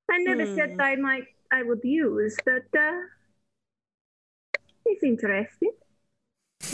I 0.09 0.17
never 0.17 0.45
said 0.55 0.71
Hmm. 0.73 0.81
I 0.81 0.95
might 0.97 1.27
I 1.53 1.63
would 1.63 1.79
use, 1.83 2.35
but 2.43 2.65
uh, 2.77 2.99
it's 4.85 5.03
interesting. 5.03 5.71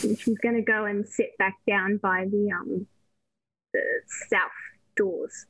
And 0.04 0.18
she's 0.20 0.38
gonna 0.40 0.62
go 0.64 0.86
and 0.86 1.08
sit 1.08 1.38
back 1.38 1.58
down 1.68 1.98
by 1.98 2.26
the 2.26 2.52
um 2.52 2.88
the 3.74 3.82
south 4.30 4.50
doors. 4.96 5.46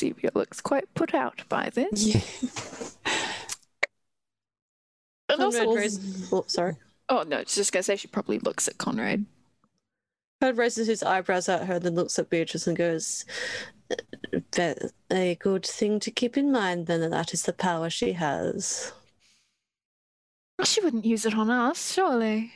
Sevia 0.00 0.34
looks 0.34 0.60
quite 0.60 0.92
put 0.94 1.14
out 1.14 1.42
by 1.48 1.70
this. 1.70 2.06
Yeah. 2.06 2.20
And 5.28 5.40
also, 5.42 5.72
raises, 5.72 6.32
oh, 6.32 6.44
sorry. 6.48 6.74
oh 7.08 7.22
no, 7.26 7.36
I 7.36 7.40
was 7.40 7.54
just 7.54 7.72
gonna 7.72 7.84
say 7.84 7.94
she 7.94 8.08
probably 8.08 8.40
looks 8.40 8.66
at 8.66 8.78
Conrad. 8.78 9.26
Conrad 10.40 10.58
raises 10.58 10.88
his 10.88 11.04
eyebrows 11.04 11.48
at 11.48 11.66
her, 11.66 11.74
and 11.74 11.84
then 11.84 11.94
looks 11.94 12.18
at 12.18 12.30
Beatrice 12.30 12.66
and 12.66 12.76
goes, 12.76 13.24
"Ve- 14.54 14.74
A 15.12 15.36
good 15.36 15.64
thing 15.64 16.00
to 16.00 16.10
keep 16.10 16.36
in 16.36 16.50
mind, 16.50 16.88
then, 16.88 17.00
that 17.02 17.10
that 17.12 17.32
is 17.32 17.44
the 17.44 17.52
power 17.52 17.88
she 17.88 18.12
has. 18.14 18.92
She 20.64 20.80
wouldn't 20.80 21.04
use 21.04 21.24
it 21.24 21.34
on 21.36 21.48
us, 21.48 21.92
surely. 21.92 22.52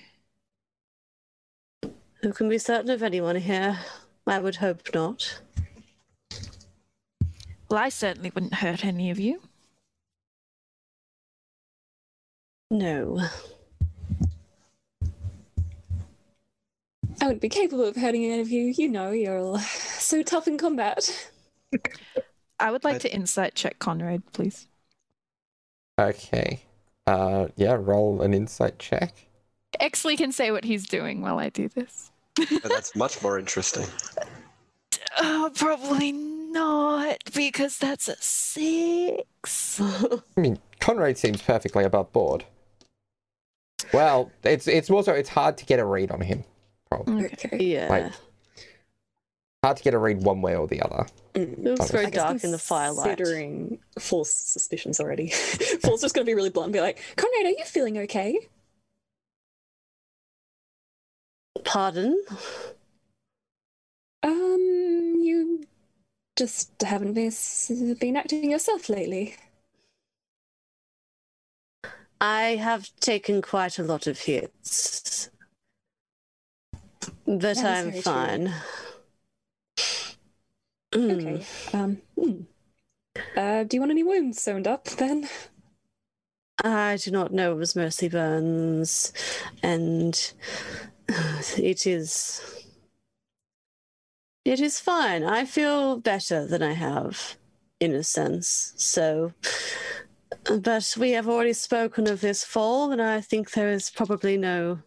Who 2.23 2.33
can 2.33 2.49
be 2.49 2.59
certain 2.59 2.91
of 2.91 3.03
anyone 3.05 3.37
here? 3.37 3.79
I 4.27 4.41
would 4.41 4.57
hope 4.57 4.93
not. 4.93 5.41
Well, 7.75 7.83
I 7.83 7.89
certainly 7.89 8.31
wouldn't 8.33 8.55
hurt 8.55 8.85
any 8.85 9.11
of 9.11 9.19
you. 9.19 9.43
No. 12.71 13.21
I 17.21 17.25
wouldn't 17.25 17.41
be 17.41 17.49
capable 17.49 17.83
of 17.85 17.97
hurting 17.97 18.27
any 18.27 18.41
of 18.41 18.49
you. 18.49 18.73
You 18.79 18.89
know, 18.89 19.11
you're 19.11 19.41
all 19.41 19.59
so 19.59 20.23
tough 20.23 20.47
in 20.47 20.57
combat. 20.57 21.29
I 22.61 22.71
would 22.71 22.85
like 22.85 22.95
I- 22.95 22.99
to 22.99 23.13
insight 23.13 23.57
check 23.57 23.81
Conrad, 23.81 24.23
please. 24.33 24.69
Okay. 25.99 26.61
Uh, 27.09 27.49
yeah, 27.57 27.77
roll 27.77 28.23
an 28.23 28.35
insight 28.35 28.79
check. 28.79 29.27
Exley 29.81 30.17
can 30.17 30.31
say 30.31 30.53
what 30.53 30.63
he's 30.63 30.87
doing 30.87 31.23
while 31.23 31.41
I 31.41 31.49
do 31.49 31.69
this. 31.69 32.13
But 32.37 32.63
that's 32.63 32.95
much 32.95 33.21
more 33.21 33.37
interesting. 33.37 33.87
Oh, 35.19 35.51
probably 35.57 36.34
not, 36.55 37.19
because 37.35 37.77
that's 37.79 38.09
a 38.09 38.17
six. 38.21 39.81
I 39.81 40.41
mean, 40.41 40.59
Conrad 40.81 41.19
seems 41.19 41.43
perfectly 41.43 41.85
above 41.85 42.13
board. 42.13 42.45
Well, 43.93 44.31
it's 44.43 44.67
it's 44.67 44.89
also 44.91 45.13
it's 45.13 45.29
hard 45.29 45.59
to 45.59 45.67
get 45.67 45.79
a 45.79 45.85
read 45.85 46.11
on 46.11 46.21
him. 46.23 46.45
Probably 46.91 47.27
Okay. 47.27 47.59
yeah. 47.65 47.89
Like- 47.89 48.13
hard 49.63 49.77
to 49.79 49.83
get 49.83 49.95
a 49.95 49.99
read 49.99 50.23
one 50.23 50.43
way 50.43 50.55
or 50.55 50.67
the 50.67 50.83
other. 50.83 51.07
it 51.35 51.59
looks 51.59 51.91
very 51.91 52.11
dark 52.11 52.45
in 52.45 52.51
the 52.51 52.59
firelight. 52.59 53.17
Considering 53.17 53.79
Fall's 53.99 54.31
suspicions 54.31 55.01
already, 55.01 55.29
Fall's 55.83 56.03
just 56.03 56.15
going 56.15 56.25
to 56.27 56.29
be 56.29 56.35
really 56.35 56.51
blunt 56.51 56.67
and 56.67 56.73
be 56.75 56.81
like, 56.83 56.99
Conrad, 57.17 57.47
are 57.47 57.59
you 57.59 57.65
feeling 57.65 57.97
okay? 58.01 58.39
Pardon? 61.65 62.23
Um, 64.23 65.15
you 65.23 65.65
just 66.37 66.71
haven't 66.83 67.15
been, 67.15 67.33
been 67.95 68.17
acting 68.17 68.51
yourself 68.51 68.89
lately. 68.89 69.37
I 72.21 72.57
have 72.57 72.89
taken 73.01 73.43
quite 73.43 73.79
a 73.79 73.83
lot 73.83 74.07
of 74.07 74.19
hits. 74.19 75.31
But 77.27 77.41
That 77.41 77.59
I'm 77.65 77.93
fine. 77.93 78.53
Okay. 80.95 81.45
Um, 81.73 81.99
hmm. 82.19 82.41
Uh, 83.37 83.65
do 83.65 83.77
you 83.77 83.81
want 83.81 83.91
any 83.91 84.03
wounds 84.03 84.41
sewn 84.41 84.67
up 84.67 84.85
then? 84.85 85.29
I 86.63 86.97
do 86.97 87.11
not 87.11 87.33
know 87.33 87.53
it 87.53 87.57
was 87.57 87.75
Mercy 87.77 88.09
Burns, 88.09 89.13
and 89.63 90.33
it 91.59 91.87
is. 91.87 92.64
It 94.45 94.61
is 94.61 94.79
fine. 94.79 95.25
I 95.25 95.45
feel 95.45 95.99
better 95.99 96.47
than 96.47 96.63
I 96.63 96.73
have, 96.75 97.37
in 97.81 97.95
a 97.95 98.03
sense. 98.03 98.75
So, 98.77 99.33
but 100.45 100.95
we 100.99 101.13
have 101.13 101.29
already 101.29 101.55
spoken 101.55 102.07
of 102.09 102.21
this 102.21 102.45
fall, 102.45 102.93
and 102.93 103.01
I 103.01 103.21
think 103.21 103.53
there 103.53 103.71
is 103.71 103.91
probably 103.91 104.37
no 104.37 104.81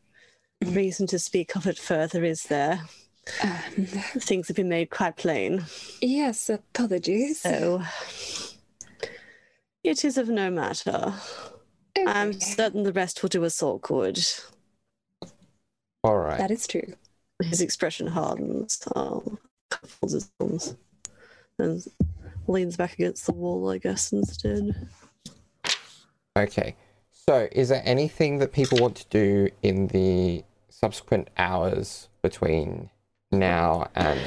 reason 0.64 1.08
to 1.08 1.20
speak 1.20 1.56
of 1.56 1.66
it 1.66 1.80
further, 1.80 2.24
is 2.24 2.44
there? 2.44 2.82
Um, 3.44 3.86
Things 4.20 4.48
have 4.48 4.56
been 4.56 4.70
made 4.70 4.90
quite 4.90 5.18
plain. 5.18 5.66
yes, 6.02 6.50
apologies. 6.50 7.42
So, 7.42 7.82
it 9.84 10.06
is 10.06 10.18
of 10.18 10.30
no 10.30 10.52
matter. 10.52 11.14
I'm 12.06 12.40
certain 12.40 12.84
the 12.84 12.94
rest 12.94 13.22
will 13.24 13.30
do 13.30 13.44
us 13.44 13.64
all 13.64 13.80
good. 13.80 14.20
All 16.04 16.18
right. 16.18 16.38
That 16.38 16.52
is 16.52 16.68
true. 16.68 16.94
His 17.44 17.62
expression 17.62 18.08
hardens, 18.08 18.80
uh, 18.96 19.20
folds 19.72 20.14
his 20.14 20.32
arms, 20.40 20.76
and 21.60 21.84
leans 22.48 22.78
back 22.78 22.94
against 22.94 23.26
the 23.26 23.34
wall, 23.34 23.70
I 23.70 23.78
guess, 23.78 24.12
instead. 24.12 24.88
Okay. 26.38 26.76
So, 27.12 27.48
is 27.52 27.70
there 27.70 27.82
anything 27.84 28.38
that 28.40 28.54
people 28.54 28.78
want 28.80 28.96
to 28.96 29.06
do 29.10 29.50
in 29.62 29.88
the 29.88 30.44
subsequent 30.70 31.30
hours 31.38 32.08
between 32.22 32.90
now 33.32 33.90
and 33.96 34.20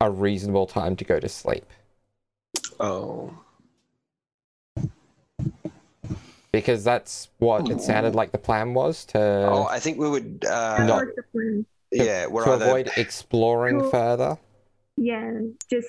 a 0.00 0.10
reasonable 0.10 0.66
time 0.66 0.96
to 0.96 1.04
go 1.04 1.18
to 1.18 1.28
sleep? 1.28 1.64
Oh. 2.78 3.32
Because 6.50 6.84
that's 6.84 7.30
what 7.38 7.70
it 7.70 7.80
sounded 7.80 8.14
like 8.14 8.32
the 8.32 8.38
plan 8.38 8.74
was 8.74 9.06
to 9.06 9.18
Oh, 9.18 9.66
I 9.70 9.78
think 9.78 9.98
we 9.98 10.10
would. 10.10 10.44
Uh, 10.44 10.84
No. 10.84 11.12
What's? 11.92 12.04
Yeah, 12.06 12.26
we're 12.26 12.44
to 12.44 12.52
either. 12.52 12.64
avoid 12.64 12.90
exploring 12.96 13.80
Cool. 13.80 13.90
further. 13.90 14.38
Yeah, 14.96 15.30
just 15.70 15.88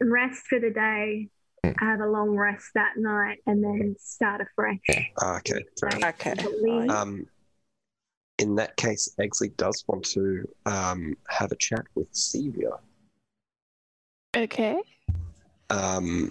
rest 0.00 0.42
for 0.48 0.60
the 0.60 0.70
day, 0.70 1.28
Mm. 1.64 1.74
have 1.80 2.00
a 2.00 2.06
long 2.06 2.30
rest 2.36 2.66
that 2.74 2.92
night, 2.96 3.38
and 3.46 3.62
then 3.64 3.96
start 3.98 4.40
afresh. 4.40 4.78
Ah, 5.20 5.38
okay. 5.38 5.64
fair. 5.80 6.10
Okay. 6.10 6.34
Um, 6.88 7.26
in 8.38 8.54
that 8.54 8.76
case, 8.76 9.08
Exley 9.18 9.56
does 9.56 9.82
want 9.88 10.04
to 10.10 10.48
um, 10.66 11.16
have 11.28 11.50
a 11.50 11.56
chat 11.56 11.84
with 11.96 12.12
Sevia. 12.12 12.78
Okay. 14.36 14.80
Um, 15.70 16.30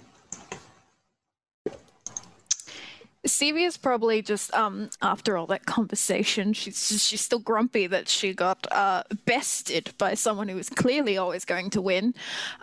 Sevia's 3.28 3.76
probably 3.76 4.22
just 4.22 4.52
um 4.54 4.90
after 5.02 5.36
all 5.36 5.46
that 5.46 5.66
conversation, 5.66 6.52
she's 6.52 7.02
she's 7.06 7.20
still 7.20 7.38
grumpy 7.38 7.86
that 7.86 8.08
she 8.08 8.34
got 8.34 8.66
uh 8.72 9.02
bested 9.24 9.92
by 9.98 10.14
someone 10.14 10.48
who 10.48 10.56
was 10.56 10.70
clearly 10.70 11.16
always 11.16 11.44
going 11.44 11.70
to 11.70 11.80
win. 11.80 12.14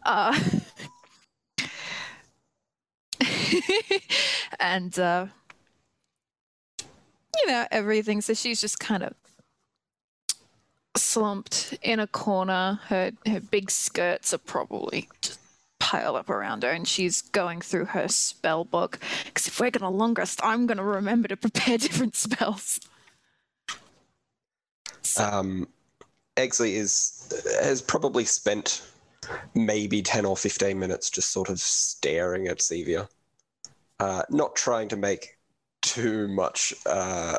Uh 0.05 0.39
and 4.59 4.99
uh 4.99 5.27
you 7.37 7.51
know, 7.51 7.65
everything. 7.71 8.21
So 8.21 8.33
she's 8.33 8.61
just 8.61 8.79
kind 8.79 9.03
of 9.03 9.13
slumped 10.97 11.77
in 11.81 11.99
a 11.99 12.07
corner. 12.07 12.79
Her 12.87 13.11
her 13.25 13.39
big 13.39 13.69
skirts 13.71 14.33
are 14.33 14.39
probably 14.39 15.09
just 15.21 15.39
piled 15.85 16.15
up 16.15 16.31
around 16.31 16.63
her, 16.63 16.71
and 16.71 16.87
she's 16.87 17.21
going 17.21 17.61
through 17.61 17.85
her 17.85 18.07
spell 18.07 18.65
book. 18.65 18.99
Because 19.25 19.47
if 19.47 19.59
we're 19.59 19.69
gonna 19.69 19.91
long 19.91 20.15
rest, 20.15 20.39
I'm 20.43 20.65
gonna 20.65 20.83
remember 20.83 21.27
to 21.27 21.37
prepare 21.37 21.77
different 21.85 22.15
spells. 22.15 22.79
So, 25.03 25.23
um, 25.23 25.67
Exley 26.37 26.73
is 26.73 27.31
has 27.61 27.83
probably 27.83 28.25
spent 28.25 28.81
maybe 29.53 30.01
ten 30.01 30.25
or 30.25 30.35
fifteen 30.35 30.79
minutes 30.79 31.11
just 31.11 31.29
sort 31.31 31.49
of 31.49 31.59
staring 31.59 32.47
at 32.47 32.57
Sevia, 32.57 33.07
uh, 33.99 34.23
not 34.31 34.55
trying 34.55 34.87
to 34.87 34.97
make 34.97 35.37
too 35.83 36.27
much, 36.29 36.73
uh, 36.87 37.37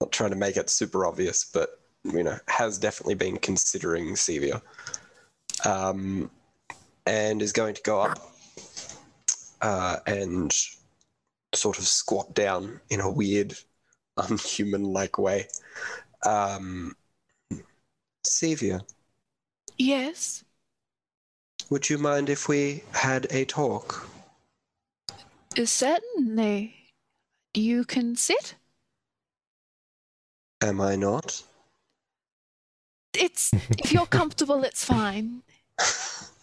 not 0.00 0.12
trying 0.12 0.30
to 0.30 0.36
make 0.36 0.56
it 0.56 0.70
super 0.70 1.04
obvious, 1.04 1.44
but 1.44 1.78
you 2.04 2.22
know, 2.22 2.38
has 2.48 2.78
definitely 2.78 3.16
been 3.16 3.36
considering 3.36 4.14
Sevia, 4.14 4.62
um, 5.66 6.30
and 7.06 7.42
is 7.42 7.52
going 7.52 7.74
to 7.74 7.82
go 7.82 8.00
up 8.00 8.18
uh, 9.60 9.96
and 10.06 10.54
sort 11.54 11.78
of 11.78 11.84
squat 11.84 12.34
down 12.34 12.80
in 12.90 13.00
a 13.00 13.10
weird, 13.10 13.54
unhuman-like 14.16 15.18
way. 15.18 15.48
Um, 16.24 16.94
Sevia, 18.26 18.80
yes. 19.76 20.44
would 21.70 21.90
you 21.90 21.98
mind 21.98 22.30
if 22.30 22.48
we 22.48 22.82
had 22.92 23.26
a 23.30 23.44
talk? 23.44 24.08
Certainly. 25.62 26.74
you 27.54 27.84
can 27.84 28.16
sit. 28.16 28.56
Am 30.60 30.80
I 30.80 30.96
not? 30.96 31.42
It's 33.16 33.52
if 33.52 33.92
you're 33.92 34.06
comfortable, 34.06 34.64
it's 34.64 34.84
fine. 34.84 35.42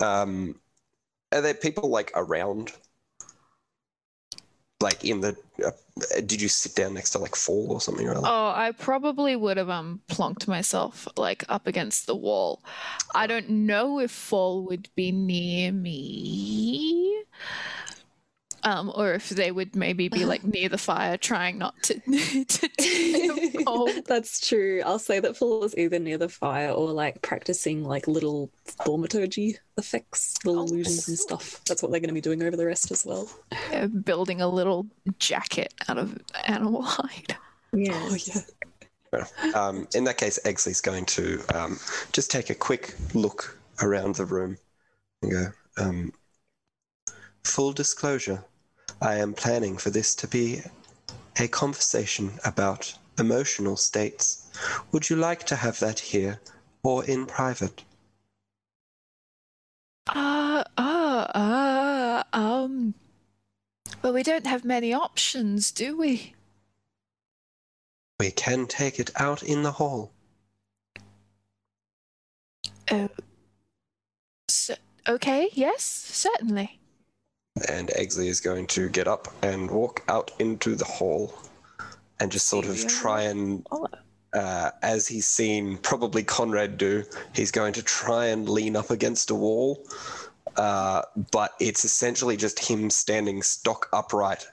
Um, 0.00 0.60
are 1.32 1.40
there 1.40 1.54
people 1.54 1.88
like 1.88 2.12
around? 2.14 2.72
Like 4.80 5.04
in 5.04 5.20
the? 5.20 5.36
Uh, 5.64 5.70
did 6.26 6.42
you 6.42 6.48
sit 6.48 6.74
down 6.74 6.94
next 6.94 7.10
to 7.10 7.18
like 7.18 7.34
Fall 7.34 7.72
or 7.72 7.80
something 7.80 8.06
or 8.06 8.12
other? 8.12 8.26
Oh, 8.26 8.52
I 8.54 8.72
probably 8.72 9.34
would 9.34 9.56
have 9.56 9.70
um 9.70 10.02
plonked 10.08 10.46
myself 10.46 11.08
like 11.16 11.44
up 11.48 11.66
against 11.66 12.06
the 12.06 12.14
wall. 12.14 12.62
I 13.14 13.26
don't 13.26 13.48
know 13.48 14.00
if 14.00 14.10
Fall 14.10 14.64
would 14.66 14.90
be 14.94 15.12
near 15.12 15.72
me. 15.72 17.22
Um, 18.66 18.90
or 18.94 19.12
if 19.14 19.28
they 19.30 19.52
would 19.52 19.76
maybe 19.76 20.08
be 20.08 20.26
like 20.26 20.44
near 20.44 20.68
the 20.68 20.78
fire, 20.78 21.16
trying 21.16 21.58
not 21.58 21.82
to 21.84 22.00
to 22.44 22.68
cold. 23.66 24.04
That's 24.06 24.46
true. 24.46 24.82
I'll 24.84 24.98
say 24.98 25.20
that 25.20 25.36
Phil 25.36 25.64
is 25.64 25.76
either 25.78 25.98
near 26.00 26.18
the 26.18 26.28
fire 26.28 26.70
or 26.70 26.90
like 26.92 27.22
practicing 27.22 27.84
like 27.84 28.08
little 28.08 28.50
thaumaturgy 28.66 29.58
effects, 29.78 30.34
little 30.44 30.62
Oh, 30.62 30.66
illusions 30.66 31.08
and 31.08 31.18
stuff. 31.18 31.62
That's 31.66 31.82
what 31.82 31.92
they're 31.92 32.00
going 32.00 32.08
to 32.08 32.14
be 32.14 32.20
doing 32.20 32.42
over 32.42 32.56
the 32.56 32.66
rest 32.66 32.90
as 32.90 33.04
well. 33.06 33.30
Uh, 33.72 33.86
building 33.88 34.40
a 34.40 34.48
little 34.48 34.86
jacket 35.18 35.74
out 35.88 35.98
of 35.98 36.18
animal 36.46 36.82
hide. 36.84 37.36
Yeah. 37.72 38.10
Oh 38.10 38.14
yeah. 38.14 38.42
Um, 39.54 39.88
in 39.94 40.04
that 40.04 40.18
case, 40.18 40.38
Exley's 40.44 40.80
going 40.80 41.06
to 41.06 41.42
um, 41.54 41.78
just 42.12 42.30
take 42.30 42.50
a 42.50 42.54
quick 42.54 42.94
look 43.14 43.58
around 43.82 44.16
the 44.16 44.24
room 44.26 44.58
and 45.22 45.32
go, 45.32 45.46
um, 45.78 46.12
full 47.44 47.72
disclosure, 47.72 48.44
I 49.00 49.16
am 49.16 49.34
planning 49.34 49.76
for 49.76 49.90
this 49.90 50.14
to 50.16 50.26
be 50.26 50.62
a 51.38 51.48
conversation 51.48 52.32
about 52.44 52.96
emotional 53.18 53.76
states. 53.76 54.50
Would 54.92 55.10
you 55.10 55.16
like 55.16 55.44
to 55.44 55.56
have 55.56 55.78
that 55.80 55.98
here 55.98 56.40
or 56.82 57.04
in 57.04 57.26
private? 57.26 57.84
Uh, 60.08 60.64
uh, 60.78 61.26
uh, 61.34 62.22
um. 62.32 62.94
Well, 64.02 64.12
we 64.12 64.22
don't 64.22 64.46
have 64.46 64.64
many 64.64 64.94
options, 64.94 65.70
do 65.72 65.96
we? 65.96 66.34
We 68.18 68.30
can 68.30 68.66
take 68.66 68.98
it 68.98 69.10
out 69.16 69.42
in 69.42 69.62
the 69.62 69.72
hall. 69.72 70.12
Oh. 72.90 73.10
So, 74.48 74.76
okay, 75.08 75.48
yes, 75.52 75.82
certainly. 75.82 76.78
And 77.68 77.88
Exley 77.88 78.26
is 78.26 78.40
going 78.40 78.66
to 78.68 78.88
get 78.88 79.08
up 79.08 79.28
and 79.42 79.70
walk 79.70 80.02
out 80.08 80.30
into 80.38 80.74
the 80.74 80.84
hall 80.84 81.32
and 82.20 82.30
just 82.30 82.48
sort 82.48 82.66
of 82.66 82.86
try 82.86 83.22
and, 83.22 83.66
Oh. 83.70 83.86
uh, 84.34 84.70
as 84.82 85.06
he's 85.08 85.26
seen 85.26 85.78
probably 85.78 86.22
Conrad 86.22 86.76
do, 86.76 87.04
he's 87.34 87.50
going 87.50 87.72
to 87.74 87.82
try 87.82 88.26
and 88.26 88.48
lean 88.48 88.76
up 88.76 88.90
against 88.90 89.30
a 89.30 89.34
wall. 89.34 89.86
Uh, 90.56 91.02
but 91.32 91.52
it's 91.60 91.84
essentially 91.84 92.36
just 92.36 92.58
him 92.58 92.88
standing 92.90 93.42
stock 93.42 93.88
upright 93.92 94.46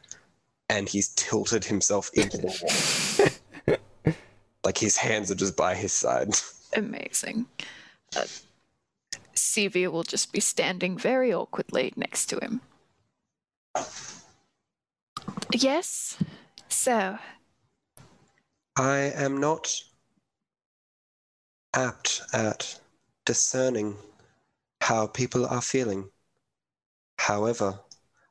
and 0.70 0.90
he's 0.90 1.10
tilted 1.10 1.64
himself 1.66 2.10
into 2.14 2.38
the 2.38 3.28
wall. 3.68 3.78
like 4.66 4.78
his 4.78 4.98
hands 4.98 5.30
are 5.32 5.36
just 5.36 5.56
by 5.56 5.76
his 5.76 5.94
side. 5.94 6.36
Amazing. 6.76 7.46
Uh, 8.16 8.26
Sevia 9.36 9.92
will 9.92 10.04
just 10.04 10.32
be 10.32 10.40
standing 10.40 10.98
very 10.98 11.34
awkwardly 11.34 11.94
next 11.96 12.28
to 12.28 12.38
him. 12.40 12.62
Yes? 15.52 16.18
So, 16.68 17.18
I 18.76 18.98
am 18.98 19.40
not 19.40 19.74
apt 21.76 22.22
at 22.34 22.80
discerning 23.26 23.98
how 24.82 25.08
people 25.08 25.46
are 25.46 25.62
feeling. 25.62 26.10
However, 27.20 27.80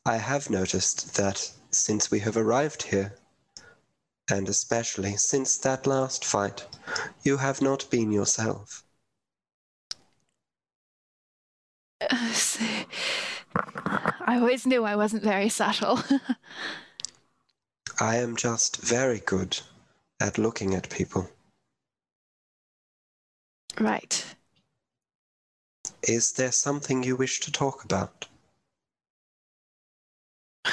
I 0.05 0.16
have 0.16 0.51
noticed 0.51 1.14
that 1.16 1.51
since 1.70 2.10
we 2.10 2.19
have 2.20 2.36
arrived 2.36 2.82
here, 2.82 3.16
and 4.31 4.48
especially 4.48 5.16
since 5.16 5.59
that 5.59 5.86
last 5.86 6.24
fight, 6.24 6.66
you 7.23 7.36
have 7.36 7.62
not 7.62 7.89
been 7.90 8.10
yourself. 8.10 8.85
Uh, 12.01 12.32
I 14.33 14.37
always 14.39 14.65
knew 14.67 14.83
I 14.83 14.97
wasn't 14.97 15.23
very 15.23 15.51
subtle. 15.51 16.01
I 18.01 18.17
am 18.17 18.35
just 18.35 18.79
very 18.81 19.19
good 19.19 19.61
at 20.21 20.39
looking 20.39 20.75
at 20.75 20.89
people. 20.89 21.29
right. 23.79 24.25
Is 26.03 26.33
there 26.33 26.51
something 26.51 27.03
you 27.03 27.15
wish 27.15 27.41
to 27.41 27.53
talk 27.53 27.85
about? 27.85 28.27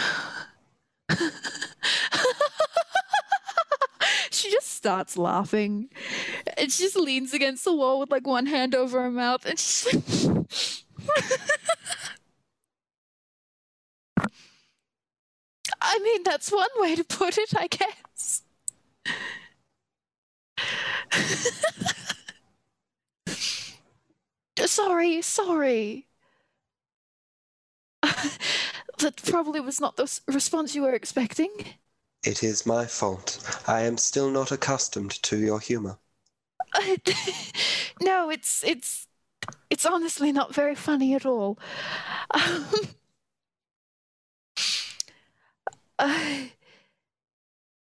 she 4.32 4.50
just 4.50 4.70
starts 4.70 5.18
laughing. 5.18 5.90
And 6.56 6.72
she 6.72 6.84
just 6.84 6.96
leans 6.96 7.34
against 7.34 7.66
the 7.66 7.74
wall 7.74 8.00
with 8.00 8.10
like 8.10 8.26
one 8.26 8.46
hand 8.46 8.74
over 8.74 9.02
her 9.02 9.12
mouth 9.12 9.46
and 9.46 9.60
she's 9.60 10.86
I 15.92 15.98
mean, 16.00 16.22
that's 16.24 16.52
one 16.52 16.70
way 16.78 16.96
to 16.96 17.04
put 17.04 17.38
it, 17.40 17.54
I 17.58 17.66
guess. 17.68 18.44
sorry, 24.68 25.22
sorry. 25.24 26.08
that 28.04 29.22
probably 29.26 29.60
was 29.60 29.82
not 29.82 29.96
the 29.98 30.20
response 30.28 30.76
you 30.76 30.84
were 30.84 30.94
expecting. 30.94 31.50
It 32.24 32.44
is 32.44 32.68
my 32.68 32.86
fault. 32.86 33.40
I 33.68 33.82
am 33.82 33.98
still 33.98 34.30
not 34.30 34.52
accustomed 34.52 35.10
to 35.24 35.40
your 35.40 35.60
humor. 35.60 35.98
no, 38.02 38.30
it's 38.30 38.64
it's 38.64 39.08
it's 39.72 39.86
honestly 39.88 40.32
not 40.32 40.54
very 40.54 40.76
funny 40.76 41.16
at 41.16 41.26
all. 41.26 41.58
Um, 42.32 42.66
uh, 46.00 46.46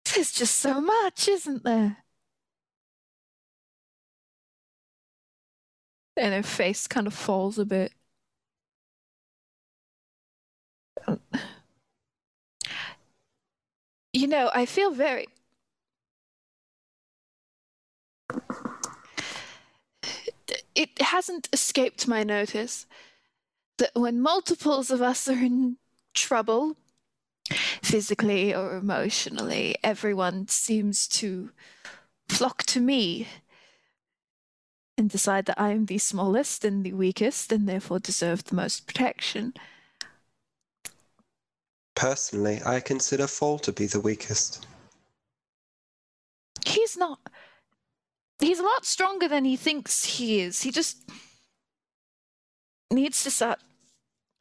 there's 0.13 0.31
just 0.31 0.55
so 0.57 0.79
much, 0.81 1.27
isn't 1.27 1.63
there? 1.63 1.97
And 6.17 6.33
her 6.33 6.43
face 6.43 6.87
kind 6.87 7.07
of 7.07 7.13
falls 7.13 7.59
a 7.59 7.65
bit. 7.65 7.93
You 14.13 14.27
know, 14.27 14.49
I 14.53 14.65
feel 14.65 14.91
very 14.91 15.27
it 20.75 21.01
hasn't 21.01 21.49
escaped 21.53 22.07
my 22.07 22.23
notice 22.23 22.85
that 23.77 23.91
when 23.93 24.21
multiples 24.21 24.89
of 24.91 25.01
us 25.01 25.27
are 25.27 25.33
in 25.33 25.77
trouble, 26.13 26.77
physically 27.85 28.53
or 28.53 28.75
emotionally, 28.75 29.75
everyone 29.83 30.47
seems 30.47 31.07
to 31.07 31.51
flock 32.27 32.63
to 32.63 32.81
me 32.81 33.27
and 34.97 35.09
decide 35.09 35.45
that 35.45 35.59
I 35.59 35.69
am 35.69 35.85
the 35.85 35.99
smallest 35.99 36.65
and 36.65 36.83
the 36.83 36.93
weakest 36.93 37.51
and 37.51 37.69
therefore 37.69 37.99
deserve 37.99 38.45
the 38.45 38.55
most 38.55 38.87
protection. 38.87 39.53
Personally, 41.95 42.59
I 42.65 42.79
consider 42.79 43.27
Fall 43.27 43.59
to 43.59 43.71
be 43.71 43.85
the 43.85 43.99
weakest. 43.99 44.65
He's 46.65 46.97
not. 46.97 47.19
He's 48.39 48.59
a 48.59 48.63
lot 48.63 48.85
stronger 48.85 49.27
than 49.27 49.45
he 49.45 49.55
thinks 49.55 50.05
he 50.05 50.41
is. 50.41 50.63
He 50.63 50.71
just 50.71 51.07
needs 52.91 53.23
to 53.23 53.31
start 53.31 53.59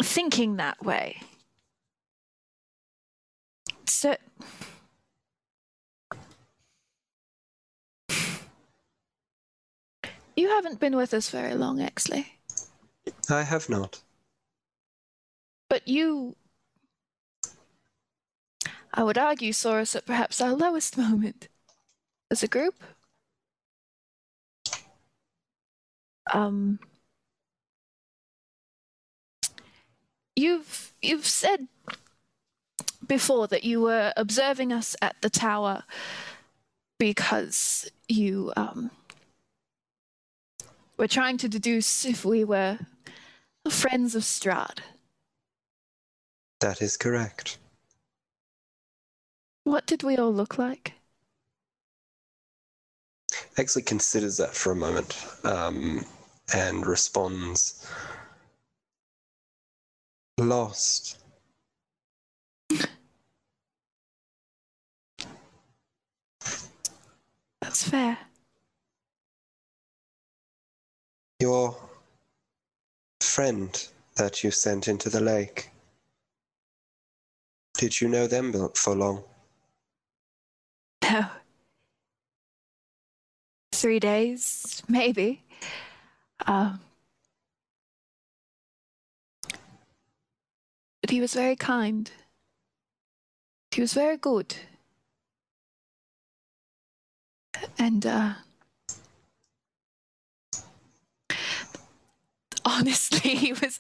thinking 0.02 0.56
that 0.56 0.82
way. 0.82 1.20
So. 3.86 4.16
You 10.36 10.48
haven't 10.48 10.80
been 10.80 10.96
with 10.96 11.14
us 11.14 11.30
very 11.30 11.54
long, 11.54 11.78
Exley. 11.78 12.26
I 13.30 13.42
have 13.42 13.68
not. 13.68 14.02
But 15.68 15.86
you. 15.86 16.36
I 18.92 19.02
would 19.02 19.18
argue 19.18 19.52
saw 19.52 19.74
us 19.78 19.94
at 19.96 20.06
perhaps 20.06 20.40
our 20.40 20.52
lowest 20.52 20.96
moment 20.98 21.48
as 22.30 22.42
a 22.42 22.48
group. 22.48 22.74
Um. 26.32 26.78
You've 30.36 30.92
you've 31.00 31.26
said 31.26 31.68
before 33.06 33.46
that 33.48 33.64
you 33.64 33.80
were 33.80 34.12
observing 34.16 34.72
us 34.72 34.96
at 35.02 35.16
the 35.20 35.30
tower 35.30 35.84
because 36.98 37.90
you 38.08 38.52
um, 38.56 38.90
were 40.96 41.08
trying 41.08 41.36
to 41.38 41.48
deduce 41.48 42.04
if 42.04 42.24
we 42.24 42.44
were 42.44 42.78
friends 43.68 44.14
of 44.14 44.22
Strahd. 44.22 44.78
That 46.60 46.80
is 46.80 46.96
correct. 46.96 47.58
What 49.64 49.86
did 49.86 50.02
we 50.02 50.16
all 50.16 50.32
look 50.32 50.58
like? 50.58 50.92
Actually 53.58 53.82
considers 53.82 54.36
that 54.36 54.54
for 54.54 54.72
a 54.72 54.76
moment 54.76 55.26
um, 55.44 56.04
and 56.54 56.86
responds 56.86 57.86
Lost. 60.38 61.23
That's 67.74 67.88
fair. 67.88 68.16
Your 71.40 71.74
friend 73.20 73.88
that 74.14 74.44
you 74.44 74.52
sent 74.52 74.86
into 74.86 75.10
the 75.10 75.20
lake. 75.20 75.70
Did 77.76 78.00
you 78.00 78.08
know 78.08 78.28
them 78.28 78.52
for 78.76 78.94
long? 78.94 79.24
No. 81.10 81.26
Three 83.72 83.98
days, 83.98 84.80
maybe. 84.86 85.42
Um, 86.46 86.78
but 91.00 91.10
he 91.10 91.20
was 91.20 91.34
very 91.34 91.56
kind. 91.56 92.08
He 93.72 93.80
was 93.80 93.94
very 93.94 94.16
good. 94.16 94.54
And, 97.78 98.06
uh, 98.06 98.34
honestly, 102.64 103.34
he 103.36 103.52
was 103.52 103.78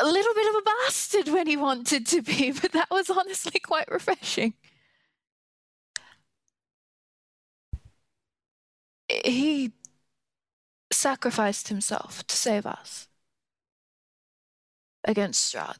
a 0.00 0.04
little 0.04 0.34
bit 0.34 0.48
of 0.48 0.54
a 0.56 0.62
bastard 0.62 1.28
when 1.28 1.46
he 1.46 1.56
wanted 1.56 2.06
to 2.08 2.22
be, 2.22 2.52
but 2.52 2.72
that 2.72 2.90
was 2.90 3.10
honestly 3.10 3.60
quite 3.60 3.90
refreshing. 3.90 4.54
He 9.24 9.72
sacrificed 10.92 11.68
himself 11.68 12.26
to 12.26 12.36
save 12.36 12.66
us 12.66 13.08
against 15.04 15.52
Strahd. 15.52 15.78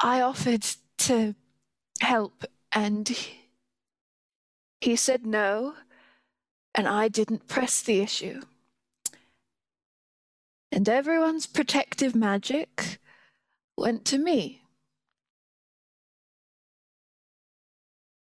I 0.00 0.20
offered 0.20 0.66
to 0.98 1.34
help, 2.02 2.44
and 2.72 3.16
he 4.80 4.96
said 4.96 5.24
no, 5.24 5.74
and 6.74 6.88
I 6.88 7.08
didn't 7.08 7.46
press 7.46 7.80
the 7.80 8.00
issue. 8.00 8.42
And 10.72 10.88
everyone's 10.88 11.46
protective 11.46 12.14
magic 12.14 12.98
went 13.76 14.04
to 14.06 14.18
me. 14.18 14.62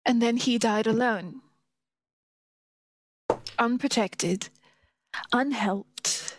And 0.07 0.23
then 0.23 0.37
he 0.37 0.57
died 0.57 0.87
alone, 0.87 1.43
unprotected, 3.59 4.49
unhelped, 5.33 6.37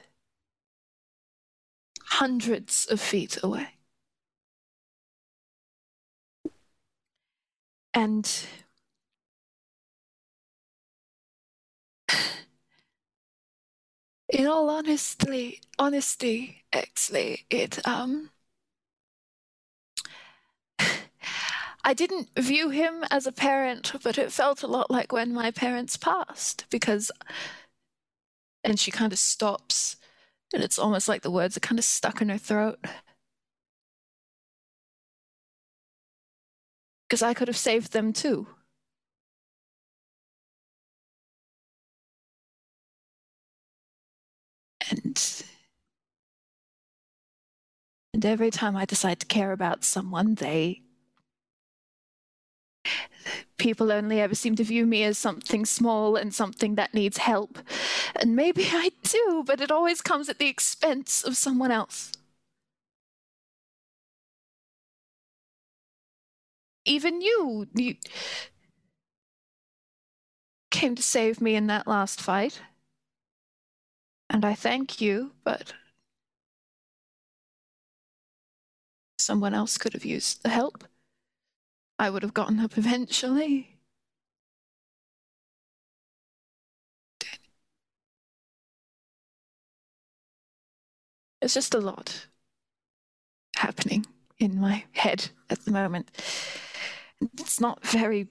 hundreds 2.02 2.88
of 2.90 3.00
feet 3.00 3.38
away. 3.44 3.77
And 7.98 8.30
in 14.30 14.46
all 14.48 14.70
honestly, 14.70 15.62
honesty, 15.80 16.64
actually, 16.72 17.46
it 17.50 17.86
um 17.88 18.30
I 21.84 21.94
didn't 21.94 22.30
view 22.38 22.70
him 22.70 23.04
as 23.10 23.26
a 23.28 23.32
parent, 23.32 23.94
but 24.04 24.18
it 24.18 24.32
felt 24.32 24.64
a 24.64 24.68
lot 24.68 24.92
like 24.92 25.12
when 25.12 25.34
my 25.34 25.52
parents 25.52 25.98
passed 25.98 26.66
because 26.70 27.12
and 28.64 28.80
she 28.80 28.92
kind 28.92 29.14
of 29.14 29.20
stops 29.20 29.96
and 30.54 30.64
it's 30.64 30.80
almost 30.80 31.08
like 31.10 31.22
the 31.24 31.32
words 31.32 31.58
are 31.58 31.62
kind 31.62 31.80
of 31.80 31.86
stuck 31.86 32.22
in 32.22 32.30
her 32.30 32.38
throat. 32.40 32.80
Because 37.08 37.22
I 37.22 37.34
could 37.34 37.48
have 37.48 37.58
saved 37.58 37.94
them 37.94 38.14
too. 38.14 38.48
And 44.90 45.44
and 48.14 48.26
every 48.26 48.52
time 48.52 48.76
I 48.76 48.86
decide 48.86 49.20
to 49.22 49.26
care 49.26 49.52
about 49.52 49.84
someone, 49.84 50.36
they 50.36 50.82
people 53.58 53.92
only 53.92 54.22
ever 54.22 54.36
seem 54.36 54.56
to 54.56 54.64
view 54.64 54.86
me 54.86 55.04
as 55.04 55.18
something 55.18 55.66
small 55.66 56.16
and 56.16 56.34
something 56.34 56.76
that 56.76 56.94
needs 56.94 57.18
help. 57.18 57.60
And 58.16 58.36
maybe 58.36 58.68
I 58.72 58.92
do, 59.04 59.44
but 59.46 59.62
it 59.62 59.72
always 59.72 60.02
comes 60.02 60.30
at 60.30 60.38
the 60.38 60.48
expense 60.48 61.24
of 61.24 61.38
someone 61.38 61.72
else. 61.72 62.12
Even 66.88 67.20
you, 67.22 67.68
you 67.76 67.96
came 70.72 70.96
to 70.96 71.04
save 71.04 71.42
me 71.42 71.56
in 71.56 71.68
that 71.68 71.86
last 71.86 72.22
fight. 72.22 72.62
And 74.30 74.46
I 74.46 74.56
thank 74.56 75.02
you, 75.02 75.34
but 75.44 75.74
someone 79.20 79.54
else 79.54 79.78
could 79.78 79.94
have 79.94 80.06
used 80.06 80.44
the 80.44 80.50
help. 80.50 80.86
I 82.00 82.10
would 82.10 82.24
have 82.24 82.34
gotten 82.34 82.60
up 82.60 82.78
eventually. 82.78 83.78
It's 91.42 91.54
just 91.54 91.74
a 91.74 91.80
lot 91.80 92.28
happening 93.58 94.06
in 94.40 94.60
my 94.60 94.84
head 94.92 95.30
at 95.50 95.66
the 95.66 95.72
moment. 95.72 96.12
It's 97.40 97.60
not 97.60 97.86
very 97.86 98.28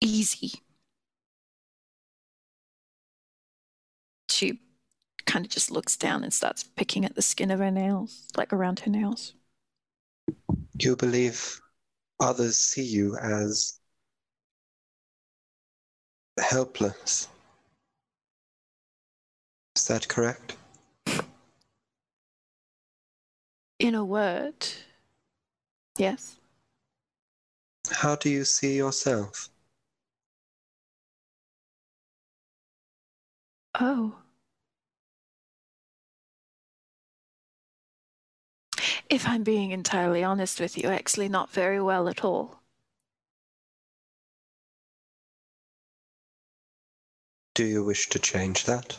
easy. 0.00 0.52
She 4.28 4.60
kind 5.26 5.46
of 5.46 5.50
just 5.50 5.70
looks 5.70 5.96
down 5.96 6.22
and 6.22 6.32
starts 6.32 6.62
picking 6.62 7.04
at 7.04 7.14
the 7.14 7.22
skin 7.22 7.50
of 7.50 7.60
her 7.60 7.70
nails, 7.70 8.28
like 8.36 8.52
around 8.52 8.80
her 8.80 8.90
nails. 8.90 9.34
You 10.78 10.96
believe 10.96 11.60
others 12.20 12.58
see 12.58 12.84
you 12.84 13.16
as 13.16 13.78
helpless. 16.38 17.28
Is 19.76 19.86
that 19.86 20.08
correct? 20.08 20.56
In 23.78 23.94
a 23.94 24.04
word, 24.04 24.66
yes. 25.98 26.36
How 27.90 28.16
do 28.16 28.30
you 28.30 28.44
see 28.44 28.76
yourself? 28.76 29.50
Oh. 33.80 34.14
If 39.10 39.26
I'm 39.26 39.42
being 39.42 39.72
entirely 39.72 40.24
honest 40.24 40.60
with 40.60 40.78
you, 40.78 40.88
actually, 40.88 41.28
not 41.28 41.50
very 41.50 41.80
well 41.80 42.08
at 42.08 42.24
all. 42.24 42.60
Do 47.54 47.64
you 47.64 47.84
wish 47.84 48.08
to 48.08 48.18
change 48.18 48.64
that? 48.64 48.98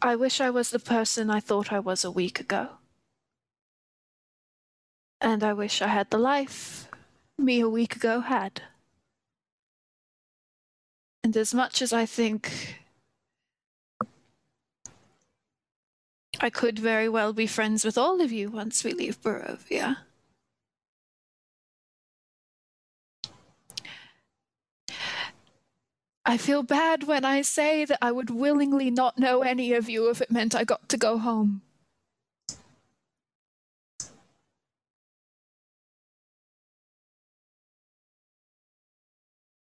I 0.00 0.14
wish 0.14 0.40
I 0.40 0.50
was 0.50 0.70
the 0.70 0.78
person 0.78 1.30
I 1.30 1.40
thought 1.40 1.72
I 1.72 1.80
was 1.80 2.04
a 2.04 2.10
week 2.10 2.38
ago. 2.40 2.68
And 5.20 5.42
I 5.42 5.52
wish 5.52 5.82
I 5.82 5.88
had 5.88 6.10
the 6.10 6.18
life 6.18 6.88
me 7.36 7.60
a 7.60 7.68
week 7.68 7.96
ago 7.96 8.20
had. 8.20 8.62
And 11.24 11.36
as 11.36 11.52
much 11.52 11.82
as 11.82 11.92
I 11.92 12.06
think 12.06 12.78
I 16.40 16.50
could 16.50 16.78
very 16.78 17.08
well 17.08 17.32
be 17.32 17.46
friends 17.46 17.84
with 17.84 17.98
all 17.98 18.20
of 18.20 18.30
you 18.30 18.50
once 18.50 18.84
we 18.84 18.92
leave 18.92 19.20
Barovia. 19.20 19.98
I 26.28 26.36
feel 26.36 26.62
bad 26.62 27.04
when 27.04 27.24
I 27.24 27.40
say 27.40 27.86
that 27.86 28.00
I 28.02 28.12
would 28.12 28.28
willingly 28.28 28.90
not 28.90 29.16
know 29.16 29.40
any 29.40 29.72
of 29.72 29.88
you 29.88 30.10
if 30.10 30.20
it 30.20 30.30
meant 30.30 30.54
I 30.54 30.62
got 30.62 30.86
to 30.90 30.98
go 30.98 31.16
home. 31.16 31.62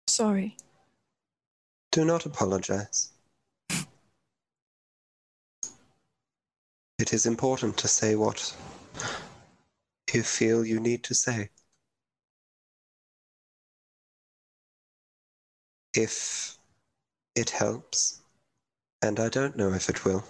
Sorry. 0.08 0.56
Do 1.92 2.04
not 2.04 2.26
apologize. 2.26 3.12
It 6.98 7.12
is 7.12 7.26
important 7.26 7.76
to 7.76 7.86
say 7.86 8.16
what 8.16 8.52
you 10.12 10.24
feel 10.24 10.66
you 10.66 10.80
need 10.80 11.04
to 11.04 11.14
say. 11.14 11.50
If 15.94 16.55
it 17.36 17.50
helps, 17.50 18.22
and 19.02 19.20
I 19.20 19.28
don't 19.28 19.56
know 19.56 19.72
if 19.72 19.88
it 19.88 20.04
will. 20.04 20.24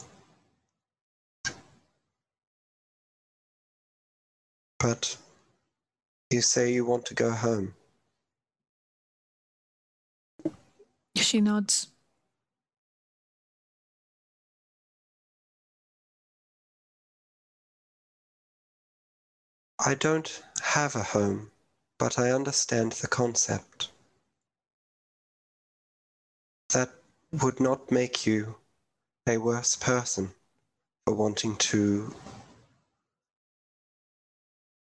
But 4.78 5.16
you 6.30 6.42
say 6.42 6.72
you 6.72 6.84
want 6.84 7.06
to 7.06 7.14
go 7.14 7.30
home. 7.30 7.74
She 11.16 11.40
nods. 11.40 11.88
I 19.84 19.94
don't 19.94 20.42
have 20.62 20.96
a 20.96 21.02
home, 21.02 21.52
but 21.98 22.18
I 22.18 22.32
understand 22.32 22.92
the 22.92 23.08
concept. 23.08 23.90
That 26.70 26.90
would 27.42 27.60
not 27.60 27.90
make 27.90 28.26
you 28.26 28.56
a 29.26 29.38
worse 29.38 29.76
person 29.76 30.32
for 31.04 31.14
wanting 31.14 31.56
to 31.56 32.14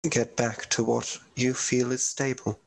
get 0.09 0.35
back 0.35 0.69
to 0.71 0.83
what 0.83 1.17
you 1.35 1.53
feel 1.53 1.91
is 1.91 2.03
stable. 2.03 2.59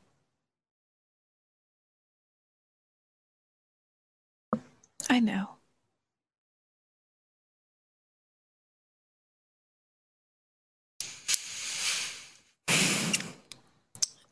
I 5.08 5.18
know. 5.18 5.48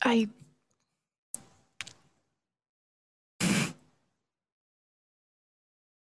I. 0.03 0.29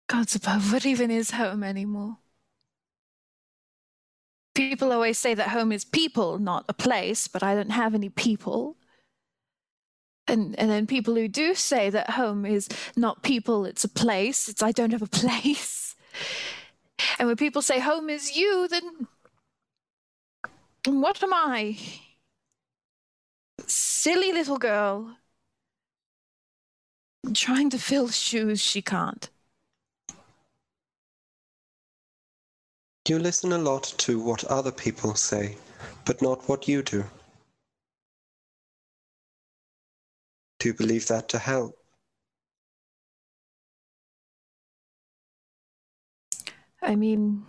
God's 0.08 0.36
above, 0.36 0.72
what 0.72 0.86
even 0.86 1.10
is 1.10 1.32
home 1.32 1.64
anymore? 1.64 2.18
People 4.54 4.94
always 4.94 5.18
say 5.18 5.34
that 5.34 5.50
home 5.50 5.72
is 5.72 5.84
people, 5.84 6.40
not 6.40 6.66
a 6.70 6.74
place, 6.74 7.28
but 7.28 7.44
I 7.44 7.56
don't 7.56 7.72
have 7.72 7.94
any 7.94 8.10
people. 8.10 8.78
And 10.28 10.58
and 10.60 10.70
then 10.72 10.88
people 10.88 11.16
who 11.16 11.28
do 11.28 11.54
say 11.54 11.90
that 11.90 12.12
home 12.12 12.46
is 12.46 12.68
not 12.96 13.24
people, 13.24 13.66
it's 13.66 13.84
a 13.84 13.90
place, 13.90 14.48
it's 14.48 14.64
I 14.64 14.72
don't 14.72 14.92
have 14.92 15.02
a 15.02 15.08
place. 15.22 15.96
And 17.20 17.28
when 17.28 17.38
people 17.38 17.62
say 17.62 17.80
home 17.80 18.10
is 18.10 18.36
you, 18.36 18.68
then 18.68 19.08
what 20.86 21.22
am 21.24 21.34
I? 21.34 21.78
Silly 23.68 24.32
little 24.32 24.58
girl. 24.58 25.18
Trying 27.34 27.72
to 27.72 27.80
fill 27.80 28.10
shoes 28.10 28.62
she 28.62 28.82
can't. 28.82 29.30
You 33.08 33.20
listen 33.20 33.52
a 33.54 33.58
lot 33.60 33.84
to 34.00 34.20
what 34.20 34.44
other 34.46 34.72
people 34.72 35.14
say, 35.14 35.58
but 36.06 36.24
not 36.24 36.50
what 36.50 36.68
you 36.68 36.82
do. 36.82 37.04
Do 40.58 40.70
you 40.70 40.74
believe 40.74 41.08
that 41.08 41.30
to 41.30 41.38
help? 41.38 41.78
I 46.82 46.96
mean, 46.96 47.46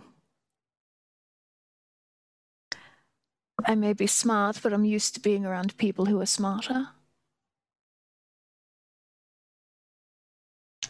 I 3.65 3.73
may 3.73 3.93
be 3.93 4.05
smart, 4.05 4.59
but 4.61 4.73
I'm 4.73 4.85
used 4.85 5.15
to 5.15 5.19
being 5.19 5.43
around 5.43 5.75
people 5.77 6.05
who 6.05 6.21
are 6.21 6.27
smarter. 6.27 6.89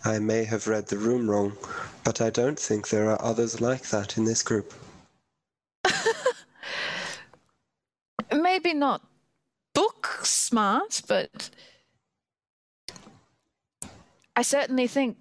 I 0.06 0.20
may 0.20 0.44
have 0.46 0.68
read 0.68 0.88
the 0.88 0.98
room 0.98 1.30
wrong, 1.30 1.58
but 2.04 2.22
I 2.22 2.30
don't 2.30 2.60
think 2.60 2.90
there 2.90 3.10
are 3.10 3.22
others 3.22 3.62
like 3.62 3.90
that 3.90 4.18
in 4.18 4.26
this 4.26 4.44
group. 4.44 4.74
Maybe 8.34 8.74
not 8.74 9.02
book 9.74 10.20
smart, 10.24 11.02
but 11.08 11.50
I 14.36 14.42
certainly 14.42 14.88
think, 14.88 15.18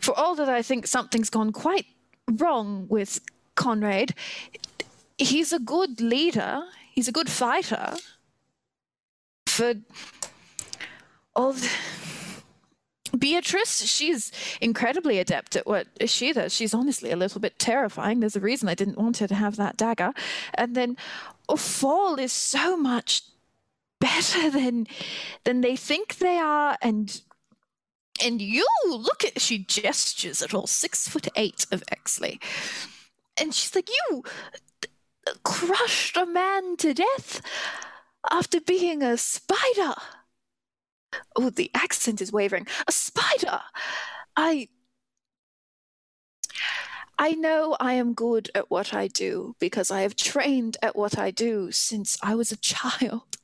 for 0.00 0.16
all 0.18 0.34
that 0.34 0.48
I 0.48 0.62
think 0.62 0.86
something's 0.86 1.30
gone 1.30 1.52
quite 1.52 1.86
wrong 2.28 2.86
with 2.88 3.20
Conrad, 3.54 4.14
he's 5.18 5.52
a 5.52 5.58
good 5.58 6.00
leader, 6.00 6.62
he's 6.92 7.08
a 7.08 7.12
good 7.12 7.30
fighter. 7.30 7.94
For 9.46 9.74
all 11.34 11.52
the, 11.52 11.68
Beatrice, 13.20 13.84
she's 13.84 14.32
incredibly 14.60 15.18
adept 15.18 15.54
at 15.54 15.66
what 15.66 15.86
she 16.06 16.32
does. 16.32 16.52
She's 16.54 16.74
honestly 16.74 17.10
a 17.10 17.16
little 17.16 17.40
bit 17.40 17.58
terrifying. 17.58 18.20
There's 18.20 18.36
a 18.36 18.40
reason 18.40 18.68
I 18.68 18.74
didn't 18.74 18.98
want 18.98 19.18
her 19.18 19.28
to 19.28 19.34
have 19.34 19.56
that 19.56 19.76
dagger. 19.76 20.12
And 20.54 20.74
then 20.74 20.96
oh, 21.48 21.56
Fall 21.56 22.18
is 22.18 22.32
so 22.32 22.76
much 22.76 23.22
better 24.00 24.50
than 24.50 24.86
than 25.44 25.60
they 25.60 25.76
think 25.76 26.16
they 26.16 26.38
are 26.38 26.76
and 26.80 27.20
and 28.24 28.40
you 28.40 28.66
look 28.86 29.24
at 29.24 29.40
she 29.40 29.58
gestures 29.58 30.42
at 30.42 30.54
all 30.54 30.66
six 30.66 31.08
foot 31.08 31.28
eight 31.36 31.66
of 31.70 31.82
Exley. 31.86 32.42
And 33.40 33.54
she's 33.54 33.74
like, 33.74 33.88
You 33.88 34.22
crushed 35.42 36.16
a 36.16 36.26
man 36.26 36.76
to 36.78 36.94
death 36.94 37.40
after 38.30 38.60
being 38.60 39.02
a 39.02 39.16
spider. 39.16 39.94
Oh, 41.36 41.50
the 41.50 41.70
accent 41.74 42.20
is 42.20 42.32
wavering. 42.32 42.66
A 42.86 42.92
spider! 42.92 43.60
I. 44.36 44.68
I 47.18 47.32
know 47.32 47.76
I 47.78 47.94
am 47.94 48.14
good 48.14 48.50
at 48.54 48.70
what 48.70 48.94
I 48.94 49.06
do 49.06 49.54
because 49.58 49.90
I 49.90 50.00
have 50.02 50.16
trained 50.16 50.78
at 50.82 50.96
what 50.96 51.18
I 51.18 51.30
do 51.30 51.70
since 51.70 52.18
I 52.22 52.34
was 52.34 52.50
a 52.50 52.56
child. 52.56 53.36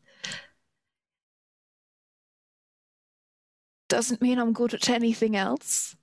Doesn't 3.88 4.22
mean 4.22 4.38
I'm 4.38 4.52
good 4.52 4.74
at 4.74 4.88
anything 4.88 5.36
else. 5.36 5.94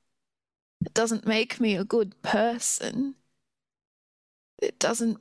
It 0.86 0.94
doesn't 0.94 1.26
make 1.26 1.60
me 1.60 1.76
a 1.76 1.84
good 1.84 2.22
person. 2.22 3.16
It 4.62 4.80
doesn't. 4.80 5.20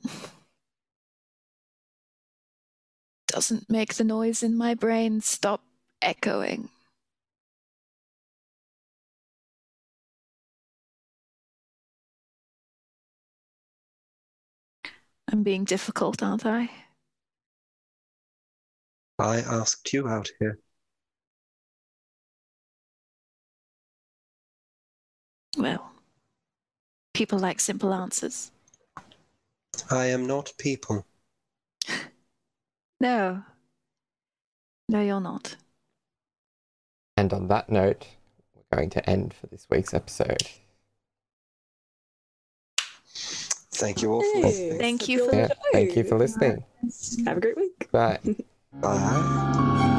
doesn't 3.27 3.69
make 3.69 3.95
the 3.95 4.03
noise 4.03 4.43
in 4.43 4.55
my 4.55 4.75
brain 4.75 5.19
stop 5.19 5.63
echoing. 6.03 6.69
I'm 15.31 15.41
being 15.43 15.63
difficult, 15.63 16.21
aren't 16.21 16.45
I? 16.45 16.69
I 19.17 19.39
asked 19.39 19.93
you 19.93 20.07
out 20.07 20.29
here. 20.39 20.59
Well, 25.57 25.91
people 27.13 27.39
like 27.39 27.59
simple 27.59 27.93
answers. 27.93 28.51
I 29.89 30.07
am 30.07 30.27
not 30.27 30.53
people. 30.57 31.05
No. 32.99 33.43
No, 34.87 35.01
you're 35.01 35.19
not. 35.19 35.57
And 37.17 37.31
on 37.33 37.47
that 37.47 37.69
note, 37.69 38.07
we're 38.55 38.77
going 38.77 38.89
to 38.91 39.09
end 39.09 39.33
for 39.33 39.47
this 39.47 39.67
week's 39.69 39.93
episode. 39.93 40.43
Thank 43.15 44.01
you 44.01 44.13
all 44.13 44.21
for 44.21 44.39
Hey. 44.39 44.43
listening. 44.43 44.79
Thank 44.79 45.09
you 45.09 45.29
for 45.29 45.35
Yeah, 45.35 45.49
thank 45.71 45.95
you 45.95 46.03
for 46.03 46.17
listening. 46.17 46.63
Have 47.25 47.37
a 47.37 47.41
great 47.41 47.57
week. 47.57 47.89
Bye. 47.91 48.19
Bye. 48.81 49.89